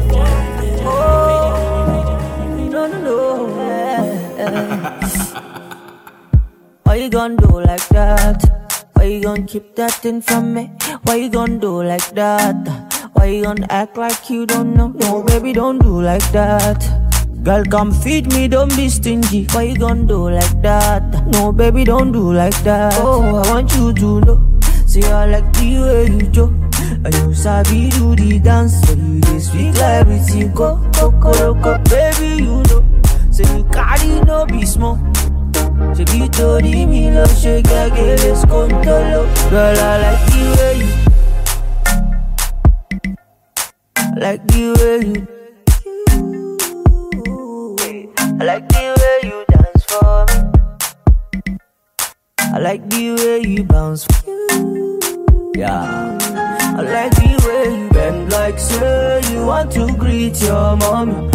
you 7.09 7.13
gonna 7.13 7.35
do 7.37 7.61
like 7.61 7.87
that? 7.89 8.37
Why 8.93 9.05
you 9.05 9.21
gonna 9.23 9.41
keep 9.41 9.75
that 9.77 9.93
thing 9.93 10.21
from 10.21 10.53
me? 10.53 10.71
Why 11.03 11.15
you 11.15 11.29
gonna 11.29 11.57
do 11.57 11.81
like 11.81 12.07
that? 12.11 12.55
Why 13.13 13.25
you 13.25 13.43
gonna 13.45 13.65
act 13.71 13.97
like 13.97 14.29
you 14.29 14.45
don't 14.45 14.75
know? 14.75 14.89
No, 14.89 15.23
baby, 15.23 15.51
don't 15.53 15.79
do 15.79 16.01
like 16.03 16.31
that. 16.33 16.85
Girl, 17.41 17.65
come 17.65 17.91
feed 17.91 18.31
me, 18.33 18.47
don't 18.47 18.75
be 18.75 18.89
stingy. 18.89 19.47
Why 19.53 19.63
you 19.63 19.77
gonna 19.77 20.03
do 20.03 20.29
like 20.29 20.61
that? 20.61 21.25
No, 21.33 21.51
baby, 21.51 21.83
don't 21.83 22.11
do 22.11 22.31
like 22.31 22.61
that. 22.63 22.93
Oh, 22.97 23.41
I 23.41 23.53
want 23.53 23.73
you 23.75 23.91
to 23.91 24.21
know. 24.21 24.59
See, 24.85 25.03
I 25.03 25.25
like 25.25 25.51
the 25.53 25.79
way 25.81 26.05
you 26.13 26.27
do. 26.29 26.45
And 27.03 27.13
you 27.15 27.33
sabi 27.33 27.89
do 27.89 28.15
the 28.15 28.37
dance, 28.37 28.79
so 28.81 28.93
you 28.93 29.19
just 29.21 29.47
speak 29.47 29.73
like 29.77 30.05
everything. 30.05 30.53
Go, 30.53 30.77
go, 30.93 31.09
go, 31.09 31.55
go, 31.55 31.77
baby, 31.89 32.43
you 32.43 32.61
know. 32.69 32.85
Say 33.31 33.57
you 33.57 33.63
carry 33.73 34.21
no 34.25 34.45
be 34.45 34.63
small. 34.63 34.99
You 35.99 36.29
told 36.29 36.63
me 36.63 37.11
love, 37.11 37.37
shake, 37.37 37.65
get 37.65 37.91
let's 37.91 38.45
go, 38.45 38.69
Girl, 38.69 39.03
I 39.51 39.97
like 39.99 40.25
the 40.31 40.41
way 40.55 40.73
you. 40.79 40.87
I 43.97 44.15
like 44.15 44.47
the 44.47 44.63
way 44.79 44.99
you. 45.11 45.27
I 48.39 48.43
like 48.45 48.65
the 48.69 48.95
way 48.97 49.17
you 49.27 49.43
dance 49.49 49.83
for 49.89 50.25
me. 51.45 51.57
I 52.39 52.59
like 52.59 52.89
the 52.89 53.05
way 53.15 53.39
you 53.45 53.63
bounce. 53.65 54.07
Yeah. 55.53 56.17
I 56.77 56.81
like 56.81 57.11
the 57.15 57.27
way 57.45 57.65
you 57.77 57.88
say 58.59 59.21
you 59.31 59.45
want 59.45 59.71
to 59.71 59.87
greet 59.97 60.41
your 60.41 60.75
mommy. 60.77 61.29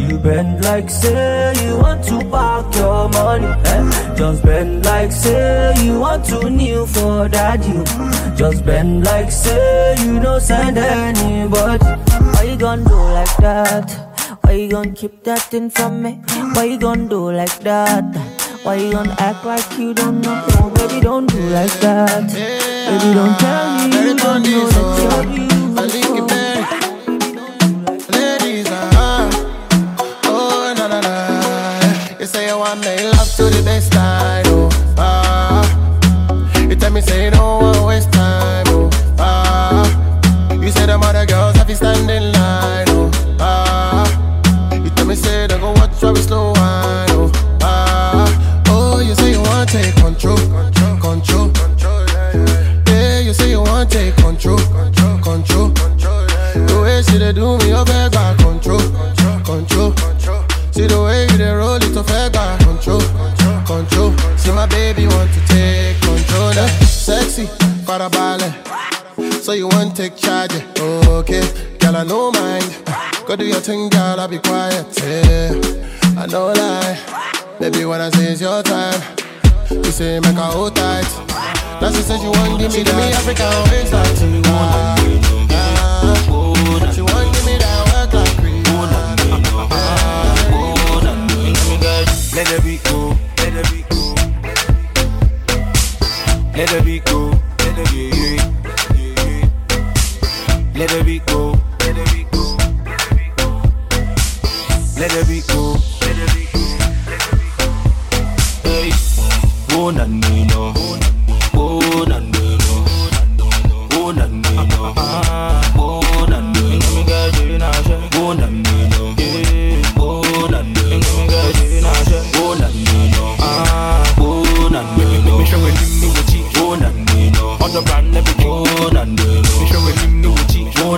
You 0.00 0.18
bend 0.18 0.64
like 0.64 0.88
say 0.90 1.52
you 1.64 1.76
want 1.78 2.04
to 2.04 2.18
park 2.30 2.74
your 2.76 3.08
money. 3.10 3.46
Eh? 3.46 4.14
Just 4.16 4.42
bend 4.42 4.84
like 4.84 5.12
say 5.12 5.74
you 5.84 5.98
want 6.00 6.24
to 6.26 6.48
kneel 6.50 6.86
for 6.86 7.28
daddy. 7.28 7.84
Just 8.36 8.64
bend 8.64 9.04
like 9.04 9.30
say 9.30 9.96
you 10.04 10.20
don't 10.20 10.40
send 10.40 10.78
anybody. 10.78 11.84
Why 12.34 12.42
you 12.44 12.56
gonna 12.56 12.84
do 12.84 12.94
like 12.94 13.36
that? 13.38 13.90
Why 14.42 14.52
you 14.52 14.68
gonna 14.70 14.92
keep 14.92 15.22
that 15.24 15.42
thing 15.42 15.70
from 15.70 16.02
me? 16.02 16.12
Why 16.54 16.64
you 16.64 16.78
gonna 16.78 17.08
do 17.08 17.30
like 17.32 17.58
that? 17.60 18.04
Why 18.62 18.74
you 18.76 18.92
gonna 18.92 19.14
act 19.18 19.44
like 19.44 19.78
you 19.78 19.94
don't 19.94 20.20
know? 20.20 20.44
No, 20.60 20.70
baby, 20.70 21.00
don't 21.00 21.26
do 21.26 21.38
like 21.50 21.72
that. 21.80 22.26
Baby, 22.28 23.14
don't 23.14 23.38
tell 23.38 23.88
me 23.88 24.08
you 24.08 24.16
don't 24.16 24.42
know 24.42 24.68
that 24.68 24.98
you're 24.98 25.24
beautiful. 25.36 26.19
Want 32.60 32.84
make 32.84 33.02
love 33.02 33.30
to 33.36 33.44
the 33.44 33.62
best 33.64 33.96
I 33.96 34.42
know. 34.44 34.68
ah. 34.98 35.64
You 36.68 36.76
tell 36.76 36.92
me 36.92 37.00
say 37.00 37.24
you 37.24 37.30
So 69.50 69.54
you 69.54 69.66
won't 69.66 69.96
take 69.96 70.14
charge, 70.14 70.52
okay? 70.78 71.42
Girl, 71.80 71.96
I 71.96 72.04
no 72.04 72.30
mind. 72.30 72.70
Go 73.26 73.34
do 73.34 73.44
your 73.44 73.58
thing, 73.58 73.88
girl, 73.88 74.20
I'll 74.20 74.28
be 74.28 74.38
quiet. 74.38 74.86
Yeah. 75.02 75.50
I 76.16 76.26
no 76.26 76.52
lie. 76.52 76.96
Baby, 77.58 77.84
when 77.84 78.00
I 78.00 78.10
say 78.10 78.30
it's 78.30 78.40
your 78.40 78.62
time, 78.62 79.02
you 79.68 79.82
say 79.86 80.20
make 80.20 80.36
her 80.36 80.52
hold 80.54 80.76
tight. 80.76 81.02
Now 81.80 81.90
she 81.90 82.00
says 82.00 82.22
you 82.22 82.30
want 82.30 82.60
give 82.60 82.70
me, 82.70 82.84
give 82.84 82.94
me 82.94 83.02
African 83.10 83.50
waistline. 83.72 84.44
Ah, 84.46 84.94
ah. 85.50 85.82
She 86.94 87.00
want 87.02 87.34
give 87.34 87.44
me 87.44 87.58
that 87.58 87.82
work 87.90 88.14
like 88.14 88.36
cream. 88.38 88.62
Ah, 88.68 90.06
let 92.36 92.52
it 92.52 92.62
be 92.62 92.78
go, 92.88 93.18
let 93.38 93.56
it 93.56 93.66
be 93.72 93.82
go, 93.90 94.14
let 96.54 96.72
it 96.72 96.84
be 96.84 97.00
go. 97.00 97.29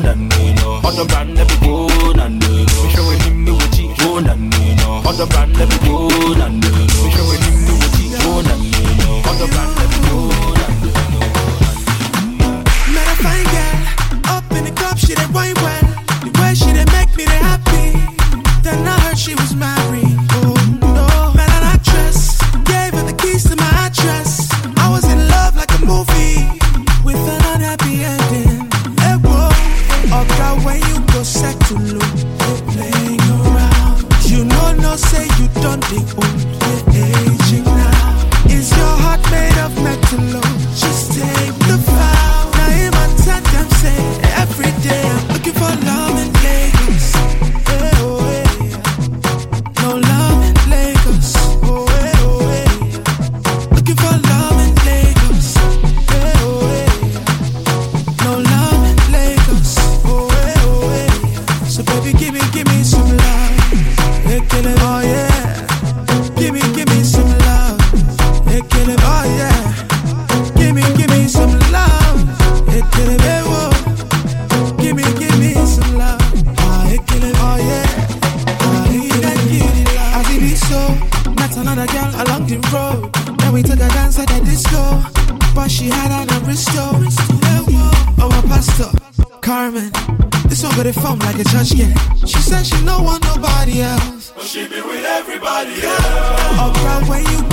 none 0.03 0.13
and 0.13 0.29
me 0.31 0.55
no. 0.55 1.52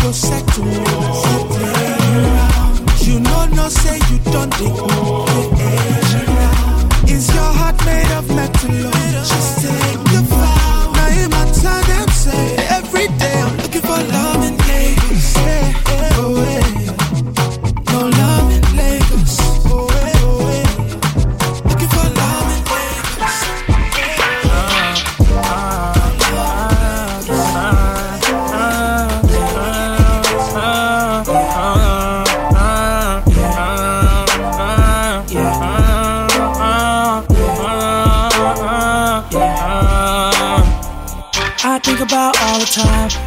You 0.09 0.15
know, 3.19 3.45
no 3.53 3.69
say 3.69 3.99
you 4.09 4.17
don't 4.31 4.49
dig. 4.57 4.73
Is 7.07 7.27
your 7.31 7.43
heart 7.43 7.77
made 7.85 8.11
of 8.17 8.27
metal? 8.35 8.91
Just 9.21 9.61
say. 9.61 9.78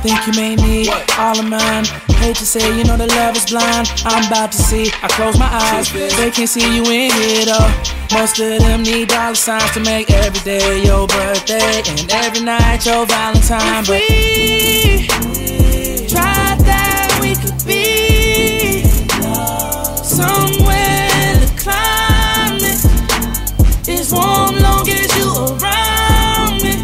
Think 0.03 0.27
you 0.27 0.33
may 0.33 0.57
need 0.57 0.89
what? 0.89 1.19
all 1.19 1.39
of 1.39 1.49
mine. 1.49 1.85
Hate 2.19 2.35
to 2.37 2.45
say, 2.45 2.77
you 2.77 2.83
know 2.83 2.97
the 2.97 3.07
love 3.07 3.37
is 3.37 3.47
blind. 3.49 3.89
I'm 4.05 4.27
about 4.27 4.51
to 4.51 4.59
see. 4.59 4.91
I 5.01 5.07
close 5.07 5.39
my 5.39 5.47
eyes, 5.47 5.93
they 5.93 6.31
can't 6.33 6.49
see 6.49 6.75
you 6.75 6.83
in 6.83 7.11
it 7.15 7.49
all. 7.49 7.71
Most 8.19 8.41
of 8.41 8.59
them 8.61 8.83
need 8.83 9.11
dollar 9.11 9.37
signs 9.37 9.71
to 9.73 9.81
make 9.81 10.11
every 10.11 10.41
day 10.41 10.85
your 10.85 11.07
birthday 11.07 11.83
and 11.87 12.11
every 12.11 12.45
night 12.45 12.85
your 12.85 13.07
Valentine. 13.07 13.85
But 13.87 14.03
we 14.11 15.07
tried 16.09 16.59
that, 16.67 17.19
we 17.23 17.37
could 17.37 17.65
be 17.65 18.83
somewhere 20.03 21.11
in 21.31 21.41
the 21.47 21.53
climate. 21.63 22.83
It's 23.89 24.11
warm 24.11 24.59
long 24.59 24.89
as 24.89 25.17
you 25.17 25.31
around 25.31 26.61
me. 26.61 26.83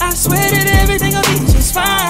I 0.00 0.14
swear 0.14 0.50
that 0.50 0.66
everything'll 0.80 1.22
be 1.22 1.52
just 1.52 1.74
fine. 1.74 2.05